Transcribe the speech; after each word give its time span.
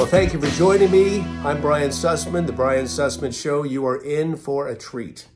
Well, 0.00 0.08
thank 0.08 0.32
you 0.32 0.40
for 0.40 0.48
joining 0.56 0.90
me. 0.90 1.20
I'm 1.44 1.60
Brian 1.60 1.90
Sussman, 1.90 2.46
The 2.46 2.54
Brian 2.54 2.86
Sussman 2.86 3.38
Show. 3.38 3.64
You 3.64 3.84
are 3.84 4.02
in 4.02 4.34
for 4.34 4.66
a 4.66 4.74
treat. 4.74 5.28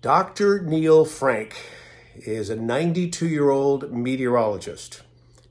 Dr. 0.00 0.62
Neil 0.62 1.04
Frank 1.04 1.54
is 2.14 2.48
a 2.48 2.56
92 2.56 3.28
year 3.28 3.50
old 3.50 3.92
meteorologist. 3.92 5.02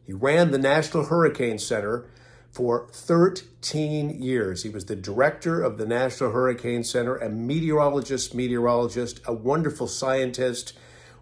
He 0.08 0.14
ran 0.14 0.50
the 0.50 0.58
National 0.58 1.06
Hurricane 1.06 1.60
Center 1.60 2.10
for 2.52 2.88
13 2.92 4.20
years. 4.20 4.64
He 4.64 4.70
was 4.70 4.86
the 4.86 4.96
director 4.96 5.62
of 5.62 5.78
the 5.78 5.86
National 5.86 6.32
Hurricane 6.32 6.84
Center, 6.84 7.18
a 7.18 7.30
meteorologist, 7.30 8.34
meteorologist, 8.34 9.22
a 9.28 9.34
wonderful 9.34 9.88
scientist, 9.88 10.74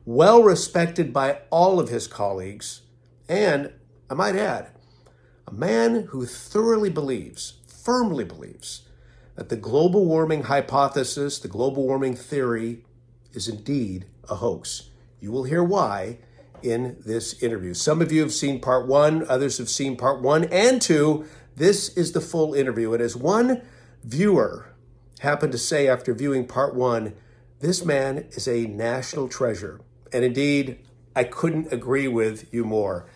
well 0.06 0.42
respected 0.42 1.12
by 1.12 1.42
all 1.50 1.82
of 1.82 1.90
his 1.90 2.08
colleagues, 2.08 2.84
and 3.28 3.74
I 4.10 4.14
might 4.14 4.38
add, 4.38 4.70
a 5.48 5.52
man 5.52 6.08
who 6.10 6.26
thoroughly 6.26 6.90
believes, 6.90 7.54
firmly 7.68 8.24
believes, 8.24 8.84
that 9.36 9.50
the 9.50 9.56
global 9.56 10.06
warming 10.06 10.44
hypothesis, 10.44 11.40
the 11.40 11.48
global 11.48 11.86
warming 11.86 12.16
theory, 12.16 12.86
is 13.34 13.48
indeed 13.48 14.06
a 14.30 14.36
hoax. 14.36 14.90
You 15.20 15.32
will 15.32 15.44
hear 15.44 15.64
why 15.64 16.20
in 16.62 16.98
this 17.06 17.42
interview. 17.42 17.74
Some 17.74 18.02
of 18.02 18.12
you 18.12 18.22
have 18.22 18.34
seen 18.34 18.62
part 18.62 18.88
one, 18.88 19.28
others 19.28 19.58
have 19.58 19.70
seen 19.70 19.98
part 19.98 20.22
one 20.22 20.46
and 20.46 20.82
two. 20.82 21.26
This 21.56 21.90
is 21.90 22.14
the 22.14 22.22
full 22.22 22.54
interview. 22.54 22.94
And 22.94 23.02
as 23.02 23.16
one 23.16 23.62
viewer 24.04 24.74
happened 25.20 25.52
to 25.52 25.58
say 25.58 25.88
after 25.88 26.14
viewing 26.14 26.48
part 26.48 26.76
one, 26.76 27.14
this 27.60 27.86
man 27.86 28.28
is 28.32 28.48
a 28.48 28.66
national 28.66 29.30
treasure. 29.30 29.82
And 30.12 30.24
indeed, 30.24 30.80
I 31.16 31.24
couldn't 31.24 31.72
agree 31.72 32.08
with 32.08 32.52
you 32.54 32.66
more. 32.66 33.08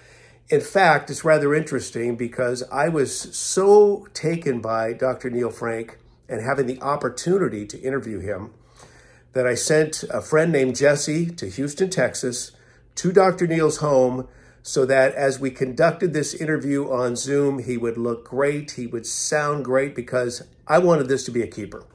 In 0.50 0.62
fact, 0.62 1.10
it's 1.10 1.26
rather 1.26 1.54
interesting 1.54 2.16
because 2.16 2.64
I 2.72 2.88
was 2.88 3.36
so 3.38 4.08
taken 4.14 4.62
by 4.62 4.94
Dr. 4.94 5.30
Neil 5.30 5.50
Frank 5.50 6.00
and 6.30 6.42
having 6.42 6.68
the 6.68 6.82
opportunity 6.82 7.66
to 7.66 7.82
interview 7.82 8.20
him 8.20 8.54
that 9.34 9.46
I 9.46 9.56
sent 9.56 10.04
a 10.04 10.22
friend 10.22 10.54
named 10.54 10.78
Jesse 10.78 11.26
to 11.32 11.50
Houston, 11.50 11.90
Texas, 11.90 12.54
to 12.96 13.12
Dr. 13.12 13.46
Neil's 13.46 13.78
home 13.78 14.30
so 14.64 14.86
that 14.86 15.14
as 15.16 15.38
we 15.38 15.52
conducted 15.52 16.14
this 16.14 16.34
interview 16.34 16.90
on 16.90 17.18
Zoom, 17.18 17.60
he 17.60 17.76
would 17.76 17.98
look 17.98 18.24
great, 18.24 18.72
he 18.72 18.88
would 18.88 19.06
sound 19.06 19.66
great 19.66 19.94
because 19.94 20.44
I 20.66 20.80
wanted 20.80 21.10
this 21.10 21.26
to 21.26 21.32
be 21.32 21.42
a 21.42 21.48
keeper. 21.48 21.86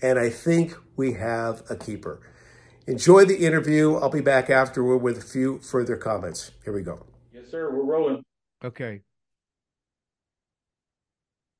And 0.00 0.18
I 0.18 0.30
think 0.30 0.74
we 0.96 1.12
have 1.14 1.62
a 1.68 1.76
keeper. 1.76 2.18
Enjoy 2.86 3.26
the 3.26 3.44
interview. 3.44 3.96
I'll 3.96 4.08
be 4.08 4.22
back 4.22 4.48
afterward 4.48 4.98
with 4.98 5.18
a 5.18 5.22
few 5.22 5.58
further 5.58 5.96
comments. 5.96 6.50
Here 6.64 6.72
we 6.72 6.82
go 6.82 7.04
sir. 7.54 7.70
We're 7.70 7.84
rolling. 7.84 8.24
Okay. 8.64 9.00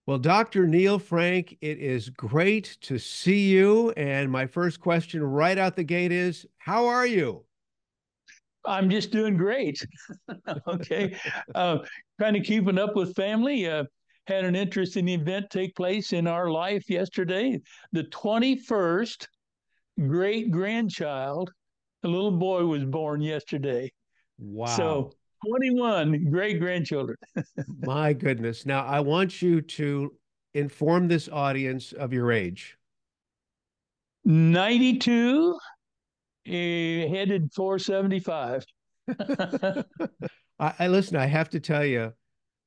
Well, 0.07 0.19
Dr. 0.19 0.67
Neil 0.67 0.99
Frank, 0.99 1.57
it 1.61 1.79
is 1.79 2.11
great 2.11 2.77
to 2.83 2.99
see 2.99 3.49
you. 3.49 3.91
And 3.93 4.31
my 4.31 4.47
first 4.47 4.81
question 4.81 5.23
right 5.23 5.57
out 5.57 5.77
the 5.77 5.85
gate 5.85 6.11
is 6.11 6.47
How 6.59 6.87
are 6.87 7.07
you? 7.07 7.45
I'm 8.67 8.91
just 8.91 9.13
doing 9.13 9.37
great. 9.37 9.87
okay. 10.67 11.17
Uh, 11.55 11.79
kind 12.19 12.37
of 12.37 12.43
keeping 12.43 12.79
up 12.79 12.97
with 12.97 13.15
family. 13.15 13.69
Uh, 13.69 13.85
had 14.27 14.45
an 14.45 14.57
interesting 14.57 15.07
event 15.09 15.47
take 15.51 15.77
place 15.77 16.13
in 16.13 16.27
our 16.27 16.51
life 16.51 16.89
yesterday. 16.89 17.61
The 17.93 18.05
21st 18.05 19.27
great 20.09 20.51
grandchild, 20.51 21.53
a 22.03 22.09
little 22.09 22.33
boy 22.33 22.65
was 22.65 22.85
born 22.85 23.21
yesterday. 23.21 23.93
Wow. 24.39 24.67
So 24.67 25.13
21 25.47 26.31
great 26.31 26.61
grandchildren. 26.61 27.17
My 27.83 28.13
goodness. 28.13 28.67
Now, 28.67 28.85
I 28.85 29.01
want 29.01 29.43
you 29.43 29.61
to 29.61 30.13
inform 30.55 31.09
this 31.09 31.29
audience 31.29 31.93
of 31.93 32.13
your 32.13 32.33
age. 32.33 32.77
92, 34.25 35.59
uh, 36.47 36.51
headed 36.51 37.51
475. 37.55 38.65
I, 40.59 40.75
I 40.79 40.87
listen, 40.89 41.17
I 41.17 41.27
have 41.27 41.51
to 41.51 41.61
tell 41.61 41.85
you, 41.85 42.13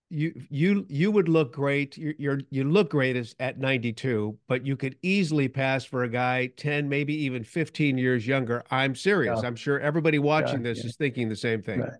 you 0.09 0.34
you 0.50 0.85
you 0.88 1.12
would 1.12 1.28
look 1.28 1.53
great. 1.53 1.97
You 1.97 2.13
you're 2.18 2.40
you 2.50 2.63
look 2.63 2.91
great 2.91 3.16
as 3.16 3.35
at 3.40 3.59
92, 3.59 4.38
but 4.47 4.66
you 4.66 4.78
could 4.78 4.96
easily 5.01 5.50
pass 5.50 5.84
for 5.84 6.03
a 6.03 6.09
guy 6.09 6.47
10, 6.47 6.88
maybe 6.88 7.13
even 7.13 7.44
15 7.44 7.97
years 7.97 8.25
younger. 8.25 8.63
I'm 8.72 8.96
serious. 8.96 9.40
Yeah. 9.41 9.47
I'm 9.47 9.56
sure 9.56 9.80
everybody 9.80 10.19
watching 10.19 10.59
yeah, 10.59 10.72
this 10.72 10.80
yeah. 10.80 10.88
is 10.88 10.96
thinking 10.96 11.28
the 11.28 11.35
same 11.35 11.62
thing. 11.62 11.81
Right. 11.81 11.91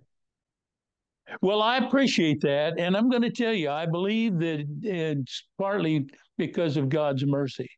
Well, 1.42 1.62
I 1.62 1.78
appreciate 1.78 2.42
that. 2.42 2.80
And 2.80 2.96
I'm 2.96 3.10
going 3.10 3.22
to 3.22 3.32
tell 3.32 3.54
you, 3.54 3.70
I 3.70 3.86
believe 3.86 4.40
that 4.40 4.66
it's 4.82 5.44
partly 5.58 6.10
because 6.38 6.78
of 6.78 6.90
God's 6.90 7.26
mercy. 7.26 7.70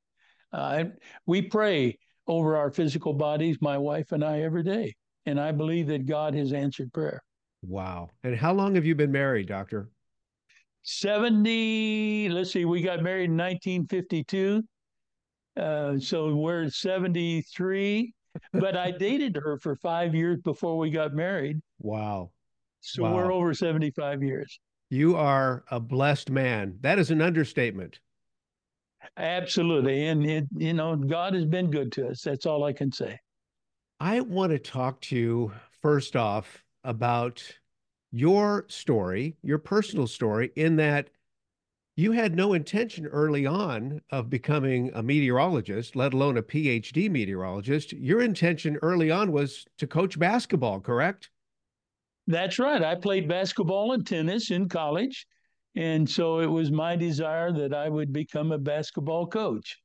Uh, 0.51 0.85
we 1.25 1.41
pray 1.41 1.97
over 2.27 2.57
our 2.57 2.71
physical 2.71 3.13
bodies, 3.13 3.57
my 3.61 3.77
wife 3.77 4.11
and 4.11 4.23
I, 4.23 4.41
every 4.41 4.63
day. 4.63 4.93
And 5.25 5.39
I 5.39 5.51
believe 5.51 5.87
that 5.87 6.05
God 6.05 6.33
has 6.35 6.53
answered 6.53 6.93
prayer. 6.93 7.21
Wow. 7.61 8.09
And 8.23 8.35
how 8.35 8.53
long 8.53 8.75
have 8.75 8.85
you 8.85 8.95
been 8.95 9.11
married, 9.11 9.47
Doctor? 9.47 9.89
70, 10.83 12.29
let's 12.29 12.51
see, 12.51 12.65
we 12.65 12.81
got 12.81 13.03
married 13.03 13.25
in 13.29 13.37
1952. 13.37 14.63
Uh, 15.57 15.99
so 15.99 16.33
we're 16.35 16.69
73. 16.69 18.13
but 18.53 18.77
I 18.77 18.91
dated 18.91 19.35
her 19.35 19.57
for 19.57 19.75
five 19.75 20.15
years 20.15 20.39
before 20.43 20.77
we 20.77 20.89
got 20.89 21.13
married. 21.13 21.59
Wow. 21.79 22.31
So 22.81 23.03
wow. 23.03 23.15
we're 23.15 23.33
over 23.33 23.53
75 23.53 24.23
years. 24.23 24.59
You 24.89 25.15
are 25.15 25.63
a 25.69 25.79
blessed 25.79 26.29
man. 26.29 26.77
That 26.81 26.99
is 26.99 27.11
an 27.11 27.21
understatement. 27.21 27.99
Absolutely. 29.17 30.07
And, 30.07 30.25
it, 30.25 30.45
you 30.55 30.73
know, 30.73 30.95
God 30.95 31.33
has 31.33 31.45
been 31.45 31.69
good 31.71 31.91
to 31.93 32.07
us. 32.07 32.21
That's 32.21 32.45
all 32.45 32.63
I 32.63 32.73
can 32.73 32.91
say. 32.91 33.19
I 33.99 34.21
want 34.21 34.51
to 34.51 34.59
talk 34.59 35.01
to 35.01 35.15
you 35.15 35.51
first 35.81 36.15
off 36.15 36.63
about 36.83 37.43
your 38.11 38.65
story, 38.67 39.35
your 39.43 39.57
personal 39.57 40.07
story, 40.07 40.51
in 40.55 40.77
that 40.77 41.09
you 41.95 42.13
had 42.13 42.33
no 42.33 42.53
intention 42.53 43.05
early 43.07 43.45
on 43.45 44.01
of 44.09 44.29
becoming 44.29 44.89
a 44.93 45.03
meteorologist, 45.03 45.97
let 45.97 46.13
alone 46.13 46.37
a 46.37 46.41
PhD 46.41 47.11
meteorologist. 47.11 47.91
Your 47.91 48.21
intention 48.21 48.77
early 48.81 49.11
on 49.11 49.33
was 49.33 49.65
to 49.77 49.85
coach 49.85 50.17
basketball, 50.17 50.79
correct? 50.79 51.29
That's 52.29 52.59
right. 52.59 52.83
I 52.83 52.93
played 52.93 53.27
basketball 53.27 53.93
and 53.93 54.05
tennis 54.05 54.51
in 54.51 54.69
college. 54.69 55.25
And 55.75 56.07
so 56.07 56.39
it 56.39 56.45
was 56.45 56.69
my 56.71 56.95
desire 56.95 57.51
that 57.53 57.73
I 57.73 57.89
would 57.89 58.13
become 58.13 58.51
a 58.51 58.57
basketball 58.59 59.25
coach. 59.25 59.77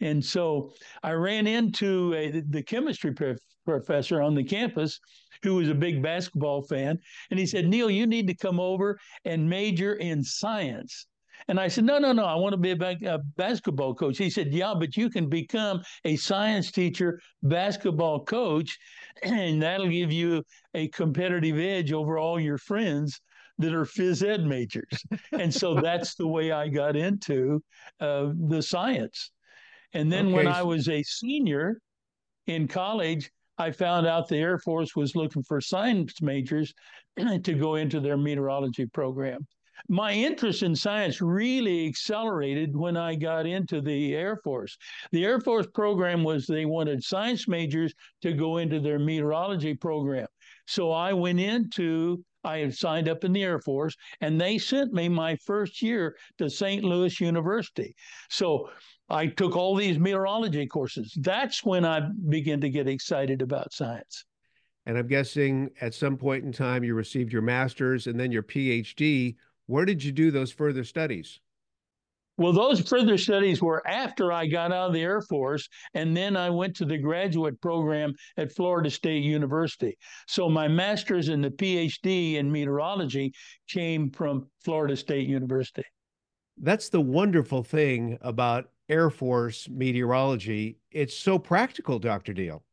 And 0.00 0.24
so 0.24 0.72
I 1.02 1.10
ran 1.12 1.48
into 1.48 2.14
a, 2.14 2.40
the 2.40 2.62
chemistry 2.62 3.12
prof- 3.12 3.40
professor 3.64 4.22
on 4.22 4.36
the 4.36 4.44
campus 4.44 5.00
who 5.42 5.56
was 5.56 5.68
a 5.68 5.74
big 5.74 6.00
basketball 6.00 6.62
fan. 6.62 7.00
And 7.32 7.40
he 7.40 7.46
said, 7.46 7.66
Neil, 7.66 7.90
you 7.90 8.06
need 8.06 8.28
to 8.28 8.34
come 8.34 8.60
over 8.60 8.96
and 9.24 9.50
major 9.50 9.94
in 9.94 10.22
science. 10.22 11.08
And 11.48 11.58
I 11.58 11.68
said, 11.68 11.84
no, 11.84 11.98
no, 11.98 12.12
no, 12.12 12.24
I 12.24 12.34
want 12.34 12.52
to 12.52 12.56
be 12.56 12.70
a, 12.70 13.14
a, 13.14 13.18
basketball 13.36 13.94
coach. 13.94 14.18
He 14.18 14.30
said, 14.30 14.52
yeah, 14.52 14.74
but 14.78 14.96
you 14.96 15.10
can 15.10 15.28
become 15.28 15.82
a 16.04 16.16
science 16.16 16.70
teacher, 16.70 17.20
basketball 17.42 18.24
coach, 18.24 18.78
and 19.22 19.62
that'll 19.62 19.88
give 19.88 20.12
you 20.12 20.44
a 20.74 20.88
competitive 20.88 21.58
edge 21.58 21.92
over 21.92 22.18
all 22.18 22.38
your 22.38 22.58
friends 22.58 23.20
that 23.58 23.74
are 23.74 23.84
phys 23.84 24.26
ed 24.26 24.44
majors. 24.44 25.04
and 25.32 25.52
so 25.52 25.74
that's 25.80 26.14
the 26.14 26.26
way 26.26 26.52
I 26.52 26.68
got 26.68 26.96
into 26.96 27.62
uh, 28.00 28.32
the 28.48 28.62
science. 28.62 29.30
And 29.92 30.10
then 30.10 30.26
okay. 30.26 30.34
when 30.34 30.46
I 30.46 30.62
was 30.62 30.88
a 30.88 31.02
senior 31.02 31.80
in 32.46 32.66
college, 32.66 33.30
I 33.58 33.70
found 33.70 34.06
out 34.06 34.28
the 34.28 34.38
Air 34.38 34.58
Force 34.58 34.96
was 34.96 35.14
looking 35.14 35.42
for 35.42 35.60
science 35.60 36.22
majors 36.22 36.72
to 37.18 37.54
go 37.54 37.74
into 37.74 38.00
their 38.00 38.16
meteorology 38.16 38.86
program 38.86 39.46
my 39.88 40.12
interest 40.12 40.62
in 40.62 40.74
science 40.74 41.20
really 41.20 41.86
accelerated 41.86 42.76
when 42.76 42.96
I 42.96 43.14
got 43.14 43.46
into 43.46 43.80
the 43.80 44.14
Air 44.14 44.36
Force. 44.42 44.76
The 45.10 45.24
Air 45.24 45.40
Force 45.40 45.66
program 45.74 46.24
was 46.24 46.46
they 46.46 46.64
wanted 46.64 47.02
science 47.04 47.48
majors 47.48 47.94
to 48.22 48.32
go 48.32 48.58
into 48.58 48.80
their 48.80 48.98
meteorology 48.98 49.74
program. 49.74 50.28
So 50.66 50.90
I 50.90 51.12
went 51.12 51.40
into 51.40 52.24
I 52.44 52.58
had 52.58 52.74
signed 52.74 53.08
up 53.08 53.24
in 53.24 53.32
the 53.32 53.44
Air 53.44 53.60
Force, 53.60 53.96
and 54.20 54.40
they 54.40 54.58
sent 54.58 54.92
me 54.92 55.08
my 55.08 55.36
first 55.36 55.80
year 55.80 56.16
to 56.38 56.50
St. 56.50 56.82
Louis 56.82 57.20
University. 57.20 57.94
So 58.30 58.68
I 59.08 59.26
took 59.26 59.56
all 59.56 59.76
these 59.76 59.98
meteorology 59.98 60.66
courses. 60.66 61.16
That's 61.20 61.64
when 61.64 61.84
I 61.84 62.00
began 62.28 62.60
to 62.62 62.70
get 62.70 62.88
excited 62.88 63.42
about 63.42 63.72
science. 63.72 64.24
And 64.86 64.98
I'm 64.98 65.06
guessing 65.06 65.70
at 65.80 65.94
some 65.94 66.16
point 66.16 66.44
in 66.44 66.52
time 66.52 66.82
you 66.82 66.94
received 66.94 67.32
your 67.32 67.42
master's 67.42 68.08
and 68.08 68.18
then 68.18 68.32
your 68.32 68.42
PhD. 68.42 69.36
Where 69.66 69.84
did 69.84 70.02
you 70.02 70.12
do 70.12 70.30
those 70.30 70.52
further 70.52 70.84
studies? 70.84 71.40
Well, 72.38 72.52
those 72.52 72.80
further 72.80 73.18
studies 73.18 73.60
were 73.60 73.86
after 73.86 74.32
I 74.32 74.46
got 74.46 74.72
out 74.72 74.88
of 74.88 74.94
the 74.94 75.02
Air 75.02 75.20
Force, 75.20 75.68
and 75.94 76.16
then 76.16 76.36
I 76.36 76.48
went 76.48 76.74
to 76.76 76.86
the 76.86 76.96
graduate 76.96 77.60
program 77.60 78.14
at 78.38 78.52
Florida 78.52 78.90
State 78.90 79.22
University. 79.22 79.96
So 80.28 80.48
my 80.48 80.66
master's 80.66 81.28
and 81.28 81.44
the 81.44 81.50
PhD 81.50 82.36
in 82.36 82.50
meteorology 82.50 83.32
came 83.68 84.10
from 84.10 84.48
Florida 84.64 84.96
State 84.96 85.28
University. 85.28 85.84
That's 86.56 86.88
the 86.88 87.00
wonderful 87.00 87.62
thing 87.62 88.18
about 88.22 88.70
Air 88.88 89.10
Force 89.10 89.68
meteorology. 89.68 90.78
It's 90.90 91.16
so 91.16 91.38
practical, 91.38 91.98
Dr. 91.98 92.32
Neil. 92.32 92.64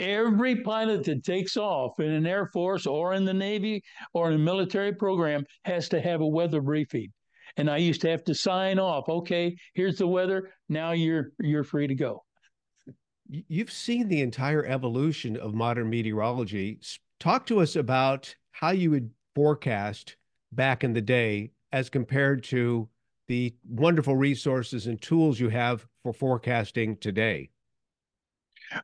Every 0.00 0.56
pilot 0.56 1.04
that 1.04 1.24
takes 1.24 1.56
off 1.56 2.00
in 2.00 2.10
an 2.10 2.26
Air 2.26 2.46
Force 2.46 2.86
or 2.86 3.14
in 3.14 3.24
the 3.24 3.34
Navy 3.34 3.82
or 4.12 4.28
in 4.28 4.34
a 4.34 4.38
military 4.38 4.92
program 4.92 5.44
has 5.64 5.88
to 5.90 6.00
have 6.00 6.20
a 6.20 6.26
weather 6.26 6.60
briefing. 6.60 7.12
And 7.56 7.70
I 7.70 7.76
used 7.76 8.00
to 8.00 8.10
have 8.10 8.24
to 8.24 8.34
sign 8.34 8.80
off. 8.80 9.08
Okay, 9.08 9.56
here's 9.74 9.98
the 9.98 10.08
weather. 10.08 10.50
Now 10.68 10.92
you're 10.92 11.30
you're 11.38 11.62
free 11.62 11.86
to 11.86 11.94
go. 11.94 12.24
You've 13.28 13.70
seen 13.70 14.08
the 14.08 14.22
entire 14.22 14.66
evolution 14.66 15.36
of 15.36 15.54
modern 15.54 15.88
meteorology. 15.88 16.80
Talk 17.20 17.46
to 17.46 17.60
us 17.60 17.76
about 17.76 18.34
how 18.50 18.72
you 18.72 18.90
would 18.90 19.10
forecast 19.34 20.16
back 20.52 20.84
in 20.84 20.92
the 20.92 21.00
day 21.00 21.52
as 21.72 21.88
compared 21.88 22.42
to 22.44 22.88
the 23.28 23.54
wonderful 23.68 24.16
resources 24.16 24.86
and 24.86 25.00
tools 25.00 25.40
you 25.40 25.48
have 25.48 25.86
for 26.02 26.12
forecasting 26.12 26.96
today. 26.98 27.50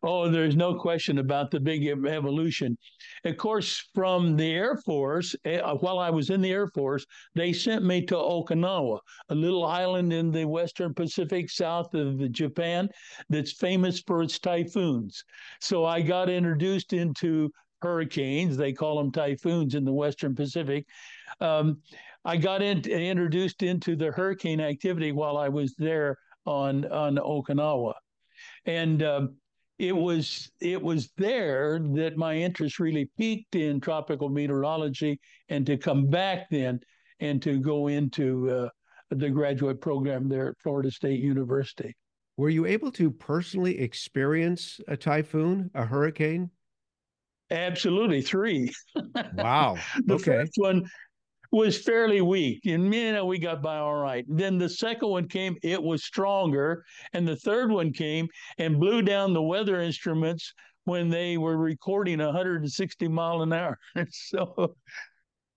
Oh, 0.03 0.29
there's 0.29 0.56
no 0.56 0.75
question 0.75 1.19
about 1.19 1.50
the 1.50 1.61
big 1.61 1.87
evolution. 1.87 2.77
Of 3.25 3.37
course, 3.37 3.88
from 3.94 4.37
the 4.37 4.53
Air 4.53 4.77
Force, 4.77 5.35
eh, 5.44 5.61
while 5.61 5.99
I 5.99 6.11
was 6.11 6.31
in 6.31 6.41
the 6.41 6.53
Air 6.53 6.69
Force, 6.69 7.05
they 7.35 7.53
sent 7.53 7.85
me 7.85 8.05
to 8.06 8.15
Okinawa, 8.15 8.99
a 9.29 9.35
little 9.35 9.65
island 9.65 10.12
in 10.12 10.31
the 10.31 10.44
Western 10.44 10.94
Pacific 10.94 11.50
south 11.50 11.94
of 11.94 12.31
Japan 12.32 12.88
that's 13.29 13.53
famous 13.53 14.00
for 14.00 14.23
its 14.23 14.38
typhoons. 14.38 15.25
So 15.61 15.85
I 15.85 16.03
got 16.03 16.29
introduced 16.29 16.93
into 16.93 17.50
hurricanes. 17.83 18.56
They 18.56 18.73
call 18.73 18.99
them 18.99 19.11
typhoons 19.11 19.75
in 19.75 19.85
the 19.85 19.93
Western 19.93 20.35
Pacific. 20.35 20.87
Um, 21.41 21.81
I 22.25 22.37
got 22.37 22.62
in, 22.62 22.81
introduced 22.81 23.62
into 23.62 23.97
the 23.97 24.11
hurricane 24.12 24.61
activity 24.61 25.12
while 25.12 25.38
I 25.38 25.49
was 25.49 25.75
there 25.79 26.19
on 26.47 26.85
on 26.87 27.17
Okinawa, 27.17 27.94
and 28.67 29.03
um, 29.03 29.37
it 29.81 29.97
was 29.97 30.50
it 30.61 30.81
was 30.81 31.11
there 31.17 31.81
that 31.94 32.19
my 32.19 32.35
interest 32.35 32.79
really 32.79 33.09
peaked 33.17 33.55
in 33.56 33.81
tropical 33.81 34.29
meteorology 34.29 35.19
and 35.49 35.65
to 35.65 35.79
come 35.79 36.06
back 36.06 36.50
then 36.50 36.79
and 37.21 37.41
to 37.41 37.59
go 37.59 37.88
into 37.88 38.50
uh, 38.50 38.69
the 39.11 39.31
graduate 39.31 39.81
program 39.81 40.29
there 40.29 40.50
at 40.50 40.59
Florida 40.62 40.91
State 40.91 41.21
University. 41.21 41.97
Were 42.37 42.50
you 42.50 42.67
able 42.67 42.93
to 42.93 43.11
personally 43.11 43.81
experience 43.81 44.81
a 44.87 44.99
typhoon, 44.99 45.71
a 45.75 45.87
hurricane? 45.87 46.50
Absolutely, 47.50 48.21
three. 48.21 48.71
Wow. 49.35 49.79
the 50.05 50.15
okay. 50.15 50.25
first 50.25 50.53
one 50.56 50.85
was 51.52 51.82
fairly 51.82 52.20
weak, 52.20 52.64
and 52.67 52.93
you 52.94 53.12
know 53.12 53.25
we 53.26 53.38
got 53.38 53.62
by 53.62 53.79
all 53.79 53.97
right. 53.97 54.25
Then 54.29 54.58
the 54.58 54.69
second 54.69 55.08
one 55.08 55.29
came; 55.29 55.56
it 55.62 55.82
was 55.82 56.05
stronger, 56.05 56.85
and 57.12 57.26
the 57.26 57.37
third 57.37 57.73
one 57.73 57.93
came 57.93 58.29
and 58.58 58.79
blew 58.79 59.02
down 59.02 59.32
the 59.32 59.43
weather 59.43 59.81
instruments 59.81 60.52
when 60.85 61.08
they 61.08 61.38
were 61.38 61.56
recording 61.56 62.19
160 62.19 63.08
mile 63.08 63.43
an 63.43 63.52
hour. 63.52 63.79
so, 64.11 64.75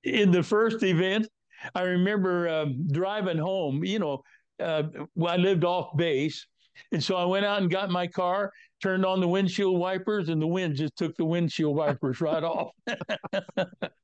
in 0.03 0.31
the 0.31 0.43
first 0.43 0.83
event, 0.83 1.27
I 1.75 1.83
remember 1.83 2.47
uh, 2.47 2.65
driving 2.91 3.37
home. 3.37 3.83
You 3.83 3.99
know, 3.99 4.23
uh, 4.59 4.83
I 5.25 5.37
lived 5.37 5.63
off 5.63 5.95
base, 5.95 6.45
and 6.91 7.03
so 7.03 7.15
I 7.15 7.25
went 7.25 7.45
out 7.45 7.61
and 7.61 7.69
got 7.69 7.91
my 7.91 8.07
car, 8.07 8.51
turned 8.81 9.05
on 9.05 9.21
the 9.21 9.27
windshield 9.27 9.79
wipers, 9.79 10.29
and 10.29 10.41
the 10.41 10.47
wind 10.47 10.75
just 10.75 10.95
took 10.97 11.15
the 11.17 11.25
windshield 11.25 11.75
wipers 11.75 12.19
right 12.19 12.43
off. 12.43 12.71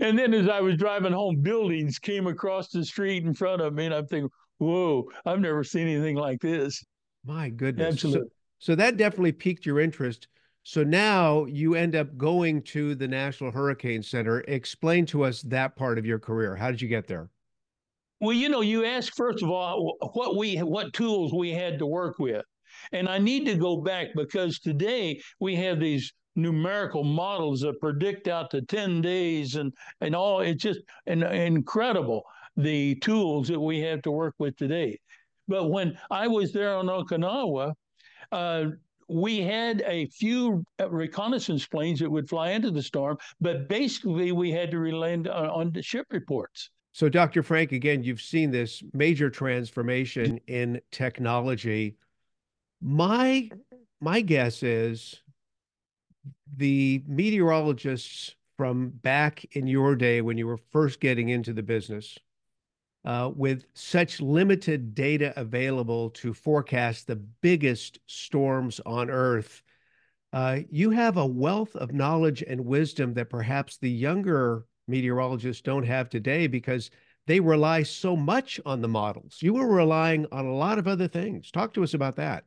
and 0.00 0.18
then 0.18 0.34
as 0.34 0.48
I 0.48 0.60
was 0.60 0.76
driving 0.76 1.12
home, 1.12 1.36
buildings 1.36 1.98
came 1.98 2.26
across 2.26 2.68
the 2.70 2.84
street 2.84 3.24
in 3.24 3.34
front 3.34 3.62
of 3.62 3.74
me, 3.74 3.86
and 3.86 3.94
I'm 3.94 4.06
thinking, 4.06 4.30
"Whoa, 4.58 5.08
I've 5.24 5.40
never 5.40 5.64
seen 5.64 5.86
anything 5.86 6.16
like 6.16 6.40
this." 6.40 6.84
My 7.24 7.48
goodness! 7.48 7.94
Absolutely. 7.94 8.28
So, 8.58 8.72
so 8.72 8.74
that 8.76 8.96
definitely 8.96 9.32
piqued 9.32 9.66
your 9.66 9.80
interest. 9.80 10.28
So 10.62 10.82
now 10.82 11.44
you 11.44 11.76
end 11.76 11.94
up 11.94 12.16
going 12.16 12.62
to 12.62 12.96
the 12.96 13.06
National 13.06 13.52
Hurricane 13.52 14.02
Center. 14.02 14.40
Explain 14.48 15.06
to 15.06 15.22
us 15.22 15.42
that 15.42 15.76
part 15.76 15.96
of 15.96 16.04
your 16.04 16.18
career. 16.18 16.56
How 16.56 16.72
did 16.72 16.82
you 16.82 16.88
get 16.88 17.06
there? 17.06 17.30
Well, 18.20 18.32
you 18.32 18.48
know, 18.48 18.62
you 18.62 18.84
ask 18.84 19.14
first 19.14 19.42
of 19.42 19.50
all 19.50 19.96
what 20.14 20.36
we 20.36 20.56
what 20.58 20.92
tools 20.92 21.32
we 21.32 21.50
had 21.52 21.78
to 21.78 21.86
work 21.86 22.18
with. 22.18 22.44
And 22.92 23.08
I 23.08 23.18
need 23.18 23.46
to 23.46 23.54
go 23.54 23.80
back 23.80 24.08
because 24.14 24.58
today 24.58 25.20
we 25.38 25.54
have 25.56 25.78
these 25.78 26.12
numerical 26.36 27.02
models 27.02 27.60
that 27.62 27.80
predict 27.80 28.28
out 28.28 28.50
to 28.50 28.62
10 28.62 29.00
days 29.00 29.56
and 29.56 29.72
and 30.00 30.14
all 30.14 30.40
it's 30.40 30.62
just 30.62 30.80
an, 31.06 31.22
incredible 31.22 32.24
the 32.56 32.94
tools 32.96 33.48
that 33.48 33.60
we 33.60 33.80
have 33.80 34.02
to 34.02 34.10
work 34.10 34.34
with 34.38 34.56
today. 34.56 34.98
But 35.48 35.70
when 35.70 35.98
i 36.10 36.26
was 36.28 36.52
there 36.52 36.76
on 36.76 36.86
okinawa 36.86 37.74
uh, 38.32 38.64
we 39.08 39.40
had 39.40 39.82
a 39.86 40.06
few 40.06 40.64
reconnaissance 40.88 41.64
planes 41.64 42.00
that 42.00 42.10
would 42.10 42.28
fly 42.28 42.50
into 42.50 42.70
the 42.70 42.82
storm 42.82 43.16
but 43.40 43.68
basically 43.68 44.32
we 44.32 44.50
had 44.50 44.70
to 44.70 44.78
rely 44.78 45.12
on, 45.12 45.26
on 45.28 45.72
the 45.72 45.82
ship 45.82 46.06
reports. 46.10 46.70
So 46.92 47.08
dr 47.08 47.42
frank 47.42 47.72
again 47.72 48.02
you've 48.02 48.20
seen 48.20 48.50
this 48.50 48.82
major 48.92 49.30
transformation 49.30 50.38
in 50.46 50.80
technology. 50.90 51.96
My 52.82 53.48
my 54.00 54.20
guess 54.20 54.62
is 54.62 55.22
the 56.56 57.02
meteorologists 57.06 58.34
from 58.56 58.88
back 58.88 59.44
in 59.52 59.66
your 59.66 59.94
day 59.94 60.20
when 60.20 60.38
you 60.38 60.46
were 60.46 60.56
first 60.56 61.00
getting 61.00 61.28
into 61.28 61.52
the 61.52 61.62
business, 61.62 62.18
uh, 63.04 63.30
with 63.34 63.66
such 63.74 64.20
limited 64.20 64.94
data 64.94 65.32
available 65.38 66.10
to 66.10 66.34
forecast 66.34 67.06
the 67.06 67.16
biggest 67.16 68.00
storms 68.06 68.80
on 68.86 69.10
Earth, 69.10 69.62
uh, 70.32 70.60
you 70.70 70.90
have 70.90 71.16
a 71.16 71.26
wealth 71.26 71.74
of 71.76 71.92
knowledge 71.92 72.42
and 72.42 72.60
wisdom 72.64 73.14
that 73.14 73.30
perhaps 73.30 73.76
the 73.76 73.90
younger 73.90 74.64
meteorologists 74.88 75.62
don't 75.62 75.86
have 75.86 76.08
today 76.08 76.46
because 76.46 76.90
they 77.26 77.40
rely 77.40 77.82
so 77.82 78.16
much 78.16 78.60
on 78.64 78.80
the 78.80 78.88
models. 78.88 79.38
You 79.40 79.54
were 79.54 79.72
relying 79.72 80.26
on 80.32 80.46
a 80.46 80.54
lot 80.54 80.78
of 80.78 80.86
other 80.86 81.08
things. 81.08 81.50
Talk 81.50 81.74
to 81.74 81.82
us 81.82 81.94
about 81.94 82.16
that. 82.16 82.44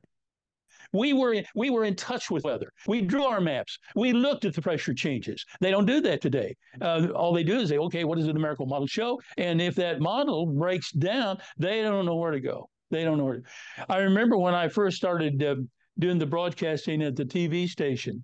We 0.94 1.14
were 1.14 1.34
in, 1.34 1.46
we 1.56 1.70
were 1.70 1.86
in 1.86 1.96
touch 1.96 2.32
with 2.32 2.44
weather. 2.44 2.72
We 2.88 3.02
drew 3.02 3.24
our 3.24 3.42
maps. 3.42 3.78
We 3.96 4.14
looked 4.14 4.46
at 4.46 4.54
the 4.54 4.62
pressure 4.62 4.94
changes. 4.94 5.46
They 5.60 5.72
don't 5.72 5.86
do 5.86 6.02
that 6.02 6.22
today. 6.22 6.56
Uh, 6.82 7.08
all 7.16 7.34
they 7.34 7.44
do 7.44 7.60
is 7.60 7.70
say, 7.70 7.78
okay, 7.78 8.04
what 8.04 8.18
does 8.18 8.28
the 8.28 8.34
numerical 8.34 8.66
model 8.66 8.88
show? 8.88 9.20
And 9.38 9.62
if 9.62 9.76
that 9.76 10.00
model 10.00 10.46
breaks 10.46 10.92
down, 10.92 11.38
they 11.58 11.82
don't 11.82 12.06
know 12.06 12.16
where 12.16 12.32
to 12.32 12.40
go. 12.40 12.70
They 12.92 13.04
don't 13.04 13.18
know 13.18 13.26
where. 13.26 13.38
To... 13.38 13.44
I 13.88 13.98
remember 14.00 14.38
when 14.38 14.56
I 14.56 14.68
first 14.68 14.98
started 14.98 15.44
uh, 15.44 15.56
doing 16.00 16.18
the 16.18 16.26
broadcasting 16.26 17.04
at 17.04 17.16
the 17.16 17.26
TV 17.26 17.68
station. 17.68 18.24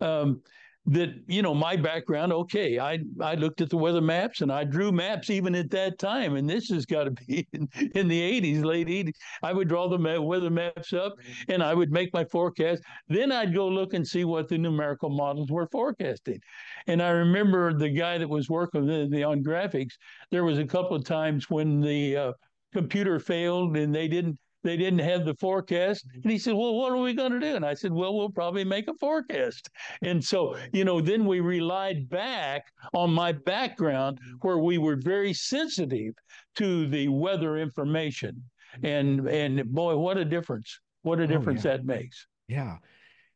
Um, 0.00 0.42
that 0.86 1.14
you 1.26 1.42
know 1.42 1.52
my 1.52 1.74
background 1.74 2.32
okay 2.32 2.78
i 2.78 2.98
i 3.20 3.34
looked 3.34 3.60
at 3.60 3.68
the 3.68 3.76
weather 3.76 4.00
maps 4.00 4.40
and 4.40 4.52
i 4.52 4.62
drew 4.62 4.92
maps 4.92 5.30
even 5.30 5.54
at 5.54 5.68
that 5.68 5.98
time 5.98 6.36
and 6.36 6.48
this 6.48 6.68
has 6.68 6.86
got 6.86 7.04
to 7.04 7.10
be 7.10 7.46
in, 7.52 7.68
in, 7.94 8.06
the 8.06 8.40
80s 8.40 8.64
late 8.64 8.86
80s 8.86 9.14
i 9.42 9.52
would 9.52 9.68
draw 9.68 9.88
the 9.88 10.20
weather 10.20 10.50
maps 10.50 10.92
up 10.92 11.14
and 11.48 11.62
i 11.62 11.74
would 11.74 11.90
make 11.90 12.12
my 12.12 12.24
forecast. 12.24 12.82
Then 13.08 13.32
i'd 13.32 13.54
go 13.54 13.66
look 13.66 13.94
and 13.94 14.06
see 14.06 14.24
what 14.24 14.48
the 14.48 14.58
numerical 14.58 15.10
models 15.10 15.50
were 15.50 15.66
forecasting. 15.72 16.40
And 16.86 17.02
i 17.02 17.10
remember 17.10 17.72
the 17.72 17.90
guy 17.90 18.18
that 18.18 18.28
was 18.28 18.48
working 18.48 18.86
the, 18.86 19.08
the 19.10 19.24
on 19.24 19.42
graphics 19.42 19.94
there 20.30 20.44
was 20.44 20.58
a 20.58 20.66
couple 20.66 20.96
of 20.96 21.04
times 21.04 21.50
when 21.50 21.80
the 21.80 22.16
uh, 22.16 22.32
computer 22.72 23.18
failed 23.18 23.76
and 23.76 23.94
they 23.94 24.06
didn't 24.06 24.38
they 24.66 24.76
didn't 24.76 25.00
have 25.00 25.24
the 25.24 25.34
forecast. 25.34 26.06
Mm-hmm. 26.08 26.20
And 26.22 26.32
he 26.32 26.38
said, 26.38 26.54
Well, 26.54 26.74
what 26.74 26.92
are 26.92 26.98
we 26.98 27.14
going 27.14 27.32
to 27.32 27.40
do? 27.40 27.56
And 27.56 27.64
I 27.64 27.74
said, 27.74 27.92
Well, 27.92 28.16
we'll 28.16 28.30
probably 28.30 28.64
make 28.64 28.88
a 28.88 28.94
forecast. 28.94 29.70
And 30.02 30.22
so, 30.22 30.56
you 30.72 30.84
know, 30.84 31.00
then 31.00 31.24
we 31.26 31.40
relied 31.40 32.08
back 32.08 32.64
on 32.94 33.12
my 33.12 33.32
background 33.32 34.18
mm-hmm. 34.18 34.36
where 34.40 34.58
we 34.58 34.78
were 34.78 34.96
very 34.96 35.32
sensitive 35.32 36.14
to 36.56 36.86
the 36.88 37.08
weather 37.08 37.58
information. 37.58 38.42
Mm-hmm. 38.78 38.86
And 38.86 39.28
and 39.28 39.72
boy, 39.72 39.96
what 39.96 40.18
a 40.18 40.24
difference. 40.24 40.80
What 41.02 41.20
a 41.20 41.24
oh, 41.24 41.26
difference 41.26 41.64
oh, 41.64 41.70
yeah. 41.70 41.76
that 41.76 41.86
makes. 41.86 42.26
Yeah. 42.48 42.76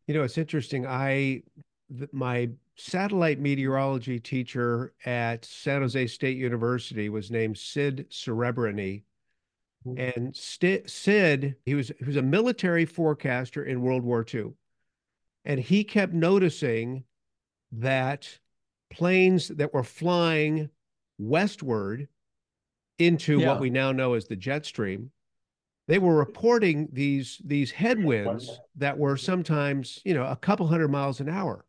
You 0.07 0.15
know, 0.15 0.23
it's 0.23 0.39
interesting. 0.39 0.87
I 0.87 1.43
my 2.13 2.49
satellite 2.77 3.41
meteorology 3.41 4.19
teacher 4.19 4.95
at 5.05 5.45
San 5.45 5.83
Jose 5.83 6.07
State 6.07 6.39
University 6.39 7.09
was 7.09 7.31
named 7.31 7.59
Sid 7.59 8.07
Cerebrini 8.11 9.03
Mm-hmm. 9.87 10.19
and 10.19 10.37
St- 10.37 10.91
Sid, 10.91 11.57
he 11.65 11.75
was 11.75 11.91
he 11.99 12.05
was 12.05 12.17
a 12.17 12.23
military 12.23 12.85
forecaster 12.85 13.65
in 13.65 13.81
World 13.81 14.03
War 14.03 14.25
II, 14.33 14.53
and 15.45 15.59
he 15.59 15.85
kept 15.85 16.13
noticing 16.13 17.05
that 17.73 18.29
planes 18.91 19.49
that 19.49 19.73
were 19.73 19.85
flying 19.85 20.69
westward 21.19 22.09
into 22.99 23.41
yeah. 23.41 23.49
what 23.49 23.61
we 23.61 23.71
now 23.71 23.93
know 23.93 24.15
as 24.15 24.27
the 24.27 24.37
jet 24.37 24.67
stream, 24.67 25.11
they 25.89 25.99
were 25.99 26.15
reporting 26.15 26.89
these 26.93 27.41
these 27.45 27.71
headwinds 27.71 28.51
that 28.77 28.99
were 28.99 29.17
sometimes 29.17 30.01
you 30.05 30.15
know 30.15 30.25
a 30.25 30.37
couple 30.37 30.67
hundred 30.67 30.89
miles 30.89 31.21
an 31.21 31.29
hour. 31.29 31.65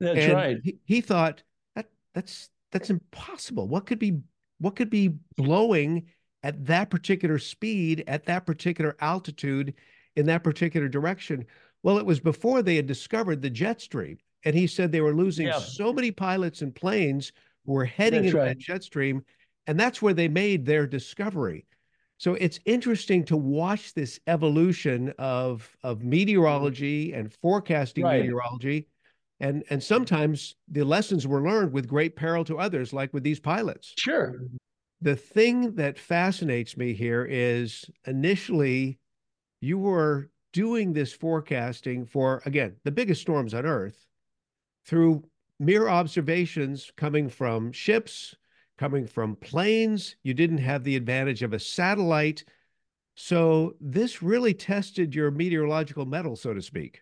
That's 0.00 0.18
and 0.18 0.32
right. 0.32 0.56
He, 0.62 0.78
he 0.84 1.00
thought 1.00 1.42
that 1.74 1.86
that's 2.12 2.50
that's 2.72 2.90
impossible. 2.90 3.68
What 3.68 3.86
could 3.86 3.98
be 3.98 4.18
what 4.58 4.74
could 4.74 4.90
be 4.90 5.14
blowing 5.36 6.06
at 6.42 6.66
that 6.66 6.90
particular 6.90 7.38
speed, 7.38 8.04
at 8.06 8.26
that 8.26 8.46
particular 8.46 8.96
altitude, 9.00 9.74
in 10.16 10.26
that 10.26 10.44
particular 10.44 10.88
direction. 10.88 11.44
Well, 11.82 11.98
it 11.98 12.06
was 12.06 12.20
before 12.20 12.62
they 12.62 12.76
had 12.76 12.86
discovered 12.86 13.42
the 13.42 13.50
jet 13.50 13.80
stream. 13.80 14.18
And 14.44 14.54
he 14.54 14.68
said 14.68 14.92
they 14.92 15.00
were 15.00 15.14
losing 15.14 15.48
yeah. 15.48 15.58
so 15.58 15.92
many 15.92 16.12
pilots 16.12 16.62
and 16.62 16.72
planes 16.72 17.32
who 17.64 17.72
were 17.72 17.84
heading 17.84 18.22
that's 18.22 18.32
into 18.32 18.38
right. 18.38 18.48
that 18.48 18.58
jet 18.58 18.84
stream. 18.84 19.24
And 19.66 19.78
that's 19.78 20.00
where 20.00 20.14
they 20.14 20.28
made 20.28 20.64
their 20.64 20.86
discovery. 20.86 21.66
So 22.18 22.34
it's 22.34 22.60
interesting 22.64 23.24
to 23.24 23.36
watch 23.36 23.92
this 23.92 24.20
evolution 24.28 25.12
of, 25.18 25.68
of 25.82 26.04
meteorology 26.04 27.12
and 27.12 27.32
forecasting 27.42 28.04
right. 28.04 28.20
meteorology. 28.20 28.86
And, 29.40 29.64
and 29.68 29.82
sometimes 29.82 30.54
the 30.68 30.84
lessons 30.84 31.26
were 31.26 31.42
learned 31.42 31.72
with 31.72 31.88
great 31.88 32.14
peril 32.14 32.44
to 32.44 32.58
others, 32.58 32.92
like 32.92 33.12
with 33.12 33.24
these 33.24 33.40
pilots. 33.40 33.94
Sure. 33.98 34.36
The 35.02 35.16
thing 35.16 35.74
that 35.74 35.98
fascinates 35.98 36.76
me 36.76 36.94
here 36.94 37.26
is 37.28 37.84
initially 38.06 38.98
you 39.60 39.78
were 39.78 40.30
doing 40.52 40.92
this 40.92 41.12
forecasting 41.12 42.06
for, 42.06 42.42
again, 42.46 42.76
the 42.84 42.90
biggest 42.90 43.20
storms 43.20 43.52
on 43.52 43.66
Earth 43.66 44.06
through 44.86 45.24
mere 45.60 45.88
observations 45.88 46.90
coming 46.96 47.28
from 47.28 47.72
ships, 47.72 48.34
coming 48.78 49.06
from 49.06 49.36
planes. 49.36 50.16
You 50.22 50.34
didn't 50.34 50.58
have 50.58 50.82
the 50.82 50.96
advantage 50.96 51.42
of 51.42 51.52
a 51.52 51.58
satellite. 51.58 52.44
So 53.14 53.74
this 53.80 54.22
really 54.22 54.54
tested 54.54 55.14
your 55.14 55.30
meteorological 55.30 56.06
mettle, 56.06 56.36
so 56.36 56.54
to 56.54 56.62
speak. 56.62 57.00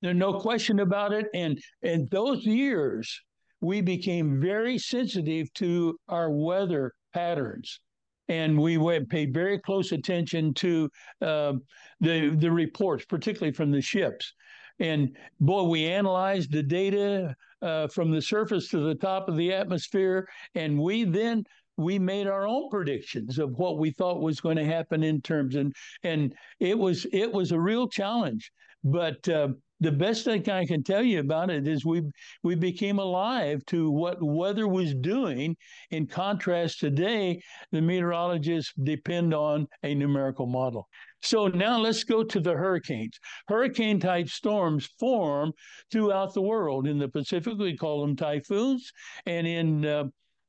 There's 0.00 0.16
no 0.16 0.40
question 0.40 0.80
about 0.80 1.12
it. 1.12 1.26
And 1.34 1.62
in 1.82 2.08
those 2.10 2.44
years, 2.44 3.22
we 3.62 3.80
became 3.80 4.40
very 4.40 4.76
sensitive 4.76 5.52
to 5.54 5.96
our 6.08 6.30
weather 6.30 6.92
patterns. 7.14 7.80
And 8.28 8.58
we 8.58 8.78
paid 9.06 9.32
very 9.32 9.58
close 9.58 9.92
attention 9.92 10.54
to 10.54 10.90
uh, 11.20 11.54
the 12.00 12.34
the 12.38 12.50
reports, 12.50 13.04
particularly 13.04 13.52
from 13.52 13.70
the 13.70 13.80
ships. 13.80 14.32
And 14.78 15.16
boy, 15.40 15.64
we 15.64 15.86
analyzed 15.86 16.50
the 16.50 16.62
data 16.62 17.34
uh, 17.60 17.88
from 17.88 18.10
the 18.10 18.22
surface 18.22 18.68
to 18.68 18.78
the 18.78 18.94
top 18.94 19.28
of 19.28 19.36
the 19.36 19.52
atmosphere, 19.52 20.28
and 20.54 20.78
we 20.78 21.04
then 21.04 21.44
we 21.76 21.98
made 21.98 22.26
our 22.26 22.46
own 22.46 22.68
predictions 22.70 23.38
of 23.38 23.52
what 23.58 23.78
we 23.78 23.90
thought 23.90 24.20
was 24.20 24.40
going 24.40 24.56
to 24.56 24.64
happen 24.64 25.02
in 25.02 25.20
terms 25.20 25.56
and 25.56 25.72
and 26.02 26.34
it 26.60 26.78
was 26.78 27.06
it 27.12 27.32
was 27.32 27.50
a 27.50 27.58
real 27.58 27.88
challenge 27.88 28.52
but 28.84 29.26
uh, 29.28 29.48
the 29.82 29.92
best 29.92 30.24
thing 30.24 30.48
I 30.48 30.64
can 30.64 30.84
tell 30.84 31.02
you 31.02 31.18
about 31.18 31.50
it 31.50 31.66
is 31.66 31.84
we 31.84 32.02
we 32.44 32.54
became 32.54 33.00
alive 33.00 33.64
to 33.66 33.90
what 33.90 34.22
weather 34.22 34.68
was 34.68 34.94
doing. 34.94 35.56
In 35.90 36.06
contrast, 36.06 36.78
today 36.78 37.40
the 37.72 37.82
meteorologists 37.82 38.72
depend 38.84 39.34
on 39.34 39.66
a 39.82 39.94
numerical 39.94 40.46
model. 40.46 40.88
So 41.20 41.48
now 41.48 41.78
let's 41.78 42.04
go 42.04 42.22
to 42.22 42.40
the 42.40 42.52
hurricanes. 42.52 43.18
Hurricane 43.48 43.98
type 43.98 44.28
storms 44.28 44.88
form 45.00 45.52
throughout 45.90 46.32
the 46.32 46.42
world. 46.42 46.86
In 46.86 46.98
the 46.98 47.08
Pacific, 47.08 47.58
we 47.58 47.76
call 47.76 48.00
them 48.02 48.16
typhoons, 48.16 48.92
and 49.26 49.46
in 49.46 49.84
uh, 49.84 50.04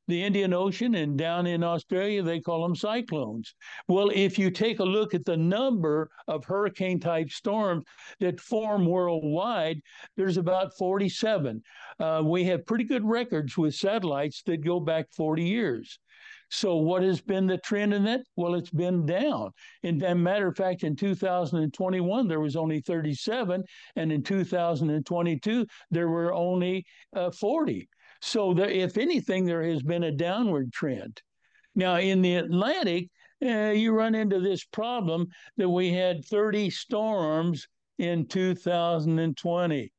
the 0.07 0.23
Indian 0.23 0.53
Ocean 0.53 0.95
and 0.95 1.17
down 1.17 1.47
in 1.47 1.63
Australia, 1.63 2.21
they 2.21 2.39
call 2.39 2.63
them 2.63 2.75
cyclones. 2.75 3.55
Well, 3.87 4.11
if 4.13 4.37
you 4.37 4.51
take 4.51 4.79
a 4.79 4.83
look 4.83 5.13
at 5.13 5.25
the 5.25 5.37
number 5.37 6.09
of 6.27 6.45
hurricane 6.45 6.99
type 6.99 7.29
storms 7.29 7.85
that 8.19 8.39
form 8.39 8.85
worldwide, 8.85 9.81
there's 10.17 10.37
about 10.37 10.77
47. 10.77 11.61
Uh, 11.99 12.21
we 12.25 12.43
have 12.45 12.65
pretty 12.65 12.83
good 12.83 13.05
records 13.05 13.57
with 13.57 13.75
satellites 13.75 14.43
that 14.45 14.63
go 14.63 14.79
back 14.79 15.05
40 15.15 15.43
years. 15.43 15.99
So 16.53 16.75
what 16.75 17.01
has 17.01 17.19
been 17.19 17.47
the 17.47 17.57
trend 17.57 17.95
in 17.95 18.03
that? 18.03 18.21
Well, 18.35 18.53
it's 18.53 18.69
been 18.69 19.07
down. 19.07 19.51
And 19.81 20.03
a 20.03 20.13
matter 20.13 20.47
of 20.47 20.55
fact, 20.55 20.83
in 20.83 20.95
2021 20.95 22.27
there 22.27 22.39
was 22.39 22.55
only 22.55 22.79
37, 22.79 23.63
and 23.95 24.11
in 24.11 24.21
2022 24.21 25.65
there 25.89 26.09
were 26.09 26.31
only 26.31 26.85
uh, 27.15 27.31
40. 27.31 27.89
So 28.25 28.57
if 28.57 28.97
anything, 28.97 29.43
there 29.43 29.63
has 29.63 29.83
been 29.83 30.05
a 30.05 30.11
downward 30.11 30.71
trend. 30.71 31.21
Now 31.75 31.97
in 31.97 32.21
the 32.21 32.35
Atlantic, 32.35 33.09
uh, 33.43 33.71
you 33.71 33.91
run 33.91 34.15
into 34.15 34.39
this 34.39 34.63
problem 34.63 35.27
that 35.57 35.67
we 35.67 35.91
had 35.91 36.23
30 36.23 36.69
storms 36.69 37.67
in 37.97 38.25
2020. 38.25 39.91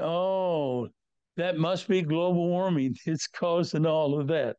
Oh, 0.00 0.88
that 1.36 1.56
must 1.56 1.86
be 1.86 2.02
global 2.02 2.48
warming. 2.48 2.96
It's 3.06 3.28
causing 3.28 3.86
all 3.86 4.18
of 4.18 4.26
that. 4.26 4.56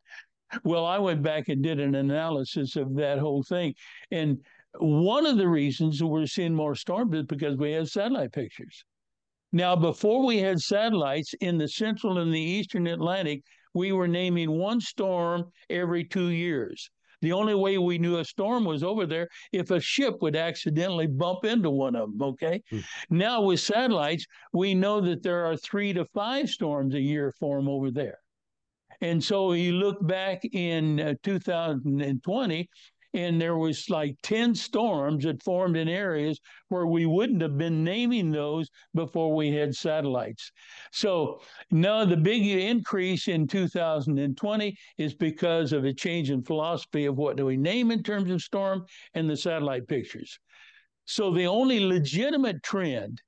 Well, 0.63 0.85
I 0.85 0.97
went 0.97 1.21
back 1.21 1.49
and 1.49 1.61
did 1.61 1.81
an 1.81 1.95
analysis 1.95 2.77
of 2.77 2.95
that 2.95 3.19
whole 3.19 3.43
thing. 3.43 3.75
And 4.11 4.37
one 4.77 5.25
of 5.25 5.37
the 5.37 5.49
reasons 5.49 6.01
we're 6.01 6.25
seeing 6.25 6.55
more 6.55 6.73
storms 6.73 7.17
is 7.17 7.25
because 7.25 7.57
we 7.57 7.73
have 7.73 7.89
satellite 7.89 8.31
pictures. 8.31 8.85
Now, 9.51 9.75
before 9.75 10.25
we 10.25 10.37
had 10.37 10.59
satellites 10.59 11.33
in 11.41 11.57
the 11.57 11.67
central 11.67 12.19
and 12.19 12.33
the 12.33 12.39
eastern 12.39 12.87
Atlantic, 12.87 13.41
we 13.73 13.91
were 13.91 14.07
naming 14.07 14.51
one 14.51 14.79
storm 14.79 15.51
every 15.69 16.03
two 16.03 16.29
years. 16.29 16.89
The 17.21 17.33
only 17.33 17.55
way 17.55 17.77
we 17.77 17.97
knew 17.97 18.17
a 18.17 18.25
storm 18.25 18.63
was 18.63 18.83
over 18.83 19.05
there 19.05 19.27
if 19.51 19.71
a 19.71 19.79
ship 19.79 20.21
would 20.21 20.35
accidentally 20.35 21.07
bump 21.07 21.43
into 21.43 21.69
one 21.69 21.95
of 21.95 22.11
them. 22.11 22.21
Okay. 22.29 22.61
Hmm. 22.69 22.79
Now, 23.09 23.41
with 23.41 23.59
satellites, 23.59 24.25
we 24.53 24.73
know 24.73 25.01
that 25.01 25.23
there 25.23 25.45
are 25.45 25.57
three 25.57 25.91
to 25.93 26.05
five 26.05 26.49
storms 26.49 26.95
a 26.95 27.01
year 27.01 27.33
form 27.39 27.67
over 27.67 27.91
there. 27.91 28.19
And 29.01 29.23
so 29.23 29.53
you 29.53 29.73
look 29.73 30.05
back 30.05 30.43
in 30.45 30.99
uh, 30.99 31.13
2020, 31.23 32.69
and 33.13 33.41
there 33.41 33.57
was 33.57 33.89
like 33.89 34.15
10 34.21 34.53
storms 34.53 35.23
that 35.23 35.41
formed 35.41 35.75
in 35.75 35.89
areas 35.89 36.39
where 36.67 36.85
we 36.85 37.05
wouldn't 37.05 37.41
have 37.41 37.57
been 37.57 37.83
naming 37.83 38.31
those 38.31 38.69
before 38.93 39.33
we 39.33 39.51
had 39.51 39.73
satellites. 39.73 40.51
So 40.91 41.41
now 41.71 42.05
the 42.05 42.17
big 42.17 42.45
increase 42.45 43.27
in 43.27 43.47
2020 43.47 44.77
is 44.97 45.15
because 45.15 45.73
of 45.73 45.85
a 45.85 45.93
change 45.93 46.29
in 46.29 46.43
philosophy 46.43 47.05
of 47.05 47.17
what 47.17 47.37
do 47.37 47.45
we 47.45 47.57
name 47.57 47.89
in 47.91 48.03
terms 48.03 48.29
of 48.31 48.41
storm 48.41 48.85
and 49.15 49.29
the 49.29 49.37
satellite 49.37 49.87
pictures. 49.87 50.37
So 51.05 51.33
the 51.33 51.47
only 51.47 51.79
legitimate 51.79 52.61
trend 52.61 53.21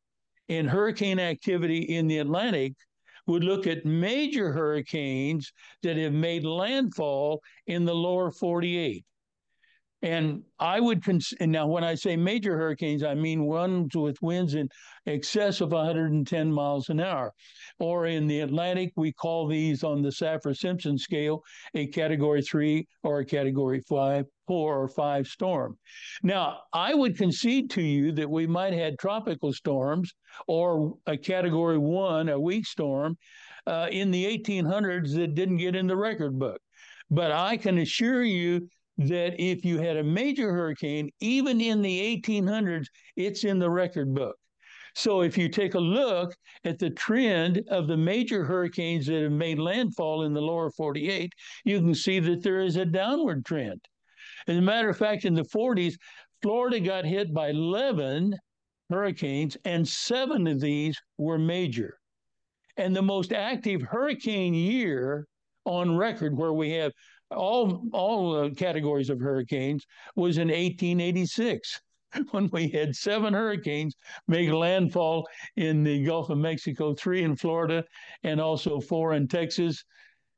in 0.48 0.68
hurricane 0.68 1.20
activity 1.20 1.80
in 1.80 2.08
the 2.08 2.20
Atlantic 2.20 2.74
would 3.26 3.44
look 3.44 3.66
at 3.66 3.86
major 3.86 4.52
hurricanes 4.52 5.52
that 5.82 5.98
have 5.98 6.14
made 6.14 6.44
landfall 6.44 7.42
in 7.66 7.86
the 7.86 7.96
lower 7.96 8.32
48. 8.32 9.06
And 10.04 10.42
I 10.60 10.80
would 10.80 11.04
cons- 11.04 11.34
and 11.40 11.52
now 11.52 11.68
when 11.68 11.84
I 11.84 11.94
say 11.94 12.18
major 12.18 12.58
hurricanes, 12.58 13.04
I 13.04 13.14
mean 13.14 13.44
ones 13.44 13.96
with 13.96 14.18
winds 14.22 14.56
in 14.56 14.68
excess 15.06 15.62
of 15.62 15.72
110 15.72 16.52
miles 16.52 16.90
an 16.90 17.00
hour. 17.00 17.34
Or 17.78 18.08
in 18.08 18.26
the 18.26 18.40
Atlantic, 18.40 18.94
we 18.96 19.12
call 19.12 19.48
these 19.48 19.84
on 19.84 20.02
the 20.02 20.12
Saffir 20.12 20.56
Simpson 20.56 20.98
scale 20.98 21.44
a 21.76 21.86
category 21.88 22.42
three 22.42 22.88
or 23.04 23.20
a 23.20 23.26
category 23.26 23.82
five, 23.88 24.26
four 24.48 24.82
or 24.82 24.88
five 24.88 25.28
storm. 25.28 25.78
Now, 26.24 26.62
I 26.74 26.96
would 26.96 27.16
concede 27.16 27.70
to 27.72 27.82
you 27.82 28.12
that 28.14 28.30
we 28.30 28.48
might 28.48 28.74
have 28.74 28.98
tropical 28.98 29.54
storms 29.54 30.14
or 30.48 30.96
a 31.06 31.18
category 31.18 31.78
one, 31.78 32.30
a 32.30 32.40
weak 32.40 32.66
storm, 32.66 33.18
uh, 33.68 33.88
in 33.92 34.10
the 34.10 34.26
1800s 34.26 35.14
that 35.14 35.36
didn't 35.36 35.58
get 35.58 35.76
in 35.76 35.86
the 35.86 35.96
record 35.96 36.40
book. 36.40 36.60
But 37.12 37.32
I 37.32 37.58
can 37.58 37.78
assure 37.78 38.24
you 38.24 38.68
that 39.08 39.36
if 39.40 39.64
you 39.66 39.80
had 39.80 39.98
a 39.98 40.04
major 40.04 40.52
hurricane, 40.54 41.10
even 41.20 41.62
in 41.62 41.82
the 41.82 42.22
1800s, 42.22 42.88
it's 43.16 43.44
in 43.44 43.60
the 43.60 43.70
record 43.70 44.14
book. 44.14 44.36
So 44.96 45.22
if 45.22 45.38
you 45.38 45.48
take 45.48 45.76
a 45.76 45.80
look 45.80 46.36
at 46.66 46.78
the 46.78 46.90
trend 46.90 47.64
of 47.70 47.88
the 47.88 47.98
major 47.98 48.44
hurricanes 48.44 49.06
that 49.08 49.24
have 49.24 49.32
made 49.32 49.60
landfall 49.60 50.24
in 50.24 50.34
the 50.34 50.42
lower 50.42 50.70
48, 50.70 51.32
you 51.64 51.80
can 51.80 51.96
see 51.96 52.20
that 52.20 52.44
there 52.44 52.62
is 52.62 52.76
a 52.76 52.86
downward 52.86 53.46
trend. 53.46 53.80
As 54.48 54.58
a 54.58 54.62
matter 54.62 54.90
of 54.90 54.98
fact, 54.98 55.26
in 55.26 55.34
the 55.34 55.44
40s, 55.44 55.96
Florida 56.42 56.80
got 56.80 57.06
hit 57.06 57.34
by 57.34 57.50
11 57.50 58.36
hurricanes, 58.90 59.56
and 59.64 59.88
seven 59.88 60.48
of 60.48 60.60
these 60.60 61.00
were 61.18 61.38
major. 61.38 61.98
And 62.78 62.96
the 62.96 63.02
most 63.02 63.32
active 63.32 63.82
hurricane 63.82 64.54
year 64.54 65.28
on 65.66 65.96
record, 65.96 66.36
where 66.36 66.54
we 66.54 66.72
have 66.72 66.92
all 67.36 67.84
all 67.94 68.36
uh, 68.36 68.50
categories 68.52 69.10
of 69.10 69.20
hurricanes 69.20 69.86
was 70.16 70.38
in 70.38 70.48
1886 70.48 71.82
when 72.32 72.50
we 72.52 72.68
had 72.70 72.96
seven 72.96 73.34
hurricanes 73.34 73.96
make 74.28 74.52
landfall 74.52 75.28
in 75.56 75.84
the 75.84 76.04
Gulf 76.04 76.30
of 76.30 76.38
Mexico, 76.38 76.94
three 76.94 77.24
in 77.24 77.36
Florida, 77.36 77.84
and 78.24 78.42
also 78.42 78.80
four 78.80 79.14
in 79.14 79.28
Texas. 79.28 79.84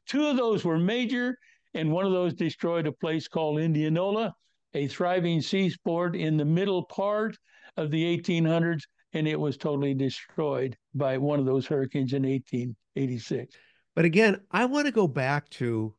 Two 0.07 0.27
of 0.27 0.37
those 0.37 0.63
were 0.63 0.77
major, 0.77 1.37
and 1.73 1.91
one 1.91 2.05
of 2.05 2.11
those 2.11 2.33
destroyed 2.33 2.87
a 2.87 2.91
place 2.91 3.27
called 3.27 3.59
Indianola, 3.59 4.33
a 4.73 4.87
thriving 4.87 5.41
seaport 5.41 6.15
in 6.15 6.37
the 6.37 6.45
middle 6.45 6.83
part 6.83 7.37
of 7.77 7.89
the 7.89 8.17
1800s, 8.17 8.83
and 9.13 9.27
it 9.27 9.39
was 9.39 9.57
totally 9.57 9.93
destroyed 9.93 10.77
by 10.93 11.17
one 11.17 11.39
of 11.39 11.45
those 11.45 11.65
hurricanes 11.65 12.13
in 12.13 12.23
1886. 12.23 13.55
But 13.95 14.05
again, 14.05 14.41
I 14.51 14.65
want 14.65 14.85
to 14.87 14.91
go 14.91 15.07
back 15.07 15.49
to 15.51 15.93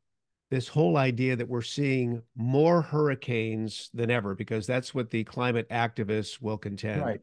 this 0.54 0.68
whole 0.68 0.96
idea 0.96 1.34
that 1.34 1.48
we're 1.48 1.62
seeing 1.62 2.22
more 2.36 2.80
hurricanes 2.80 3.90
than 3.92 4.08
ever, 4.08 4.36
because 4.36 4.68
that's 4.68 4.94
what 4.94 5.10
the 5.10 5.24
climate 5.24 5.68
activists 5.68 6.40
will 6.40 6.56
contend. 6.56 7.02
Right. 7.02 7.20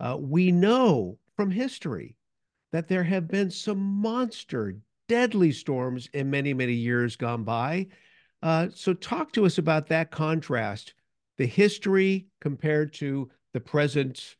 Uh, 0.00 0.16
we 0.18 0.50
know 0.50 1.18
from 1.36 1.50
history 1.50 2.16
that 2.72 2.88
there 2.88 3.04
have 3.04 3.28
been 3.28 3.50
some 3.50 3.78
monster, 3.78 4.78
deadly 5.08 5.52
storms 5.52 6.08
in 6.14 6.30
many, 6.30 6.54
many 6.54 6.72
years 6.72 7.16
gone 7.16 7.44
by. 7.44 7.86
Uh, 8.42 8.68
so, 8.74 8.94
talk 8.94 9.30
to 9.32 9.44
us 9.44 9.58
about 9.58 9.88
that 9.88 10.10
contrast, 10.10 10.94
the 11.36 11.46
history 11.46 12.28
compared 12.40 12.94
to 12.94 13.30
the 13.52 13.60
present, 13.60 14.36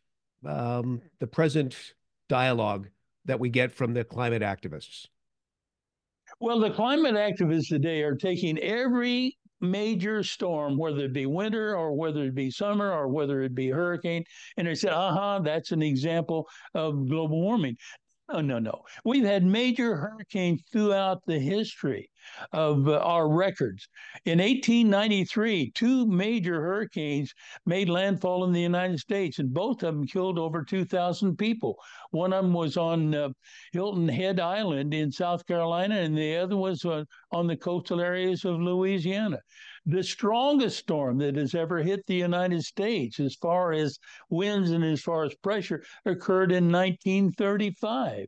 um, 0.46 1.02
the 1.20 1.26
present 1.26 1.92
dialogue 2.30 2.88
that 3.26 3.38
we 3.38 3.50
get 3.50 3.70
from 3.70 3.92
the 3.92 4.02
climate 4.02 4.42
activists. 4.42 5.08
Well, 6.44 6.60
the 6.60 6.68
climate 6.68 7.14
activists 7.14 7.68
today 7.68 8.02
are 8.02 8.14
taking 8.14 8.58
every 8.58 9.38
major 9.62 10.22
storm, 10.22 10.76
whether 10.76 11.06
it 11.06 11.14
be 11.14 11.24
winter 11.24 11.74
or 11.74 11.94
whether 11.94 12.24
it 12.24 12.34
be 12.34 12.50
summer 12.50 12.92
or 12.92 13.08
whether 13.08 13.40
it 13.40 13.54
be 13.54 13.70
hurricane, 13.70 14.24
and 14.58 14.68
they 14.68 14.74
said, 14.74 14.92
aha, 14.92 15.38
that's 15.38 15.72
an 15.72 15.80
example 15.80 16.46
of 16.74 17.08
global 17.08 17.40
warming. 17.40 17.78
No, 18.32 18.40
no, 18.40 18.58
no. 18.58 18.82
We've 19.04 19.24
had 19.24 19.44
major 19.44 19.96
hurricanes 19.96 20.62
throughout 20.72 21.24
the 21.26 21.38
history 21.38 22.10
of 22.52 22.88
uh, 22.88 22.98
our 22.98 23.28
records. 23.28 23.86
In 24.24 24.38
1893, 24.38 25.70
two 25.72 26.06
major 26.06 26.60
hurricanes 26.60 27.34
made 27.66 27.90
landfall 27.90 28.44
in 28.44 28.52
the 28.52 28.62
United 28.62 28.98
States, 28.98 29.38
and 29.38 29.52
both 29.52 29.82
of 29.82 29.94
them 29.94 30.06
killed 30.06 30.38
over 30.38 30.64
2,000 30.64 31.36
people. 31.36 31.76
One 32.12 32.32
of 32.32 32.44
them 32.44 32.54
was 32.54 32.78
on 32.78 33.14
uh, 33.14 33.28
Hilton 33.72 34.08
Head 34.08 34.40
Island 34.40 34.94
in 34.94 35.12
South 35.12 35.46
Carolina, 35.46 35.96
and 35.96 36.16
the 36.16 36.36
other 36.36 36.56
was 36.56 36.82
uh, 36.86 37.04
on 37.30 37.46
the 37.46 37.56
coastal 37.56 38.00
areas 38.00 38.46
of 38.46 38.58
Louisiana 38.58 39.38
the 39.86 40.02
strongest 40.02 40.78
storm 40.78 41.18
that 41.18 41.36
has 41.36 41.54
ever 41.54 41.82
hit 41.82 42.06
the 42.06 42.14
United 42.14 42.62
States, 42.62 43.20
as 43.20 43.34
far 43.34 43.72
as 43.72 43.98
winds 44.30 44.70
and 44.70 44.84
as 44.84 45.00
far 45.00 45.24
as 45.24 45.34
pressure, 45.36 45.84
occurred 46.06 46.52
in 46.52 46.72
1935. 46.72 48.26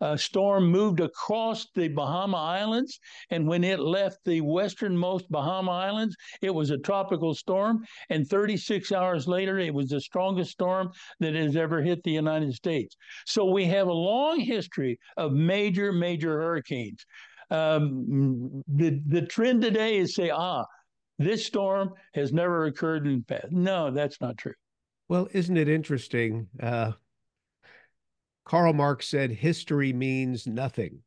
A 0.00 0.16
storm 0.18 0.70
moved 0.70 1.00
across 1.00 1.66
the 1.74 1.88
Bahama 1.88 2.36
Islands, 2.36 2.98
and 3.30 3.46
when 3.46 3.64
it 3.64 3.80
left 3.80 4.18
the 4.24 4.40
westernmost 4.40 5.30
Bahama 5.30 5.72
Islands, 5.72 6.16
it 6.42 6.54
was 6.54 6.70
a 6.70 6.78
tropical 6.78 7.34
storm. 7.34 7.84
And 8.10 8.26
36 8.26 8.92
hours 8.92 9.28
later, 9.28 9.58
it 9.58 9.74
was 9.74 9.88
the 9.88 10.00
strongest 10.00 10.52
storm 10.52 10.90
that 11.20 11.34
has 11.34 11.56
ever 11.56 11.82
hit 11.82 12.02
the 12.02 12.12
United 12.12 12.54
States. 12.54 12.96
So 13.26 13.44
we 13.44 13.66
have 13.66 13.88
a 13.88 13.92
long 13.92 14.40
history 14.40 14.98
of 15.16 15.32
major, 15.32 15.92
major 15.92 16.40
hurricanes. 16.40 17.04
Um, 17.50 18.62
the 18.66 19.00
the 19.06 19.22
trend 19.22 19.62
today 19.62 19.98
is 19.98 20.14
say, 20.14 20.30
ah, 20.30 20.64
this 21.18 21.46
storm 21.46 21.94
has 22.14 22.32
never 22.32 22.66
occurred 22.66 23.06
in 23.06 23.18
the 23.18 23.34
past. 23.34 23.52
No, 23.52 23.90
that's 23.90 24.20
not 24.20 24.36
true. 24.36 24.54
Well, 25.08 25.28
isn't 25.32 25.56
it 25.56 25.68
interesting? 25.68 26.48
Uh, 26.60 26.92
Karl 28.44 28.72
Marx 28.72 29.08
said 29.08 29.30
history 29.30 29.92
means 29.92 30.46
nothing. 30.46 31.00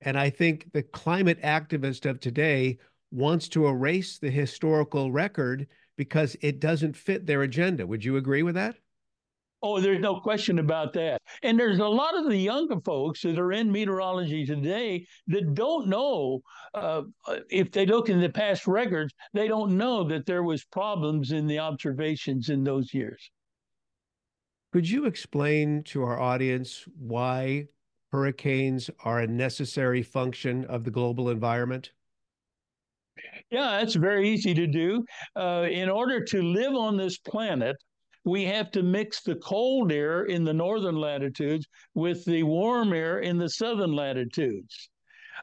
And 0.00 0.18
I 0.18 0.30
think 0.30 0.72
the 0.72 0.82
climate 0.82 1.42
activist 1.42 2.08
of 2.08 2.20
today 2.20 2.78
wants 3.10 3.48
to 3.48 3.66
erase 3.66 4.18
the 4.18 4.30
historical 4.30 5.12
record 5.12 5.66
because 5.96 6.36
it 6.40 6.60
doesn't 6.60 6.96
fit 6.96 7.26
their 7.26 7.42
agenda. 7.42 7.86
Would 7.86 8.04
you 8.04 8.16
agree 8.16 8.42
with 8.42 8.54
that? 8.54 8.76
Oh, 9.62 9.78
there's 9.78 10.00
no 10.00 10.20
question 10.20 10.58
about 10.58 10.94
that. 10.94 11.20
And 11.42 11.58
there's 11.58 11.80
a 11.80 11.86
lot 11.86 12.16
of 12.16 12.28
the 12.28 12.36
younger 12.36 12.80
folks 12.80 13.20
that 13.22 13.38
are 13.38 13.52
in 13.52 13.70
meteorology 13.70 14.46
today 14.46 15.06
that 15.26 15.52
don't 15.54 15.88
know 15.88 16.40
uh, 16.72 17.02
if 17.50 17.70
they 17.70 17.84
look 17.84 18.08
in 18.08 18.20
the 18.20 18.30
past 18.30 18.66
records, 18.66 19.12
they 19.34 19.48
don't 19.48 19.76
know 19.76 20.04
that 20.04 20.24
there 20.24 20.42
was 20.42 20.64
problems 20.64 21.32
in 21.32 21.46
the 21.46 21.58
observations 21.58 22.48
in 22.48 22.64
those 22.64 22.94
years. 22.94 23.30
Could 24.72 24.88
you 24.88 25.04
explain 25.04 25.82
to 25.84 26.04
our 26.04 26.18
audience 26.18 26.84
why 26.96 27.66
hurricanes 28.12 28.88
are 29.04 29.20
a 29.20 29.26
necessary 29.26 30.02
function 30.02 30.64
of 30.66 30.84
the 30.84 30.90
global 30.90 31.28
environment? 31.28 31.90
Yeah, 33.50 33.78
that's 33.78 33.94
very 33.94 34.30
easy 34.30 34.54
to 34.54 34.66
do. 34.66 35.04
Uh, 35.36 35.66
in 35.70 35.90
order 35.90 36.24
to 36.24 36.42
live 36.42 36.74
on 36.74 36.96
this 36.96 37.18
planet, 37.18 37.76
we 38.24 38.44
have 38.44 38.70
to 38.72 38.82
mix 38.82 39.22
the 39.22 39.36
cold 39.36 39.92
air 39.92 40.24
in 40.24 40.44
the 40.44 40.52
northern 40.52 40.96
latitudes 40.96 41.66
with 41.94 42.24
the 42.24 42.42
warm 42.42 42.92
air 42.92 43.20
in 43.20 43.38
the 43.38 43.48
southern 43.48 43.92
latitudes. 43.92 44.90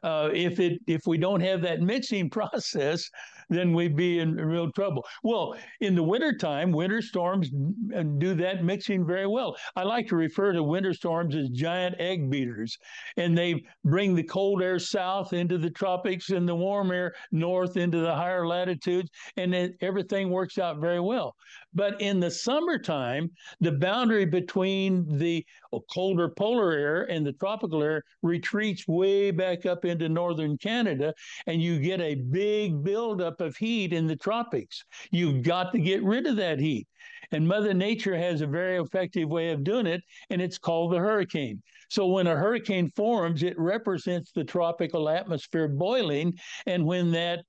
Uh, 0.03 0.29
if 0.33 0.59
it 0.59 0.79
if 0.87 1.01
we 1.07 1.17
don't 1.17 1.41
have 1.41 1.61
that 1.61 1.81
mixing 1.81 2.29
process, 2.37 3.09
then 3.49 3.73
we'd 3.73 3.95
be 3.95 4.19
in 4.19 4.35
real 4.35 4.71
trouble. 4.71 5.05
Well, 5.23 5.55
in 5.79 5.95
the 5.95 6.03
wintertime, 6.03 6.71
winter 6.71 7.01
storms 7.01 7.49
do 7.49 8.35
that 8.35 8.63
mixing 8.63 9.05
very 9.05 9.27
well. 9.27 9.55
I 9.75 9.83
like 9.83 10.07
to 10.07 10.15
refer 10.15 10.51
to 10.53 10.63
winter 10.63 10.93
storms 10.93 11.35
as 11.35 11.49
giant 11.49 11.95
egg 11.99 12.29
beaters, 12.29 12.77
and 13.15 13.37
they 13.37 13.63
bring 13.85 14.15
the 14.15 14.23
cold 14.23 14.61
air 14.61 14.79
south 14.79 15.33
into 15.33 15.57
the 15.57 15.69
tropics 15.69 16.29
and 16.29 16.47
the 16.47 16.55
warm 16.55 16.91
air 16.91 17.13
north 17.31 17.77
into 17.77 17.99
the 17.99 18.13
higher 18.13 18.45
latitudes, 18.45 19.09
and 19.37 19.73
everything 19.81 20.29
works 20.29 20.57
out 20.57 20.79
very 20.79 20.99
well. 20.99 21.35
But 21.73 22.01
in 22.01 22.19
the 22.19 22.31
summertime, 22.31 23.31
the 23.59 23.71
boundary 23.71 24.25
between 24.25 25.17
the 25.17 25.45
oh, 25.71 25.83
colder 25.93 26.29
polar 26.29 26.71
air 26.71 27.03
and 27.03 27.25
the 27.25 27.33
tropical 27.33 27.83
air 27.83 28.03
retreats 28.23 28.87
way 28.87 29.31
back 29.31 29.65
up 29.65 29.85
into 29.85 30.09
northern 30.09 30.57
Canada, 30.57 31.13
and 31.45 31.61
you 31.61 31.79
get 31.79 32.01
a 32.01 32.15
big 32.15 32.83
buildup 32.83 33.41
of 33.41 33.55
heat 33.57 33.93
in 33.93 34.07
the 34.07 34.15
tropics. 34.15 34.83
You've 35.11 35.43
got 35.43 35.71
to 35.73 35.79
get 35.79 36.03
rid 36.03 36.25
of 36.25 36.37
that 36.37 36.59
heat. 36.59 36.87
And 37.31 37.47
Mother 37.47 37.73
Nature 37.73 38.17
has 38.17 38.41
a 38.41 38.47
very 38.47 38.77
effective 38.77 39.29
way 39.29 39.51
of 39.51 39.63
doing 39.63 39.85
it, 39.85 40.01
and 40.29 40.41
it's 40.41 40.57
called 40.57 40.93
the 40.93 40.99
hurricane. 40.99 41.61
So 41.89 42.07
when 42.07 42.27
a 42.27 42.35
hurricane 42.35 42.91
forms, 42.95 43.43
it 43.43 43.57
represents 43.57 44.31
the 44.31 44.43
tropical 44.43 45.09
atmosphere 45.09 45.67
boiling. 45.67 46.33
And 46.65 46.85
when 46.85 47.11
that 47.11 47.43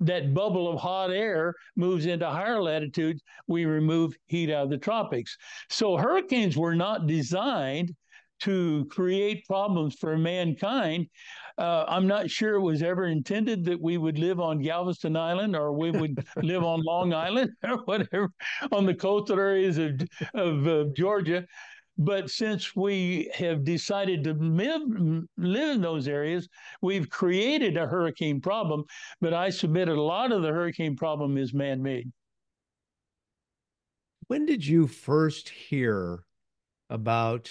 that 0.00 0.34
bubble 0.34 0.72
of 0.72 0.78
hot 0.80 1.10
air 1.10 1.54
moves 1.76 2.06
into 2.06 2.28
higher 2.28 2.62
latitudes, 2.62 3.22
we 3.46 3.64
remove 3.64 4.16
heat 4.26 4.50
out 4.50 4.64
of 4.64 4.70
the 4.70 4.78
tropics. 4.78 5.36
So 5.68 5.96
hurricanes 5.96 6.56
were 6.56 6.76
not 6.76 7.06
designed 7.06 7.94
to 8.40 8.86
create 8.90 9.44
problems 9.46 9.96
for 9.96 10.16
mankind. 10.16 11.08
Uh, 11.56 11.84
I'm 11.88 12.06
not 12.06 12.30
sure 12.30 12.54
it 12.54 12.60
was 12.60 12.82
ever 12.82 13.06
intended 13.06 13.64
that 13.64 13.80
we 13.80 13.98
would 13.98 14.16
live 14.16 14.38
on 14.38 14.62
Galveston 14.62 15.16
Island 15.16 15.56
or 15.56 15.72
we 15.72 15.90
would 15.90 16.24
live 16.42 16.62
on 16.62 16.82
Long 16.84 17.12
Island 17.12 17.50
or 17.64 17.78
whatever 17.78 18.30
on 18.70 18.86
the 18.86 18.94
coastal 18.94 19.38
areas 19.38 19.76
of, 19.78 20.00
of 20.34 20.68
uh, 20.68 20.84
Georgia. 20.94 21.44
But 21.98 22.30
since 22.30 22.76
we 22.76 23.28
have 23.34 23.64
decided 23.64 24.22
to 24.24 24.32
live, 24.34 24.82
live 25.36 25.74
in 25.74 25.80
those 25.80 26.06
areas, 26.06 26.48
we've 26.80 27.10
created 27.10 27.76
a 27.76 27.88
hurricane 27.88 28.40
problem. 28.40 28.84
But 29.20 29.34
I 29.34 29.50
submitted 29.50 29.96
a 29.96 30.02
lot 30.02 30.30
of 30.30 30.42
the 30.42 30.52
hurricane 30.52 30.94
problem 30.94 31.36
is 31.36 31.52
man 31.52 31.82
made. 31.82 32.12
When 34.28 34.46
did 34.46 34.64
you 34.64 34.86
first 34.86 35.48
hear 35.48 36.22
about 36.88 37.50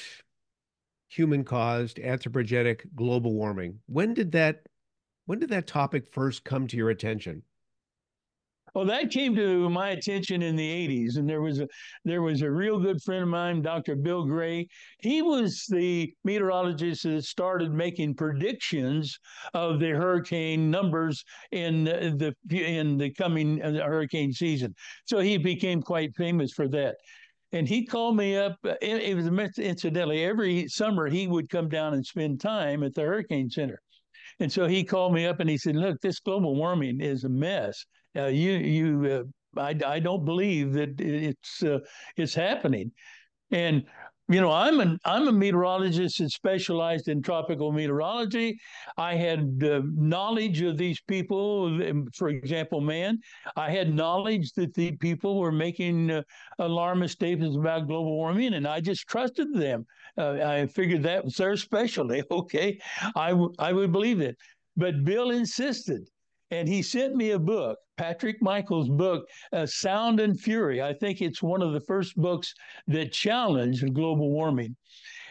human 1.09 1.43
caused 1.43 1.97
anthropogenic 1.97 2.85
global 2.95 3.33
warming? 3.33 3.79
When 3.87 4.13
did 4.13 4.31
that 4.31 4.67
when 5.25 5.39
did 5.39 5.49
that 5.49 5.67
topic 5.67 6.07
first 6.13 6.45
come 6.45 6.67
to 6.67 6.77
your 6.77 6.89
attention? 6.89 7.43
Well, 8.73 8.85
that 8.85 9.11
came 9.11 9.35
to 9.35 9.69
my 9.69 9.89
attention 9.89 10.41
in 10.41 10.55
the 10.55 10.87
80s, 10.87 11.17
and 11.17 11.27
there 11.27 11.41
was 11.41 11.59
a 11.59 11.67
there 12.05 12.21
was 12.21 12.41
a 12.41 12.51
real 12.51 12.79
good 12.79 13.01
friend 13.01 13.23
of 13.23 13.29
mine, 13.29 13.61
Dr. 13.61 13.95
Bill 13.95 14.25
Gray. 14.25 14.67
He 14.99 15.21
was 15.21 15.65
the 15.67 16.13
meteorologist 16.23 17.03
that 17.03 17.23
started 17.23 17.71
making 17.71 18.15
predictions 18.15 19.17
of 19.53 19.79
the 19.79 19.89
hurricane 19.89 20.69
numbers 20.69 21.23
in 21.51 21.85
the 21.85 22.35
in 22.51 22.97
the 22.97 23.11
coming 23.13 23.61
uh, 23.63 23.71
hurricane 23.83 24.33
season. 24.33 24.75
So 25.05 25.19
he 25.19 25.37
became 25.37 25.81
quite 25.81 26.15
famous 26.15 26.51
for 26.53 26.67
that. 26.69 26.97
And 27.53 27.67
he 27.67 27.85
called 27.85 28.17
me 28.17 28.35
up. 28.35 28.57
Uh, 28.63 28.75
it, 28.81 29.01
it 29.01 29.15
was 29.15 29.27
incidentally 29.57 30.23
every 30.23 30.67
summer 30.67 31.07
he 31.07 31.27
would 31.27 31.49
come 31.49 31.69
down 31.69 31.93
and 31.93 32.05
spend 32.05 32.41
time 32.41 32.83
at 32.83 32.93
the 32.93 33.01
Hurricane 33.01 33.49
Center. 33.49 33.81
And 34.39 34.51
so 34.51 34.67
he 34.67 34.83
called 34.83 35.13
me 35.13 35.25
up 35.25 35.39
and 35.39 35.49
he 35.49 35.57
said, 35.57 35.75
"Look, 35.75 35.99
this 36.01 36.19
global 36.19 36.55
warming 36.55 37.01
is 37.01 37.23
a 37.23 37.29
mess. 37.29 37.85
Uh, 38.17 38.27
you 38.27 38.51
you 38.51 39.27
uh, 39.57 39.61
I, 39.61 39.75
I 39.85 39.99
don't 39.99 40.25
believe 40.25 40.73
that 40.73 40.99
it's 40.99 41.63
uh, 41.63 41.79
it's 42.15 42.33
happening." 42.33 42.91
And 43.51 43.85
you 44.29 44.41
know, 44.41 44.51
I'm 44.51 44.81
an 44.81 44.99
I'm 45.05 45.27
a 45.27 45.31
meteorologist 45.31 46.17
that 46.19 46.31
specialized 46.31 47.07
in 47.07 47.21
tropical 47.21 47.71
meteorology. 47.71 48.57
I 48.97 49.15
had 49.15 49.63
uh, 49.63 49.81
knowledge 49.95 50.61
of 50.61 50.77
these 50.77 50.99
people. 51.01 51.81
Um, 51.89 52.07
for 52.13 52.27
example, 52.29 52.81
man, 52.81 53.19
I 53.55 53.71
had 53.71 53.93
knowledge 53.93 54.51
that 54.53 54.73
the 54.73 54.91
people 54.97 55.39
were 55.39 55.51
making 55.51 56.11
uh, 56.11 56.23
alarmist 56.59 57.13
statements 57.13 57.55
about 57.55 57.87
global 57.87 58.15
warming, 58.15 58.53
and 58.55 58.67
I 58.67 58.81
just 58.81 59.07
trusted 59.07 59.53
them. 59.53 59.85
Uh, 60.17 60.31
I 60.43 60.67
figured 60.67 61.03
that 61.03 61.23
was 61.23 61.35
their 61.35 61.55
specialty. 61.55 62.23
Okay, 62.31 62.79
I, 63.15 63.29
w- 63.29 63.53
I 63.59 63.71
would 63.71 63.91
believe 63.91 64.19
it. 64.21 64.35
But 64.75 65.03
Bill 65.05 65.31
insisted. 65.31 66.07
And 66.49 66.67
he 66.67 66.81
sent 66.81 67.15
me 67.15 67.31
a 67.31 67.39
book, 67.39 67.77
Patrick 67.97 68.41
Michaels' 68.41 68.89
book, 68.89 69.27
uh, 69.51 69.65
Sound 69.65 70.19
and 70.19 70.39
Fury. 70.39 70.81
I 70.81 70.93
think 70.93 71.21
it's 71.21 71.43
one 71.43 71.61
of 71.61 71.73
the 71.73 71.81
first 71.81 72.15
books 72.15 72.53
that 72.87 73.11
challenged 73.11 73.93
global 73.93 74.31
warming. 74.31 74.75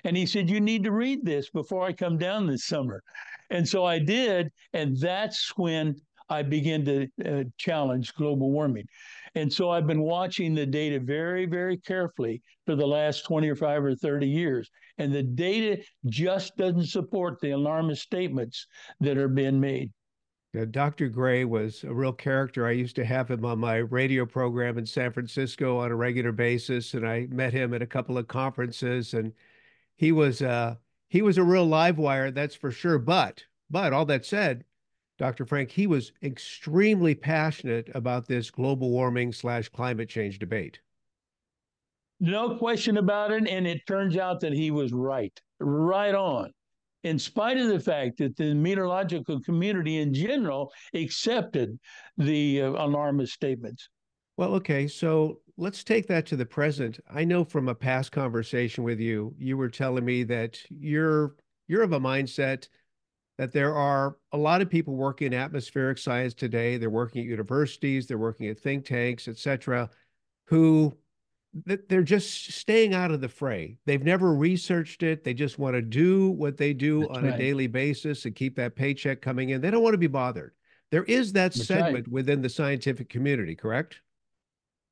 And 0.04 0.16
he 0.16 0.26
said, 0.26 0.50
You 0.50 0.60
need 0.60 0.84
to 0.84 0.92
read 0.92 1.24
this 1.24 1.48
before 1.50 1.84
I 1.84 1.92
come 1.92 2.18
down 2.18 2.46
this 2.46 2.66
summer. 2.66 3.02
And 3.50 3.66
so 3.66 3.84
I 3.84 3.98
did. 3.98 4.50
And 4.72 4.96
that's 4.98 5.56
when 5.56 5.96
I 6.28 6.42
began 6.42 6.84
to 6.84 7.08
uh, 7.24 7.44
challenge 7.56 8.12
global 8.14 8.50
warming. 8.50 8.86
And 9.34 9.52
so 9.52 9.70
I've 9.70 9.86
been 9.86 10.02
watching 10.02 10.54
the 10.54 10.66
data 10.66 10.98
very, 11.00 11.46
very 11.46 11.76
carefully 11.76 12.42
for 12.64 12.74
the 12.74 12.86
last 12.86 13.24
25 13.24 13.84
or 13.84 13.94
30 13.94 14.26
years. 14.26 14.70
And 14.98 15.14
the 15.14 15.22
data 15.22 15.82
just 16.06 16.56
doesn't 16.56 16.86
support 16.86 17.40
the 17.40 17.50
alarmist 17.50 18.02
statements 18.02 18.66
that 19.00 19.18
are 19.18 19.28
being 19.28 19.60
made. 19.60 19.92
Dr. 20.64 21.08
Gray 21.08 21.44
was 21.44 21.84
a 21.84 21.92
real 21.92 22.12
character. 22.12 22.66
I 22.66 22.70
used 22.70 22.96
to 22.96 23.04
have 23.04 23.30
him 23.30 23.44
on 23.44 23.58
my 23.58 23.76
radio 23.76 24.24
program 24.24 24.78
in 24.78 24.86
San 24.86 25.12
Francisco 25.12 25.78
on 25.78 25.90
a 25.90 25.96
regular 25.96 26.32
basis, 26.32 26.94
and 26.94 27.06
I 27.06 27.26
met 27.30 27.52
him 27.52 27.74
at 27.74 27.82
a 27.82 27.86
couple 27.86 28.16
of 28.16 28.28
conferences, 28.28 29.12
and 29.12 29.32
he 29.96 30.12
was 30.12 30.40
uh, 30.40 30.76
he 31.08 31.20
was 31.22 31.36
a 31.38 31.42
real 31.42 31.66
live 31.66 31.98
wire, 31.98 32.30
that's 32.30 32.54
for 32.54 32.70
sure. 32.70 32.98
But 32.98 33.44
but 33.68 33.92
all 33.92 34.06
that 34.06 34.24
said, 34.24 34.64
Dr. 35.18 35.44
Frank, 35.44 35.70
he 35.70 35.86
was 35.86 36.12
extremely 36.22 37.14
passionate 37.14 37.90
about 37.94 38.26
this 38.26 38.50
global 38.50 38.90
warming 38.90 39.32
slash 39.32 39.68
climate 39.68 40.08
change 40.08 40.38
debate. 40.38 40.80
No 42.18 42.56
question 42.56 42.96
about 42.96 43.30
it, 43.30 43.46
and 43.46 43.66
it 43.66 43.86
turns 43.86 44.16
out 44.16 44.40
that 44.40 44.52
he 44.52 44.70
was 44.70 44.92
right, 44.92 45.38
right 45.60 46.14
on 46.14 46.52
in 47.06 47.18
spite 47.18 47.56
of 47.56 47.68
the 47.68 47.78
fact 47.78 48.18
that 48.18 48.36
the 48.36 48.52
meteorological 48.52 49.40
community 49.40 49.98
in 49.98 50.12
general 50.12 50.72
accepted 50.92 51.78
the 52.18 52.62
uh, 52.62 52.70
alarmist 52.70 53.32
statements. 53.32 53.88
Well, 54.36 54.54
okay, 54.56 54.88
so 54.88 55.40
let's 55.56 55.84
take 55.84 56.08
that 56.08 56.26
to 56.26 56.36
the 56.36 56.44
present. 56.44 56.98
I 57.08 57.24
know 57.24 57.44
from 57.44 57.68
a 57.68 57.74
past 57.74 58.10
conversation 58.12 58.82
with 58.84 58.98
you, 59.00 59.34
you 59.38 59.56
were 59.56 59.70
telling 59.70 60.04
me 60.04 60.24
that 60.24 60.58
you're 60.68 61.36
you're 61.68 61.82
of 61.82 61.92
a 61.92 62.00
mindset 62.00 62.68
that 63.38 63.52
there 63.52 63.74
are 63.74 64.16
a 64.32 64.36
lot 64.36 64.62
of 64.62 64.70
people 64.70 64.94
working 64.96 65.28
in 65.28 65.34
atmospheric 65.34 65.98
science 65.98 66.34
today. 66.34 66.76
They're 66.76 66.90
working 66.90 67.22
at 67.22 67.28
universities, 67.28 68.06
they're 68.06 68.18
working 68.18 68.48
at 68.48 68.58
think 68.58 68.84
tanks, 68.84 69.28
et 69.28 69.38
cetera, 69.38 69.90
who 70.46 70.92
they're 71.64 72.02
just 72.02 72.52
staying 72.52 72.94
out 72.94 73.10
of 73.10 73.20
the 73.20 73.28
fray. 73.28 73.78
They've 73.86 74.02
never 74.02 74.34
researched 74.34 75.02
it. 75.02 75.24
They 75.24 75.34
just 75.34 75.58
want 75.58 75.74
to 75.74 75.82
do 75.82 76.30
what 76.30 76.56
they 76.56 76.72
do 76.72 77.00
That's 77.00 77.18
on 77.18 77.24
right. 77.24 77.34
a 77.34 77.38
daily 77.38 77.66
basis 77.66 78.24
and 78.24 78.34
keep 78.34 78.56
that 78.56 78.76
paycheck 78.76 79.22
coming 79.22 79.50
in. 79.50 79.60
They 79.60 79.70
don't 79.70 79.82
want 79.82 79.94
to 79.94 79.98
be 79.98 80.06
bothered. 80.06 80.52
There 80.90 81.04
is 81.04 81.32
that 81.32 81.52
That's 81.52 81.66
segment 81.66 82.06
right. 82.06 82.08
within 82.08 82.42
the 82.42 82.48
scientific 82.48 83.08
community, 83.08 83.54
correct? 83.56 84.00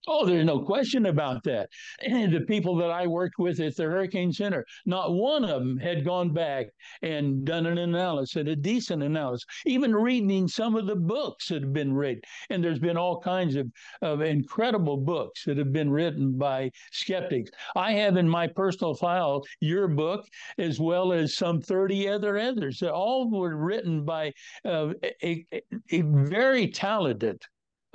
Oh, 0.07 0.27
there's 0.27 0.45
no 0.45 0.61
question 0.61 1.07
about 1.07 1.43
that. 1.45 1.71
And 2.03 2.33
the 2.33 2.43
people 2.43 2.77
that 2.77 2.91
I 2.91 3.07
worked 3.07 3.39
with 3.39 3.59
at 3.61 3.75
the 3.75 3.85
Hurricane 3.85 4.33
Center, 4.33 4.67
not 4.85 5.15
one 5.15 5.45
of 5.45 5.61
them 5.61 5.79
had 5.79 6.05
gone 6.05 6.31
back 6.33 6.67
and 7.01 7.45
done 7.45 7.65
an 7.65 7.79
analysis, 7.79 8.37
a 8.37 8.55
decent 8.55 9.03
analysis, 9.03 9.47
even 9.65 9.95
reading 9.95 10.47
some 10.47 10.77
of 10.77 10.87
the 10.87 10.97
books 10.97 11.49
that 11.49 11.63
have 11.63 11.73
been 11.73 11.95
written. 11.95 12.21
And 12.51 12.63
there's 12.63 12.79
been 12.79 12.99
all 12.99 13.19
kinds 13.19 13.57
of, 13.57 13.67
of 14.03 14.21
incredible 14.21 14.99
books 14.99 15.45
that 15.47 15.57
have 15.57 15.73
been 15.73 15.91
written 15.91 16.37
by 16.37 16.71
skeptics. 16.93 17.51
I 17.75 17.93
have 17.93 18.19
in 18.19 18.29
my 18.29 18.47
personal 18.47 18.95
file 18.95 19.43
your 19.61 19.89
book, 19.89 20.27
as 20.59 20.79
well 20.79 21.13
as 21.15 21.35
some 21.35 21.63
30 21.63 22.09
other 22.09 22.37
others 22.37 22.79
that 22.81 22.93
all 22.93 23.31
were 23.31 23.57
written 23.57 24.05
by 24.05 24.33
uh, 24.67 24.93
a, 25.23 25.47
a, 25.91 26.03
very 26.03 26.69
talented 26.69 27.41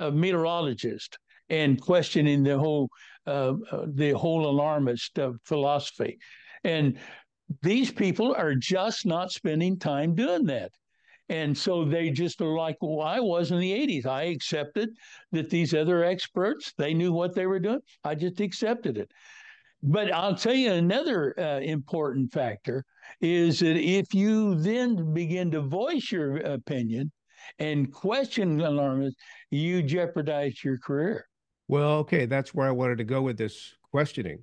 uh, 0.00 0.10
meteorologist 0.10 1.16
and 1.50 1.80
questioning 1.80 2.42
the 2.42 2.58
whole 2.58 2.88
uh, 3.26 3.54
uh, 3.70 3.86
the 3.86 4.12
whole 4.12 4.46
alarmist 4.48 5.18
uh, 5.18 5.32
philosophy. 5.44 6.18
And 6.64 6.98
these 7.62 7.92
people 7.92 8.34
are 8.34 8.54
just 8.54 9.04
not 9.04 9.30
spending 9.30 9.78
time 9.78 10.14
doing 10.14 10.46
that. 10.46 10.72
And 11.28 11.56
so 11.56 11.84
they 11.84 12.10
just 12.10 12.40
are 12.40 12.56
like, 12.56 12.76
well, 12.80 13.06
I 13.06 13.20
was 13.20 13.52
in 13.52 13.60
the 13.60 13.72
80s. 13.72 14.06
I 14.06 14.22
accepted 14.24 14.90
that 15.30 15.48
these 15.48 15.74
other 15.74 16.02
experts, 16.02 16.72
they 16.76 16.92
knew 16.92 17.12
what 17.12 17.34
they 17.34 17.46
were 17.46 17.60
doing. 17.60 17.80
I 18.02 18.14
just 18.14 18.40
accepted 18.40 18.98
it. 18.98 19.12
But 19.82 20.12
I'll 20.12 20.34
tell 20.34 20.54
you 20.54 20.72
another 20.72 21.38
uh, 21.38 21.60
important 21.60 22.32
factor 22.32 22.84
is 23.20 23.60
that 23.60 23.76
if 23.76 24.12
you 24.12 24.56
then 24.56 25.14
begin 25.14 25.50
to 25.52 25.60
voice 25.60 26.10
your 26.10 26.38
opinion 26.38 27.12
and 27.58 27.92
question 27.92 28.60
alarmists, 28.60 29.20
you 29.50 29.82
jeopardize 29.82 30.64
your 30.64 30.78
career. 30.78 31.26
Well, 31.70 31.98
okay, 31.98 32.26
that's 32.26 32.52
where 32.52 32.66
I 32.66 32.72
wanted 32.72 32.98
to 32.98 33.04
go 33.04 33.22
with 33.22 33.38
this 33.38 33.74
questioning 33.92 34.42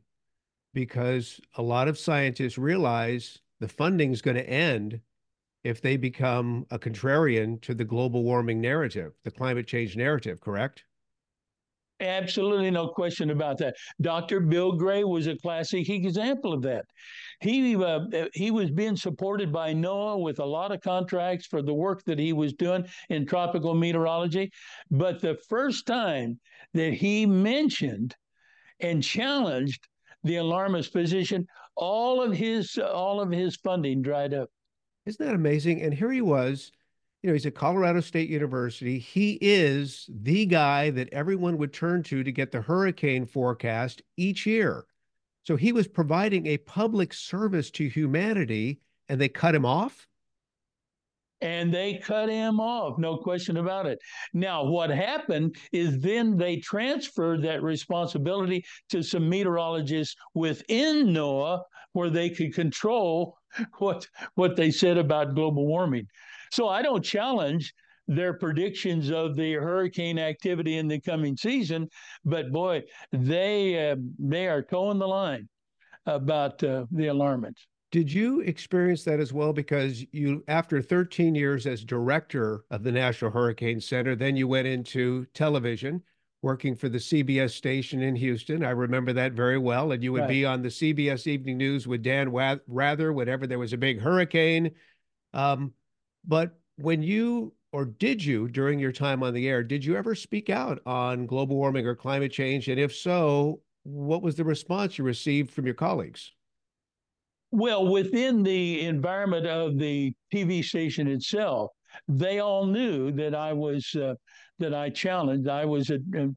because 0.73 1.41
a 1.55 1.61
lot 1.61 1.89
of 1.89 1.99
scientists 1.99 2.57
realize 2.57 3.39
the 3.59 3.67
funding 3.67 4.13
is 4.13 4.21
going 4.21 4.37
to 4.37 4.49
end 4.49 5.01
if 5.65 5.81
they 5.81 5.97
become 5.97 6.65
a 6.71 6.79
contrarian 6.79 7.61
to 7.63 7.73
the 7.73 7.83
global 7.83 8.23
warming 8.23 8.61
narrative, 8.61 9.11
the 9.25 9.31
climate 9.31 9.67
change 9.67 9.97
narrative, 9.97 10.39
correct? 10.39 10.85
Absolutely 11.99 12.71
no 12.71 12.87
question 12.87 13.31
about 13.31 13.57
that. 13.57 13.75
Dr. 13.99 14.39
Bill 14.39 14.71
Gray 14.71 15.03
was 15.03 15.27
a 15.27 15.35
classic 15.35 15.89
example 15.89 16.53
of 16.53 16.61
that. 16.61 16.85
He 17.41 17.75
uh, 17.75 18.05
he 18.33 18.51
was 18.51 18.71
being 18.71 18.95
supported 18.95 19.51
by 19.51 19.73
NOAA 19.73 20.21
with 20.21 20.39
a 20.39 20.45
lot 20.45 20.71
of 20.71 20.79
contracts 20.79 21.45
for 21.45 21.61
the 21.61 21.73
work 21.73 22.03
that 22.05 22.19
he 22.19 22.31
was 22.31 22.53
doing 22.53 22.87
in 23.09 23.25
tropical 23.25 23.73
meteorology, 23.73 24.49
but 24.91 25.21
the 25.21 25.37
first 25.49 25.85
time 25.85 26.39
that 26.77 26.93
he 26.93 27.25
mentioned 27.25 28.15
and 28.79 29.03
challenged 29.03 29.87
the 30.23 30.37
alarmist 30.37 30.93
position, 30.93 31.47
all 31.75 32.21
of 32.21 32.33
his 32.33 32.77
all 32.77 33.21
of 33.21 33.31
his 33.31 33.55
funding 33.57 34.01
dried 34.01 34.33
up. 34.33 34.49
Isn't 35.05 35.25
that 35.25 35.35
amazing? 35.35 35.81
And 35.81 35.93
here 35.93 36.11
he 36.11 36.21
was 36.21 36.71
you 37.21 37.29
know, 37.29 37.33
he's 37.33 37.45
at 37.45 37.55
Colorado 37.55 37.99
State 37.99 38.29
University. 38.29 38.99
He 38.99 39.37
is 39.41 40.09
the 40.09 40.45
guy 40.45 40.91
that 40.91 41.09
everyone 41.11 41.57
would 41.57 41.73
turn 41.73 42.03
to 42.03 42.23
to 42.23 42.31
get 42.31 42.51
the 42.51 42.61
hurricane 42.61 43.25
forecast 43.25 44.01
each 44.17 44.45
year. 44.45 44.85
So 45.43 45.55
he 45.55 45.71
was 45.71 45.87
providing 45.87 46.45
a 46.45 46.57
public 46.59 47.13
service 47.13 47.71
to 47.71 47.87
humanity 47.87 48.79
and 49.09 49.19
they 49.19 49.29
cut 49.29 49.55
him 49.55 49.65
off? 49.65 50.07
And 51.41 51.73
they 51.73 51.99
cut 52.03 52.29
him 52.29 52.59
off, 52.59 52.97
no 52.97 53.17
question 53.17 53.57
about 53.57 53.85
it. 53.85 53.99
Now, 54.33 54.63
what 54.65 54.89
happened 54.89 55.55
is 55.71 55.99
then 55.99 56.37
they 56.37 56.57
transferred 56.57 57.43
that 57.43 57.61
responsibility 57.61 58.65
to 58.89 59.03
some 59.03 59.29
meteorologists 59.29 60.15
within 60.33 61.07
NOAA 61.07 61.61
where 61.93 62.09
they 62.09 62.29
could 62.29 62.53
control 62.53 63.37
what 63.77 64.07
what 64.35 64.55
they 64.55 64.71
said 64.71 64.97
about 64.97 65.35
global 65.35 65.67
warming. 65.67 66.07
So 66.51 66.67
I 66.67 66.81
don't 66.81 67.03
challenge 67.03 67.73
their 68.07 68.33
predictions 68.33 69.11
of 69.11 69.35
the 69.35 69.53
hurricane 69.53 70.17
activity 70.17 70.77
in 70.77 70.87
the 70.87 71.01
coming 71.01 71.35
season, 71.35 71.89
but 72.23 72.51
boy, 72.51 72.83
they 73.11 73.91
uh, 73.91 73.97
they 74.17 74.47
are 74.47 74.63
toeing 74.63 74.99
the 74.99 75.07
line 75.07 75.49
about 76.05 76.63
uh, 76.63 76.85
the 76.91 77.07
alarmants. 77.07 77.67
Did 77.97 78.13
you 78.13 78.41
experience 78.41 79.03
that 79.05 79.19
as 79.19 79.33
well? 79.33 79.51
Because 79.51 80.05
you, 80.11 80.43
after 80.47 80.83
13 80.83 81.33
years 81.33 81.65
as 81.65 81.83
director 81.83 82.63
of 82.69 82.83
the 82.83 82.91
National 82.91 83.31
Hurricane 83.31 83.81
Center, 83.81 84.15
then 84.15 84.35
you 84.37 84.47
went 84.47 84.67
into 84.67 85.25
television, 85.33 86.03
working 86.43 86.75
for 86.75 86.89
the 86.89 86.99
CBS 86.99 87.55
station 87.55 88.03
in 88.03 88.15
Houston. 88.15 88.63
I 88.63 88.69
remember 88.69 89.13
that 89.13 89.33
very 89.33 89.57
well. 89.57 89.93
And 89.93 90.03
you 90.03 90.11
would 90.11 90.21
right. 90.21 90.29
be 90.29 90.45
on 90.45 90.61
the 90.61 90.69
CBS 90.69 91.25
Evening 91.25 91.57
News 91.57 91.87
with 91.87 92.03
Dan 92.03 92.29
Rather 92.67 93.13
whenever 93.13 93.47
there 93.47 93.57
was 93.57 93.73
a 93.73 93.77
big 93.77 93.99
hurricane. 93.99 94.69
Um, 95.33 95.73
but 96.23 96.51
when 96.75 97.01
you, 97.01 97.55
or 97.71 97.85
did 97.85 98.23
you, 98.23 98.47
during 98.47 98.77
your 98.77 98.91
time 98.91 99.23
on 99.23 99.33
the 99.33 99.49
air, 99.49 99.63
did 99.63 99.83
you 99.83 99.97
ever 99.97 100.13
speak 100.13 100.51
out 100.51 100.83
on 100.85 101.25
global 101.25 101.55
warming 101.55 101.87
or 101.87 101.95
climate 101.95 102.31
change? 102.31 102.69
And 102.69 102.79
if 102.79 102.95
so, 102.95 103.61
what 103.81 104.21
was 104.21 104.35
the 104.35 104.45
response 104.45 104.99
you 104.99 105.03
received 105.03 105.49
from 105.49 105.65
your 105.65 105.73
colleagues? 105.73 106.33
Well, 107.57 107.87
within 107.87 108.43
the 108.43 108.85
environment 108.85 109.47
of 109.47 109.79
the 109.79 110.13
TV 110.31 110.63
station 110.63 111.07
itself, 111.07 111.71
they 112.07 112.37
all 112.37 112.67
knew 112.67 113.11
that 113.13 113.33
I 113.33 113.51
was 113.51 113.95
uh, 113.95 114.13
that 114.59 114.75
I 114.75 114.91
challenged. 114.91 115.49
I 115.49 115.65
was 115.65 115.89
a, 115.89 115.97
a 116.15 116.27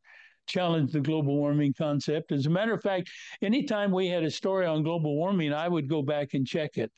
challenged 0.47 0.95
the 0.95 1.01
global 1.01 1.37
warming 1.37 1.75
concept. 1.77 2.33
As 2.33 2.47
a 2.47 2.51
matter 2.51 2.73
of 2.73 2.81
fact, 2.81 3.11
anytime 3.43 3.93
we 3.93 4.09
had 4.09 4.25
a 4.25 4.31
story 4.31 4.65
on 4.65 4.83
global 4.83 5.15
warming, 5.15 5.53
I 5.53 5.69
would 5.69 5.91
go 5.91 6.01
back 6.01 6.33
and 6.33 6.47
check 6.47 6.79
it 6.79 6.91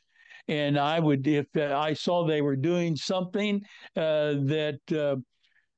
and 0.47 0.79
I 0.79 1.01
would, 1.01 1.27
if 1.27 1.47
uh, 1.57 1.77
I 1.77 1.91
saw 1.93 2.25
they 2.25 2.41
were 2.41 2.55
doing 2.55 2.95
something 2.95 3.61
uh, 3.97 4.35
that 4.45 4.79
uh, 4.95 5.17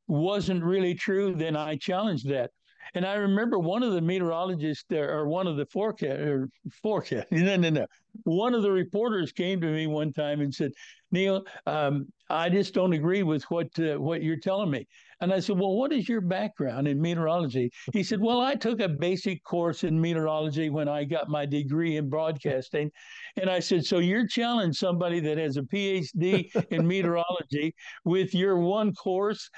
wasn't 0.08 0.64
really 0.64 0.94
true, 0.94 1.34
then 1.36 1.56
I 1.56 1.78
challenged 1.78 2.30
that. 2.30 2.52
And 2.94 3.06
I 3.06 3.16
remember 3.16 3.60
one 3.60 3.84
of 3.84 3.94
the 3.94 4.02
meteorologists 4.02 4.86
there, 4.90 5.18
or 5.18 5.28
one 5.28 5.48
of 5.48 5.58
the 5.58 5.66
forecast, 5.66 6.20
or 6.20 6.50
forecast, 6.82 7.28
no, 7.32 7.56
no, 7.56 7.70
no. 7.70 7.86
One 8.24 8.54
of 8.54 8.62
the 8.62 8.72
reporters 8.72 9.32
came 9.32 9.60
to 9.62 9.68
me 9.68 9.88
one 9.88 10.14
time 10.14 10.40
and 10.40 10.54
said, 10.54 10.72
Neil, 11.12 11.44
um, 11.66 12.08
I 12.30 12.50
just 12.50 12.74
don't 12.74 12.94
agree 12.94 13.24
with 13.24 13.44
what 13.52 13.68
uh, 13.80 13.96
what 13.96 14.24
you're 14.24 14.40
telling 14.40 14.72
me. 14.72 14.88
And 15.22 15.34
I 15.34 15.40
said, 15.40 15.58
Well, 15.60 15.76
what 15.76 15.94
is 15.94 16.10
your 16.10 16.22
background 16.22 16.88
in 16.88 17.02
meteorology? 17.02 17.72
He 17.94 18.04
said, 18.04 18.20
Well, 18.20 18.42
I 18.42 18.56
took 18.56 18.80
a 18.80 18.90
basic 18.90 19.44
course 19.44 19.84
in 19.84 20.00
meteorology 20.00 20.70
when 20.70 20.88
I 20.88 21.04
got 21.04 21.30
my 21.30 21.46
degree 21.46 21.98
in 21.98 22.10
broadcasting. 22.10 22.92
And 23.38 23.50
I 23.50 23.60
said, 23.60 23.86
So 23.86 24.00
you're 24.00 24.28
challenging 24.28 24.74
somebody 24.74 25.20
that 25.22 25.38
has 25.38 25.58
a 25.58 25.62
PhD 25.62 26.50
in 26.72 26.88
meteorology 26.88 27.74
with 28.04 28.34
your 28.34 28.58
one 28.60 28.94
course? 28.94 29.50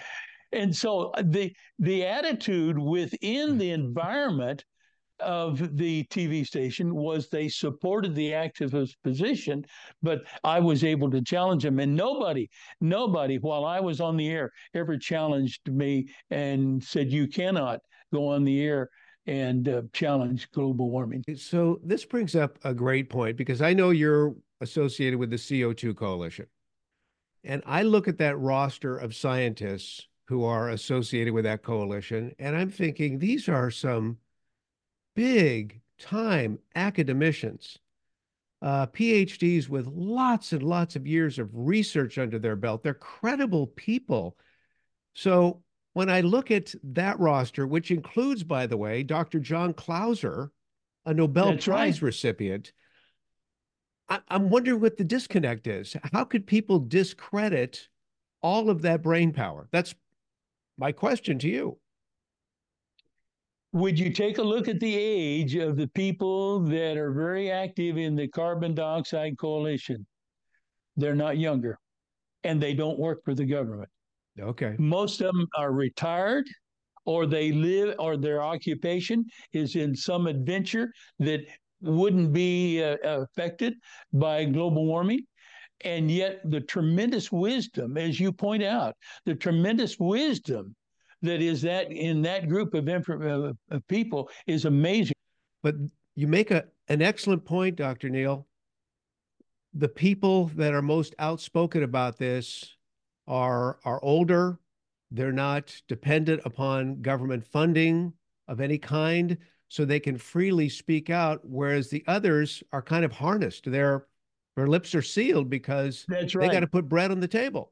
And 0.52 0.76
so 0.76 1.12
the 1.22 1.54
the 1.80 2.06
attitude 2.06 2.80
within 2.80 3.58
the 3.58 3.72
environment 3.72 4.64
of 5.20 5.78
the 5.78 6.04
TV 6.06 6.46
station 6.46 6.94
was 6.96 7.30
they 7.30 7.50
supported 7.50 8.14
the 8.16 8.32
activist 8.32 8.94
position, 9.04 9.66
but 10.02 10.22
I 10.44 10.60
was 10.60 10.84
able 10.84 11.10
to 11.12 11.22
challenge 11.22 11.64
them. 11.64 11.80
And 11.80 11.96
nobody, 11.96 12.50
nobody, 12.82 13.38
while 13.38 13.66
I 13.66 13.80
was 13.80 14.00
on 14.00 14.18
the 14.18 14.30
air, 14.30 14.52
ever 14.74 14.98
challenged 14.98 15.72
me 15.72 16.08
and 16.30 16.84
said, 16.84 17.12
you 17.12 17.28
cannot 17.28 17.80
go 18.14 18.28
on 18.28 18.44
the 18.44 18.62
air 18.62 18.90
and 19.26 19.68
uh, 19.68 19.82
challenge 19.92 20.50
global 20.52 20.90
warming. 20.90 21.24
So 21.36 21.80
this 21.84 22.06
brings 22.06 22.36
up 22.36 22.58
a 22.64 22.74
great 22.74 23.10
point 23.10 23.38
because 23.38 23.62
I 23.62 23.74
know 23.74 23.90
you're 23.90 24.36
associated 24.62 25.20
with 25.20 25.30
the 25.30 25.36
CO2 25.36 25.96
Coalition. 25.96 26.46
And 27.44 27.62
I 27.66 27.84
look 27.84 28.08
at 28.08 28.18
that 28.20 28.38
roster 28.38 28.98
of 28.98 29.16
scientists 29.16 30.08
who 30.28 30.44
are 30.44 30.70
associated 30.70 31.34
with 31.34 31.46
that 31.46 31.64
coalition, 31.64 32.36
and 32.38 32.56
I'm 32.56 32.70
thinking 32.70 33.18
these 33.18 33.48
are 33.48 33.72
some 33.72 34.18
big 35.16 35.82
time 36.00 36.60
academicians, 36.76 37.80
uh, 38.62 38.88
PhDs 38.88 39.70
with 39.70 39.88
lots 39.88 40.52
and 40.52 40.64
lots 40.64 40.96
of 40.96 41.08
years 41.08 41.40
of 41.40 41.50
research 41.54 42.18
under 42.18 42.40
their 42.40 42.56
belt. 42.56 42.84
They're 42.84 42.94
credible 42.94 43.68
people. 43.68 44.38
So 45.14 45.64
when 45.94 46.10
I 46.10 46.22
look 46.22 46.52
at 46.52 46.76
that 46.84 47.20
roster, 47.20 47.66
which 47.66 47.90
includes, 47.90 48.44
by 48.44 48.68
the 48.68 48.78
way, 48.78 49.04
Dr. 49.04 49.40
John 49.40 49.74
Clauser, 49.74 50.50
a 51.06 51.14
Nobel 51.14 51.52
That's 51.52 51.66
Prize 51.66 52.02
right. 52.02 52.08
recipient, 52.08 52.74
I- 54.10 54.22
I'm 54.28 54.50
wondering 54.50 54.82
what 54.82 54.98
the 54.98 55.04
disconnect 55.04 55.68
is. 55.68 55.96
How 56.14 56.26
could 56.26 56.46
people 56.46 56.80
discredit 56.80 57.88
all 58.42 58.70
of 58.70 58.82
that 58.84 59.02
brain 59.02 59.34
power? 59.34 59.68
That's 59.72 59.96
my 60.78 60.92
question 60.92 61.40
to 61.40 61.48
you 61.48 61.78
would 63.74 64.00
you 64.00 64.12
take 64.12 64.38
a 64.38 64.44
look 64.44 64.68
at 64.68 64.80
the 64.80 64.96
age 64.96 65.56
of 65.56 65.78
the 65.78 65.88
people 65.90 66.60
that 66.62 66.98
are 66.98 67.12
very 67.12 67.52
active 67.52 67.98
in 67.98 68.16
the 68.16 68.28
carbon 68.28 68.74
dioxide 68.74 69.38
coalition? 69.38 70.06
They're 70.96 71.16
not 71.16 71.38
younger 71.38 71.78
and 72.44 72.62
they 72.62 72.74
don't 72.74 72.98
work 72.98 73.24
for 73.24 73.36
the 73.36 73.46
government. 73.46 73.90
Okay. 74.40 74.76
Most 74.80 75.22
of 75.22 75.28
them 75.34 75.48
are 75.58 75.72
retired 75.72 76.46
or 77.06 77.26
they 77.26 77.52
live 77.52 77.96
or 78.00 78.18
their 78.18 78.42
occupation 78.42 79.26
is 79.54 79.76
in 79.76 79.96
some 79.96 80.28
adventure 80.28 80.92
that 81.20 81.42
wouldn't 81.82 82.34
be 82.34 82.84
uh, 82.84 82.98
affected 83.04 83.74
by 84.14 84.46
global 84.46 84.86
warming. 84.86 85.22
And 85.82 86.10
yet, 86.10 86.42
the 86.44 86.62
tremendous 86.62 87.32
wisdom, 87.32 87.98
as 87.98 88.20
you 88.20 88.32
point 88.32 88.64
out, 88.64 88.96
the 89.26 89.36
tremendous 89.36 90.00
wisdom 90.00 90.76
that 91.22 91.42
is 91.42 91.62
that 91.64 91.92
in 91.92 92.22
that 92.24 92.48
group 92.48 92.74
of, 92.74 92.88
inf- 92.88 93.10
of 93.10 93.88
people 93.88 94.30
is 94.46 94.66
amazing. 94.66 95.16
But 95.64 95.76
you 96.16 96.28
make 96.28 96.52
a 96.52 96.66
an 96.90 97.02
excellent 97.02 97.46
point, 97.46 97.76
Dr. 97.76 98.10
Neil. 98.10 98.48
The 99.74 99.90
people 99.90 100.48
that 100.56 100.74
are 100.74 100.82
most 100.82 101.14
outspoken 101.20 101.84
about 101.84 102.18
this 102.18 102.76
are 103.28 103.80
are 103.84 104.04
older. 104.04 104.60
They're 105.12 105.32
not 105.32 105.74
dependent 105.88 106.42
upon 106.46 107.02
government 107.02 107.46
funding 107.46 108.14
of 108.48 108.62
any 108.62 108.78
kind, 108.78 109.38
so 109.70 109.86
they 109.86 110.00
can 110.00 110.18
freely 110.18 110.70
speak 110.70 111.10
out. 111.10 111.42
Whereas 111.44 111.90
the 111.90 112.04
others 112.08 112.64
are 112.72 112.82
kind 112.82 113.06
of 113.06 113.12
harnessed. 113.12 113.70
Their 113.70 114.08
their 114.58 114.68
lips 114.68 114.96
are 114.96 115.04
sealed 115.04 115.52
because 115.52 116.04
That's 116.08 116.34
right. 116.34 116.48
they 116.48 116.54
got 116.54 116.62
to 116.62 116.68
put 116.68 116.90
bread 116.90 117.12
on 117.12 117.20
the 117.20 117.28
table. 117.28 117.72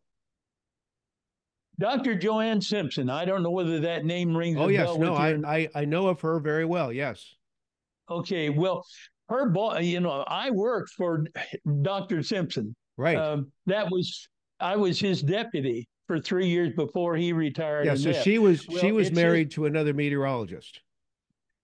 Dr. 1.80 2.16
Joanne 2.16 2.62
Simpson. 2.62 3.10
I 3.10 3.26
don't 3.26 3.42
know 3.42 3.50
whether 3.50 3.80
that 3.82 4.06
name 4.06 4.38
rings. 4.38 4.56
A 4.56 4.60
bell. 4.60 4.66
Oh 4.66 4.70
yes, 4.70 4.98
no, 4.98 5.16
I, 5.16 5.32
I 5.46 5.70
I 5.76 5.86
know 5.86 6.08
of 6.08 6.22
her 6.22 6.40
very 6.40 6.64
well. 6.64 6.94
Yes. 6.94 7.36
Okay, 8.10 8.50
well, 8.50 8.86
her 9.30 9.50
boy, 9.50 9.80
you 9.80 10.00
know, 10.00 10.24
I 10.28 10.52
worked 10.52 10.92
for 10.92 11.26
Dr. 11.82 12.22
Simpson. 12.22 12.76
Right. 12.98 13.18
Um, 13.18 13.52
that 13.66 13.90
was 13.90 14.30
I 14.60 14.76
was 14.76 15.00
his 15.00 15.24
deputy 15.24 15.90
for 16.06 16.20
three 16.20 16.48
years 16.48 16.72
before 16.76 17.16
he 17.16 17.34
retired. 17.34 17.88
Yeah, 17.88 17.96
so 17.96 18.12
left. 18.12 18.24
she 18.24 18.38
was 18.38 18.66
well, 18.68 18.78
she 18.78 18.92
was 18.92 19.12
married 19.12 19.50
to 19.52 19.66
another 19.66 19.96
meteorologist. 19.96 20.82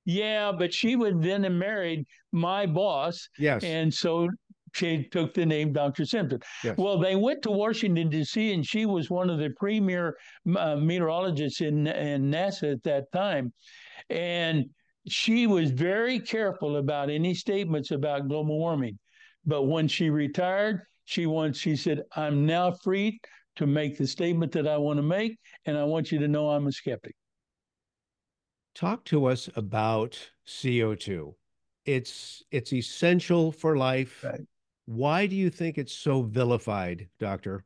Yeah, 0.03 0.51
but 0.51 0.73
she 0.73 0.95
was 0.95 1.13
then 1.19 1.59
married 1.59 2.07
my 2.31 2.65
boss. 2.65 3.29
Yes. 3.37 3.63
And 3.63 3.93
so 3.93 4.27
she 4.73 5.07
took 5.11 5.33
the 5.33 5.45
name 5.45 5.73
Dr. 5.73 6.05
Simpson. 6.05 6.39
Yes. 6.63 6.75
Well, 6.77 6.97
they 6.97 7.15
went 7.15 7.41
to 7.43 7.51
Washington, 7.51 8.09
D.C., 8.09 8.53
and 8.53 8.65
she 8.65 8.85
was 8.85 9.09
one 9.09 9.29
of 9.29 9.39
the 9.39 9.49
premier 9.57 10.17
uh, 10.55 10.75
meteorologists 10.75 11.61
in, 11.61 11.87
in 11.87 12.31
NASA 12.31 12.73
at 12.73 12.83
that 12.83 13.11
time. 13.11 13.53
And 14.09 14.65
she 15.07 15.47
was 15.47 15.71
very 15.71 16.19
careful 16.19 16.77
about 16.77 17.09
any 17.09 17.33
statements 17.33 17.91
about 17.91 18.27
global 18.27 18.57
warming. 18.57 18.97
But 19.45 19.63
when 19.63 19.87
she 19.87 20.09
retired, 20.09 20.81
she 21.05 21.25
once 21.25 21.57
she 21.57 21.75
said, 21.75 22.01
I'm 22.15 22.45
now 22.45 22.71
free 22.71 23.19
to 23.55 23.67
make 23.67 23.97
the 23.97 24.07
statement 24.07 24.51
that 24.53 24.67
I 24.67 24.77
want 24.77 24.97
to 24.97 25.03
make, 25.03 25.37
and 25.65 25.77
I 25.77 25.83
want 25.83 26.11
you 26.11 26.19
to 26.19 26.27
know 26.27 26.49
I'm 26.49 26.67
a 26.67 26.71
skeptic. 26.71 27.15
Talk 28.73 29.03
to 29.05 29.25
us 29.25 29.49
about 29.55 30.17
CO2. 30.47 31.33
It's 31.85 32.43
it's 32.51 32.71
essential 32.71 33.51
for 33.51 33.75
life. 33.75 34.23
Right. 34.23 34.41
Why 34.91 35.25
do 35.25 35.35
you 35.37 35.49
think 35.49 35.77
it's 35.77 35.93
so 35.93 36.23
vilified, 36.23 37.07
Doctor? 37.17 37.63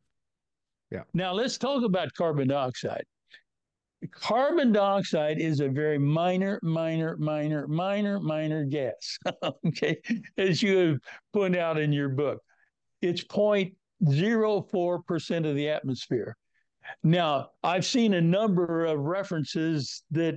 Yeah. 0.92 1.06
Now 1.16 1.34
let's 1.34 1.58
talk 1.58 1.84
about 1.84 2.14
carbon 2.14 2.50
dioxide. 2.50 3.04
Carbon 4.12 4.72
dioxide 4.72 5.40
is 5.40 5.60
a 5.60 5.68
very 5.68 5.98
minor, 5.98 6.60
minor, 6.62 7.18
minor, 7.18 7.68
minor, 7.68 8.20
minor 8.20 8.64
gas. 8.66 9.18
okay, 9.66 9.98
as 10.38 10.62
you 10.62 10.78
have 10.78 11.00
pointed 11.34 11.60
out 11.60 11.80
in 11.80 11.92
your 11.92 12.10
book, 12.10 12.44
it's 13.02 13.24
0.04% 13.24 15.50
of 15.50 15.56
the 15.56 15.68
atmosphere. 15.68 16.38
Now, 17.04 17.50
I've 17.64 17.86
seen 17.86 18.14
a 18.14 18.22
number 18.22 18.86
of 18.86 19.00
references 19.00 20.04
that 20.12 20.36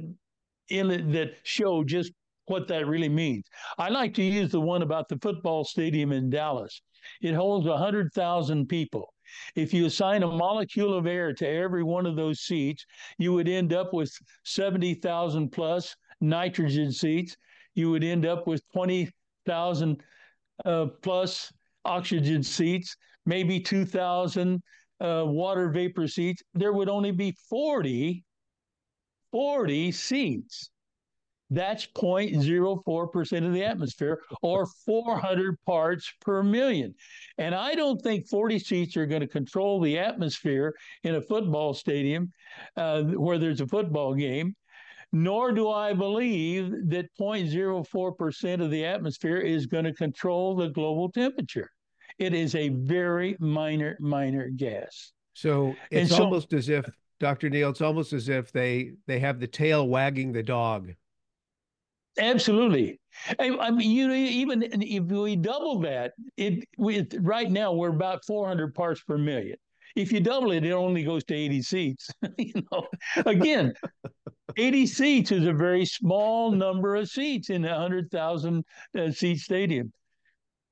in 0.71 1.13
that 1.13 1.35
show 1.43 1.85
just 1.85 2.13
what 2.49 2.69
that 2.69 2.87
really 2.87 3.09
means. 3.09 3.47
I 3.79 3.89
like 3.89 4.15
to 4.15 4.23
use 4.23 4.51
the 4.51 4.61
one 4.61 4.83
about 4.83 5.09
the 5.09 5.19
football 5.19 5.65
stadium 5.65 6.13
in 6.13 6.31
Dallas. 6.31 6.81
It 7.21 7.35
holds 7.35 7.67
100,000 7.67 8.67
people. 8.67 9.13
If 9.55 9.75
you 9.75 9.87
assign 9.87 10.23
a 10.23 10.27
molecule 10.27 10.95
of 10.95 11.07
air 11.07 11.33
to 11.35 11.47
every 11.47 11.83
one 11.83 12.07
of 12.07 12.17
those 12.17 12.41
seats, 12.41 12.85
you 13.19 13.33
would 13.35 13.49
end 13.49 13.73
up 13.73 13.93
with 13.93 14.11
70,000 14.45 15.51
plus 15.51 15.95
nitrogen 16.21 16.93
seats. 16.93 17.37
You 17.75 17.91
would 17.91 18.05
end 18.05 18.27
up 18.27 18.47
with 18.47 18.63
20,000 18.73 20.03
uh, 20.65 20.87
plus 21.03 21.53
oxygen 21.85 22.43
seats, 22.43 22.97
maybe 23.27 23.61
2,000 23.61 24.63
uh, 25.01 25.25
water 25.27 25.69
vapor 25.71 26.09
seats. 26.09 26.43
There 26.55 26.73
would 26.73 26.89
only 26.89 27.13
be 27.13 27.33
40, 27.49 28.25
40 29.31 29.93
seats. 29.93 30.71
That's 31.51 31.87
0.04% 31.87 33.47
of 33.47 33.53
the 33.53 33.65
atmosphere 33.65 34.21
or 34.43 34.67
400 34.85 35.57
parts 35.65 36.13
per 36.21 36.43
million. 36.43 36.95
And 37.39 37.55
I 37.55 37.75
don't 37.75 38.01
think 38.03 38.29
40 38.29 38.59
seats 38.59 38.97
are 38.97 39.07
going 39.07 39.23
to 39.23 39.27
control 39.27 39.81
the 39.81 39.99
atmosphere 39.99 40.75
in 41.05 41.15
a 41.15 41.23
football 41.23 41.73
stadium 41.73 42.33
uh, 42.77 43.03
where 43.03 43.39
there's 43.39 43.63
a 43.63 43.67
football 43.67 44.15
game. 44.15 44.55
Nor 45.11 45.53
do 45.53 45.71
I 45.71 45.95
believe 45.95 46.71
that 46.91 47.07
0.04% 47.19 48.63
of 48.63 48.71
the 48.71 48.85
atmosphere 48.85 49.39
is 49.39 49.65
going 49.65 49.85
to 49.85 49.95
control 49.95 50.55
the 50.55 50.69
global 50.69 51.11
temperature. 51.11 51.71
It 52.19 52.35
is 52.35 52.55
a 52.55 52.69
very 52.69 53.35
minor, 53.41 53.97
minor 54.01 54.51
gas. 54.51 55.13
So 55.33 55.75
it's 55.91 56.15
so, 56.15 56.25
almost 56.25 56.53
as 56.53 56.69
if, 56.69 56.85
Dr. 57.21 57.49
Neil, 57.49 57.71
it's 57.71 57.81
almost 57.81 58.13
as 58.13 58.29
if 58.29 58.53
they 58.53 58.93
they 59.07 59.19
have 59.21 59.41
the 59.41 59.47
tail 59.47 59.89
wagging 59.89 60.33
the 60.33 60.43
dog 60.43 60.93
Absolutely. 62.19 63.01
I, 63.39 63.51
I, 63.51 63.71
mean, 63.71 63.91
you 63.91 64.09
know, 64.09 64.15
even 64.15 64.63
if 64.63 65.05
we 65.05 65.37
double 65.37 65.81
that, 65.81 66.13
it 66.37 66.65
we, 66.77 67.07
right 67.21 67.51
now 67.51 67.73
we're 67.73 67.91
about 67.91 68.25
400 68.25 68.75
parts 68.75 69.03
per 69.03 69.19
million. 69.19 69.57
If 69.97 70.13
you 70.13 70.21
double 70.21 70.53
it, 70.53 70.65
it 70.65 70.73
only 70.73 71.03
goes 71.03 71.25
to 71.25 71.35
80 71.35 71.63
seats. 71.63 72.09
you 72.39 72.63
know, 72.71 72.87
again, 73.27 73.73
80 74.57 74.87
seats 74.87 75.33
is 75.33 75.47
a 75.47 75.53
very 75.53 75.85
small 75.85 76.53
number 76.53 76.97
of 76.97 77.09
seats 77.09 77.51
in 77.51 77.65
a 77.65 77.71
100,000 77.71 78.65
uh, 78.97 79.11
seat 79.11 79.39
stadium. 79.39 79.93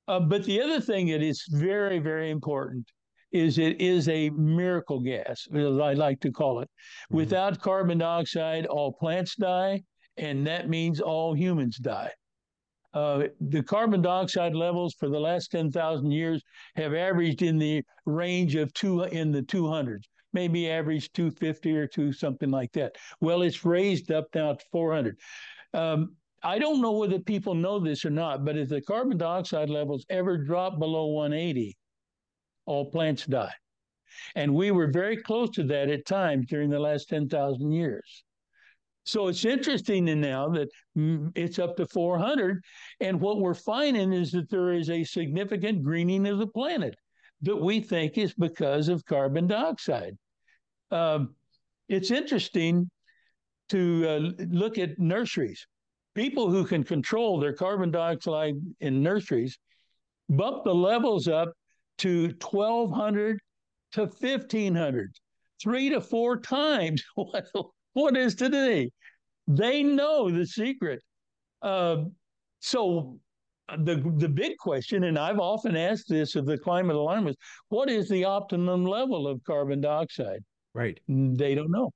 Uh, 0.08 0.20
but 0.20 0.44
the 0.44 0.62
other 0.62 0.80
thing 0.80 1.08
that 1.08 1.22
is 1.22 1.44
very, 1.50 1.98
very 1.98 2.30
important 2.30 2.86
is 3.32 3.58
it 3.58 3.80
is 3.80 4.08
a 4.08 4.30
miracle 4.30 5.00
gas, 5.00 5.48
as 5.52 5.78
I 5.78 5.94
like 5.94 6.20
to 6.20 6.30
call 6.30 6.60
it. 6.60 6.68
Mm-hmm. 6.68 7.16
Without 7.16 7.60
carbon 7.60 7.98
dioxide, 7.98 8.66
all 8.66 8.92
plants 8.92 9.34
die, 9.36 9.82
and 10.16 10.46
that 10.46 10.68
means 10.68 11.00
all 11.00 11.34
humans 11.34 11.76
die. 11.78 12.10
Uh, 12.94 13.24
the 13.40 13.62
carbon 13.62 14.00
dioxide 14.00 14.54
levels 14.54 14.94
for 14.94 15.08
the 15.08 15.20
last 15.20 15.50
10,000 15.50 16.10
years 16.10 16.42
have 16.76 16.94
averaged 16.94 17.42
in 17.42 17.58
the 17.58 17.82
range 18.06 18.54
of 18.54 18.72
two 18.72 19.02
in 19.02 19.30
the 19.30 19.42
200s, 19.42 20.04
maybe 20.32 20.70
average 20.70 21.12
250 21.12 21.76
or 21.76 21.86
two 21.86 22.12
something 22.12 22.50
like 22.50 22.72
that. 22.72 22.96
Well, 23.20 23.42
it's 23.42 23.66
raised 23.66 24.10
up 24.10 24.26
now 24.34 24.54
to 24.54 24.64
400. 24.72 25.18
Um, 25.74 26.16
I 26.42 26.58
don't 26.58 26.80
know 26.80 26.92
whether 26.92 27.18
people 27.18 27.54
know 27.54 27.78
this 27.78 28.04
or 28.04 28.10
not, 28.10 28.44
but 28.44 28.56
if 28.56 28.70
the 28.70 28.80
carbon 28.80 29.18
dioxide 29.18 29.68
levels 29.68 30.06
ever 30.08 30.38
drop 30.38 30.78
below 30.78 31.06
180, 31.06 31.76
all 32.64 32.90
plants 32.90 33.26
die. 33.26 33.52
And 34.34 34.54
we 34.54 34.70
were 34.70 34.90
very 34.90 35.16
close 35.16 35.50
to 35.50 35.64
that 35.64 35.90
at 35.90 36.06
times 36.06 36.46
during 36.46 36.70
the 36.70 36.78
last 36.78 37.08
10,000 37.08 37.72
years. 37.72 38.24
So 39.06 39.28
it's 39.28 39.44
interesting 39.44 40.04
now 40.20 40.48
that 40.48 40.68
it's 41.34 41.58
up 41.58 41.76
to 41.76 41.86
400. 41.86 42.62
And 43.00 43.20
what 43.20 43.40
we're 43.40 43.54
finding 43.54 44.12
is 44.12 44.32
that 44.32 44.50
there 44.50 44.72
is 44.72 44.90
a 44.90 45.04
significant 45.04 45.82
greening 45.82 46.26
of 46.26 46.38
the 46.38 46.46
planet 46.46 46.94
that 47.42 47.56
we 47.56 47.80
think 47.80 48.18
is 48.18 48.34
because 48.34 48.88
of 48.88 49.04
carbon 49.04 49.46
dioxide. 49.46 50.16
Um, 50.90 51.34
it's 51.88 52.10
interesting 52.10 52.90
to 53.68 54.06
uh, 54.08 54.44
look 54.48 54.78
at 54.78 54.98
nurseries 54.98 55.66
people 56.16 56.50
who 56.50 56.64
can 56.64 56.82
control 56.82 57.38
their 57.38 57.52
carbon 57.52 57.90
dioxide 57.90 58.54
in 58.80 59.02
nurseries 59.02 59.58
bump 60.30 60.64
the 60.64 60.74
levels 60.74 61.28
up 61.28 61.52
to 61.98 62.32
1200 62.40 63.38
to 63.92 64.00
1500 64.02 65.12
three 65.62 65.90
to 65.90 66.00
four 66.00 66.40
times 66.40 67.02
what, 67.14 67.46
what 67.96 68.16
is 68.16 68.34
today 68.34 68.90
they 69.48 69.82
know 69.82 70.30
the 70.30 70.44
secret 70.44 71.00
uh, 71.62 71.96
so 72.60 73.18
the 73.78 73.96
the 74.18 74.28
big 74.28 74.56
question 74.58 75.04
and 75.04 75.18
i've 75.18 75.38
often 75.38 75.76
asked 75.76 76.08
this 76.08 76.36
of 76.36 76.44
the 76.44 76.58
climate 76.58 76.94
alarmists 76.94 77.40
what 77.68 77.88
is 77.88 78.08
the 78.08 78.24
optimum 78.24 78.84
level 78.84 79.26
of 79.26 79.42
carbon 79.44 79.80
dioxide 79.80 80.44
right 80.74 81.00
they 81.08 81.54
don't 81.54 81.70
know 81.70 81.90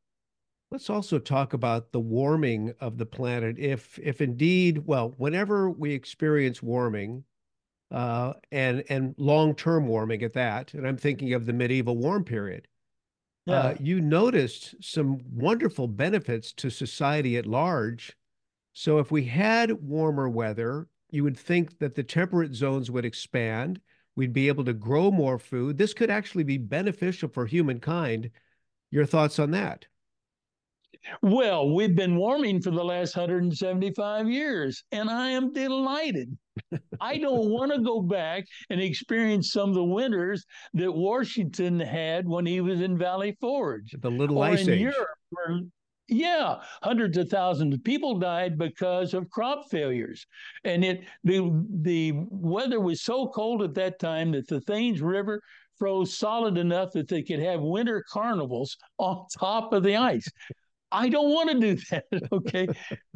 Let's 0.73 0.89
also 0.89 1.19
talk 1.19 1.53
about 1.53 1.91
the 1.91 1.99
warming 1.99 2.73
of 2.79 2.97
the 2.97 3.05
planet. 3.05 3.59
If, 3.59 3.99
if 4.01 4.21
indeed, 4.21 4.79
well, 4.87 5.15
whenever 5.17 5.69
we 5.69 5.93
experience 5.93 6.63
warming, 6.63 7.25
uh, 7.91 8.35
and 8.53 8.85
and 8.89 9.17
long-term 9.19 9.89
warming 9.89 10.23
at 10.23 10.35
that, 10.35 10.73
and 10.75 10.87
I'm 10.87 10.97
thinking 10.97 11.33
of 11.33 11.45
the 11.45 11.53
medieval 11.53 11.97
warm 11.97 12.23
period. 12.23 12.69
Yeah. 13.51 13.61
Uh, 13.61 13.75
you 13.81 14.01
noticed 14.01 14.75
some 14.81 15.21
wonderful 15.33 15.89
benefits 15.89 16.53
to 16.55 16.71
society 16.71 17.37
at 17.37 17.47
large. 17.47 18.17
So 18.73 18.99
if 18.99 19.11
we 19.11 19.25
had 19.25 19.73
warmer 19.73 20.29
weather, 20.29 20.89
you 21.11 21.25
would 21.25 21.37
think 21.37 21.79
that 21.79 21.95
the 21.95 22.03
temperate 22.03 22.55
zones 22.55 22.91
would 22.91 23.05
expand. 23.05 23.81
We'd 24.17 24.33
be 24.33 24.49
able 24.49 24.65
to 24.65 24.73
grow 24.73 25.11
more 25.11 25.39
food. 25.39 25.79
This 25.79 25.95
could 25.95 26.11
actually 26.11 26.45
be 26.45 26.59
beneficial 26.59 27.29
for 27.29 27.47
humankind. 27.47 28.31
Your 28.91 29.07
thoughts 29.07 29.39
on 29.39 29.51
that? 29.53 29.87
Well, 31.23 31.71
we've 31.71 31.95
been 31.95 32.17
warming 32.17 32.61
for 32.61 32.71
the 32.71 32.85
last 32.85 33.17
175 33.17 34.29
years, 34.29 34.85
and 34.93 35.09
I 35.09 35.31
am 35.31 35.53
delighted. 35.53 36.37
I 37.01 37.19
don't 37.19 37.51
want 37.51 37.73
to 37.73 37.81
go 37.81 38.01
back 38.03 38.45
and 38.71 38.81
experience 38.81 39.53
some 39.53 39.71
of 39.71 39.75
the 39.75 39.85
winters 39.85 40.45
that 40.75 40.93
Washington 40.93 41.81
had 41.81 42.27
when 42.27 42.47
he 42.47 42.61
was 42.61 42.81
in 42.81 42.99
Valley 42.99 43.37
Forge. 43.41 43.95
The 44.01 44.11
Little 44.11 44.43
Ice 44.43 44.67
Age. 44.67 44.81
Europe, 44.81 45.09
where, 45.31 45.61
yeah, 46.09 46.57
hundreds 46.83 47.17
of 47.17 47.29
thousands 47.29 47.75
of 47.75 47.85
people 47.85 48.19
died 48.19 48.59
because 48.59 49.15
of 49.15 49.31
crop 49.31 49.71
failures, 49.71 50.27
and 50.65 50.85
it 50.85 51.05
the 51.25 51.65
the 51.83 52.13
weather 52.31 52.81
was 52.81 53.03
so 53.03 53.29
cold 53.29 53.63
at 53.63 53.75
that 53.75 54.01
time 54.01 54.33
that 54.33 54.49
the 54.49 54.61
Thames 54.61 55.01
River 55.01 55.41
froze 55.79 56.19
solid 56.19 56.59
enough 56.59 56.91
that 56.93 57.09
they 57.09 57.23
could 57.23 57.41
have 57.41 57.61
winter 57.61 58.05
carnivals 58.13 58.77
on 58.99 59.25
top 59.39 59.73
of 59.73 59.83
the 59.83 59.97
ice. 59.97 60.29
I 60.93 61.09
don't 61.09 61.31
want 61.31 61.51
to 61.51 61.61
do 61.61 61.77
that. 61.91 62.05
Okay. 62.33 62.69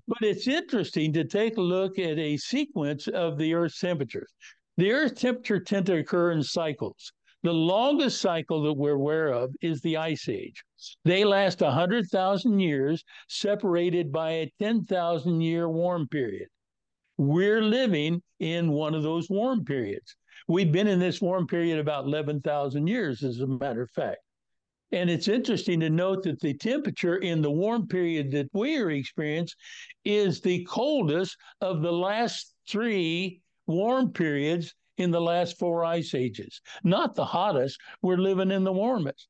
But 0.06 0.22
it's 0.22 0.48
interesting 0.48 1.12
to 1.12 1.24
take 1.24 1.56
a 1.56 1.62
look 1.62 1.98
at 1.98 2.18
a 2.18 2.36
sequence 2.36 3.08
of 3.08 3.38
the 3.38 3.54
Earth's 3.54 3.80
temperatures. 3.80 4.32
The 4.76 4.92
Earth's 4.92 5.20
temperature 5.20 5.60
tend 5.60 5.86
to 5.86 5.98
occur 5.98 6.32
in 6.32 6.42
cycles. 6.42 7.12
The 7.44 7.52
longest 7.52 8.20
cycle 8.22 8.62
that 8.62 8.72
we're 8.72 8.92
aware 8.92 9.28
of 9.28 9.54
is 9.60 9.80
the 9.82 9.98
Ice 9.98 10.28
Age. 10.28 10.64
They 11.04 11.24
last 11.24 11.60
100,000 11.60 12.58
years, 12.58 13.04
separated 13.28 14.10
by 14.10 14.30
a 14.30 14.52
10,000 14.60 15.40
year 15.42 15.68
warm 15.68 16.08
period. 16.08 16.48
We're 17.18 17.62
living 17.62 18.22
in 18.40 18.72
one 18.72 18.94
of 18.94 19.02
those 19.02 19.28
warm 19.28 19.64
periods. 19.64 20.16
We've 20.48 20.72
been 20.72 20.88
in 20.88 20.98
this 20.98 21.20
warm 21.20 21.46
period 21.46 21.78
about 21.78 22.06
11,000 22.06 22.86
years, 22.86 23.22
as 23.22 23.40
a 23.40 23.46
matter 23.46 23.82
of 23.82 23.90
fact. 23.90 24.23
And 24.92 25.10
it's 25.10 25.28
interesting 25.28 25.80
to 25.80 25.90
note 25.90 26.22
that 26.22 26.40
the 26.40 26.54
temperature 26.54 27.16
in 27.16 27.42
the 27.42 27.50
warm 27.50 27.88
period 27.88 28.30
that 28.32 28.48
we 28.52 28.76
are 28.78 28.90
experiencing 28.90 29.56
is 30.04 30.40
the 30.40 30.64
coldest 30.64 31.36
of 31.60 31.82
the 31.82 31.92
last 31.92 32.54
three 32.68 33.40
warm 33.66 34.12
periods 34.12 34.72
in 34.98 35.10
the 35.10 35.20
last 35.20 35.58
four 35.58 35.84
ice 35.84 36.14
ages. 36.14 36.60
Not 36.84 37.14
the 37.14 37.24
hottest, 37.24 37.80
we're 38.02 38.18
living 38.18 38.52
in 38.52 38.62
the 38.62 38.72
warmest 38.72 39.26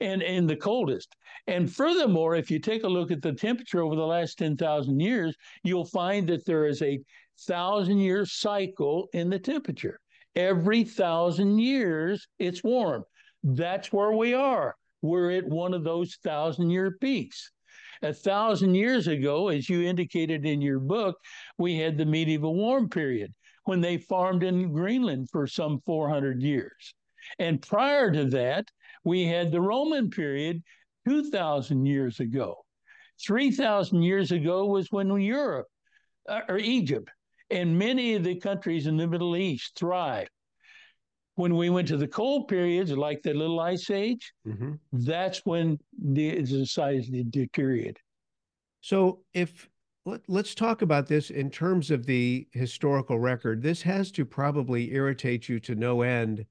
and 0.00 0.22
in 0.22 0.46
the 0.46 0.56
coldest. 0.56 1.16
And 1.46 1.72
furthermore, 1.72 2.36
if 2.36 2.50
you 2.50 2.60
take 2.60 2.84
a 2.84 2.88
look 2.88 3.10
at 3.10 3.22
the 3.22 3.32
temperature 3.32 3.82
over 3.82 3.96
the 3.96 4.06
last 4.06 4.38
10,000 4.38 5.00
years, 5.00 5.34
you'll 5.64 5.86
find 5.86 6.28
that 6.28 6.46
there 6.46 6.66
is 6.66 6.80
a 6.82 7.00
thousand 7.40 7.98
year 7.98 8.24
cycle 8.24 9.08
in 9.12 9.30
the 9.30 9.38
temperature. 9.38 9.98
Every 10.36 10.84
thousand 10.84 11.58
years, 11.58 12.28
it's 12.38 12.62
warm. 12.62 13.02
That's 13.42 13.92
where 13.92 14.12
we 14.12 14.34
are 14.34 14.76
we're 15.02 15.30
at 15.32 15.46
one 15.46 15.74
of 15.74 15.84
those 15.84 16.16
thousand 16.22 16.70
year 16.70 16.96
peaks. 17.00 17.50
A 18.02 18.12
thousand 18.12 18.74
years 18.74 19.08
ago, 19.08 19.48
as 19.48 19.68
you 19.68 19.82
indicated 19.82 20.46
in 20.46 20.60
your 20.60 20.78
book, 20.78 21.16
we 21.58 21.76
had 21.76 21.96
the 21.96 22.06
medieval 22.06 22.54
warm 22.54 22.88
period 22.88 23.34
when 23.64 23.80
they 23.80 23.98
farmed 23.98 24.44
in 24.44 24.72
Greenland 24.72 25.28
for 25.30 25.46
some 25.46 25.80
400 25.84 26.40
years. 26.40 26.94
And 27.38 27.60
prior 27.60 28.10
to 28.12 28.24
that, 28.26 28.68
we 29.04 29.24
had 29.24 29.50
the 29.50 29.60
Roman 29.60 30.10
period 30.10 30.62
2,000 31.08 31.86
years 31.86 32.20
ago. 32.20 32.56
3,000 33.26 34.02
years 34.02 34.30
ago 34.30 34.66
was 34.66 34.92
when 34.92 35.08
Europe 35.20 35.66
uh, 36.28 36.40
or 36.48 36.58
Egypt 36.58 37.10
and 37.50 37.78
many 37.78 38.14
of 38.14 38.24
the 38.24 38.36
countries 38.36 38.86
in 38.86 38.96
the 38.96 39.06
Middle 39.06 39.36
East 39.36 39.76
thrived 39.76 40.30
when 41.38 41.54
we 41.54 41.70
went 41.70 41.86
to 41.86 41.96
the 41.96 42.08
cold 42.08 42.48
periods, 42.48 42.90
like 42.90 43.22
the 43.22 43.32
little 43.32 43.60
ice 43.60 43.90
age, 43.90 44.32
mm-hmm. 44.44 44.72
that's 44.92 45.46
when 45.46 45.78
the 45.96 46.44
society 46.44 47.24
deteriorated. 47.30 47.96
So, 48.80 49.20
if 49.34 49.68
let, 50.04 50.28
us 50.28 50.54
talk 50.54 50.82
about 50.82 51.06
this 51.06 51.30
in 51.30 51.48
terms 51.48 51.92
of 51.92 52.06
the 52.06 52.48
historical 52.50 53.20
record, 53.20 53.62
this 53.62 53.82
has 53.82 54.10
to 54.12 54.24
probably 54.24 54.92
irritate 54.92 55.48
you 55.48 55.60
to 55.60 55.76
no 55.76 56.02
end 56.02 56.44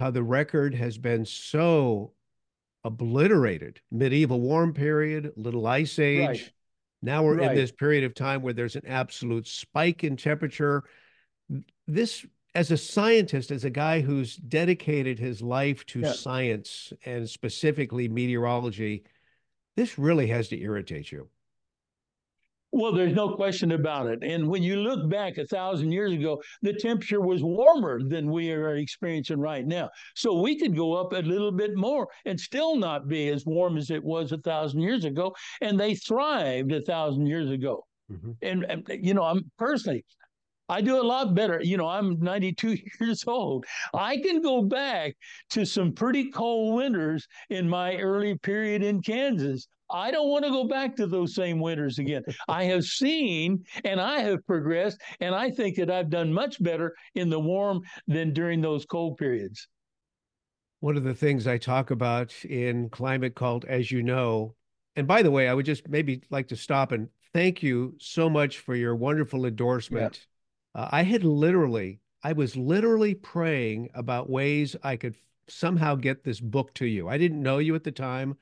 how 0.00 0.10
the 0.10 0.24
record 0.24 0.74
has 0.74 0.98
been 0.98 1.24
so 1.24 2.12
obliterated. 2.82 3.80
Medieval 3.92 4.40
warm 4.40 4.74
period, 4.74 5.32
little 5.36 5.68
ice 5.68 6.00
age. 6.00 6.26
Right. 6.26 6.52
Now 7.00 7.22
we're 7.22 7.36
right. 7.36 7.50
in 7.50 7.56
this 7.56 7.70
period 7.70 8.02
of 8.02 8.14
time 8.14 8.42
where 8.42 8.54
there's 8.54 8.76
an 8.76 8.86
absolute 8.86 9.46
spike 9.46 10.02
in 10.02 10.16
temperature. 10.16 10.82
This 11.86 12.26
as 12.54 12.70
a 12.70 12.76
scientist, 12.76 13.50
as 13.50 13.64
a 13.64 13.70
guy 13.70 14.00
who's 14.00 14.36
dedicated 14.36 15.18
his 15.18 15.40
life 15.40 15.86
to 15.86 16.00
yeah. 16.00 16.12
science 16.12 16.92
and 17.04 17.28
specifically 17.28 18.08
meteorology, 18.08 19.04
this 19.76 19.98
really 19.98 20.26
has 20.28 20.48
to 20.48 20.60
irritate 20.60 21.12
you. 21.12 21.28
Well, 22.72 22.92
there's 22.92 23.14
no 23.14 23.34
question 23.34 23.72
about 23.72 24.06
it. 24.06 24.22
And 24.22 24.48
when 24.48 24.62
you 24.62 24.76
look 24.76 25.10
back 25.10 25.38
a 25.38 25.46
thousand 25.46 25.90
years 25.90 26.12
ago, 26.12 26.40
the 26.62 26.72
temperature 26.72 27.20
was 27.20 27.42
warmer 27.42 28.00
than 28.00 28.30
we 28.30 28.52
are 28.52 28.76
experiencing 28.76 29.40
right 29.40 29.66
now. 29.66 29.90
So 30.14 30.40
we 30.40 30.56
could 30.56 30.76
go 30.76 30.94
up 30.94 31.12
a 31.12 31.16
little 31.16 31.50
bit 31.50 31.74
more 31.74 32.06
and 32.26 32.38
still 32.38 32.76
not 32.76 33.08
be 33.08 33.28
as 33.28 33.44
warm 33.44 33.76
as 33.76 33.90
it 33.90 34.04
was 34.04 34.30
a 34.30 34.38
thousand 34.38 34.82
years 34.82 35.04
ago. 35.04 35.34
And 35.60 35.80
they 35.80 35.96
thrived 35.96 36.70
a 36.70 36.82
thousand 36.82 37.26
years 37.26 37.50
ago. 37.50 37.84
Mm-hmm. 38.10 38.30
And, 38.42 38.64
and, 38.64 38.86
you 38.88 39.14
know, 39.14 39.24
I'm 39.24 39.50
personally, 39.58 40.04
I 40.70 40.80
do 40.80 41.00
a 41.00 41.02
lot 41.02 41.34
better. 41.34 41.60
You 41.60 41.76
know, 41.76 41.88
I'm 41.88 42.20
92 42.20 42.78
years 43.00 43.24
old. 43.26 43.66
I 43.92 44.18
can 44.18 44.40
go 44.40 44.62
back 44.62 45.16
to 45.50 45.66
some 45.66 45.92
pretty 45.92 46.30
cold 46.30 46.76
winters 46.76 47.26
in 47.50 47.68
my 47.68 47.96
early 47.96 48.38
period 48.38 48.84
in 48.84 49.02
Kansas. 49.02 49.66
I 49.90 50.12
don't 50.12 50.28
want 50.28 50.44
to 50.44 50.50
go 50.52 50.68
back 50.68 50.94
to 50.96 51.08
those 51.08 51.34
same 51.34 51.58
winters 51.58 51.98
again. 51.98 52.22
I 52.48 52.64
have 52.64 52.84
seen 52.84 53.64
and 53.84 54.00
I 54.00 54.20
have 54.20 54.46
progressed, 54.46 55.00
and 55.18 55.34
I 55.34 55.50
think 55.50 55.76
that 55.76 55.90
I've 55.90 56.08
done 56.08 56.32
much 56.32 56.62
better 56.62 56.94
in 57.16 57.30
the 57.30 57.40
warm 57.40 57.80
than 58.06 58.32
during 58.32 58.60
those 58.60 58.86
cold 58.86 59.18
periods. 59.18 59.66
One 60.78 60.96
of 60.96 61.02
the 61.02 61.14
things 61.14 61.48
I 61.48 61.58
talk 61.58 61.90
about 61.90 62.32
in 62.44 62.90
Climate 62.90 63.34
Cult, 63.34 63.64
as 63.64 63.90
you 63.90 64.04
know, 64.04 64.54
and 64.94 65.08
by 65.08 65.22
the 65.22 65.32
way, 65.32 65.48
I 65.48 65.54
would 65.54 65.66
just 65.66 65.88
maybe 65.88 66.22
like 66.30 66.46
to 66.48 66.56
stop 66.56 66.92
and 66.92 67.08
thank 67.34 67.60
you 67.60 67.96
so 67.98 68.30
much 68.30 68.58
for 68.58 68.76
your 68.76 68.94
wonderful 68.94 69.46
endorsement. 69.46 70.26
Uh, 70.74 70.88
I 70.90 71.02
had 71.02 71.24
literally, 71.24 72.00
I 72.22 72.32
was 72.32 72.56
literally 72.56 73.14
praying 73.14 73.90
about 73.94 74.30
ways 74.30 74.76
I 74.82 74.96
could 74.96 75.16
somehow 75.48 75.94
get 75.96 76.24
this 76.24 76.40
book 76.40 76.74
to 76.74 76.86
you. 76.86 77.08
I 77.08 77.18
didn't 77.18 77.42
know 77.42 77.58
you 77.58 77.74
at 77.74 77.84
the 77.84 77.92
time. 77.92 78.36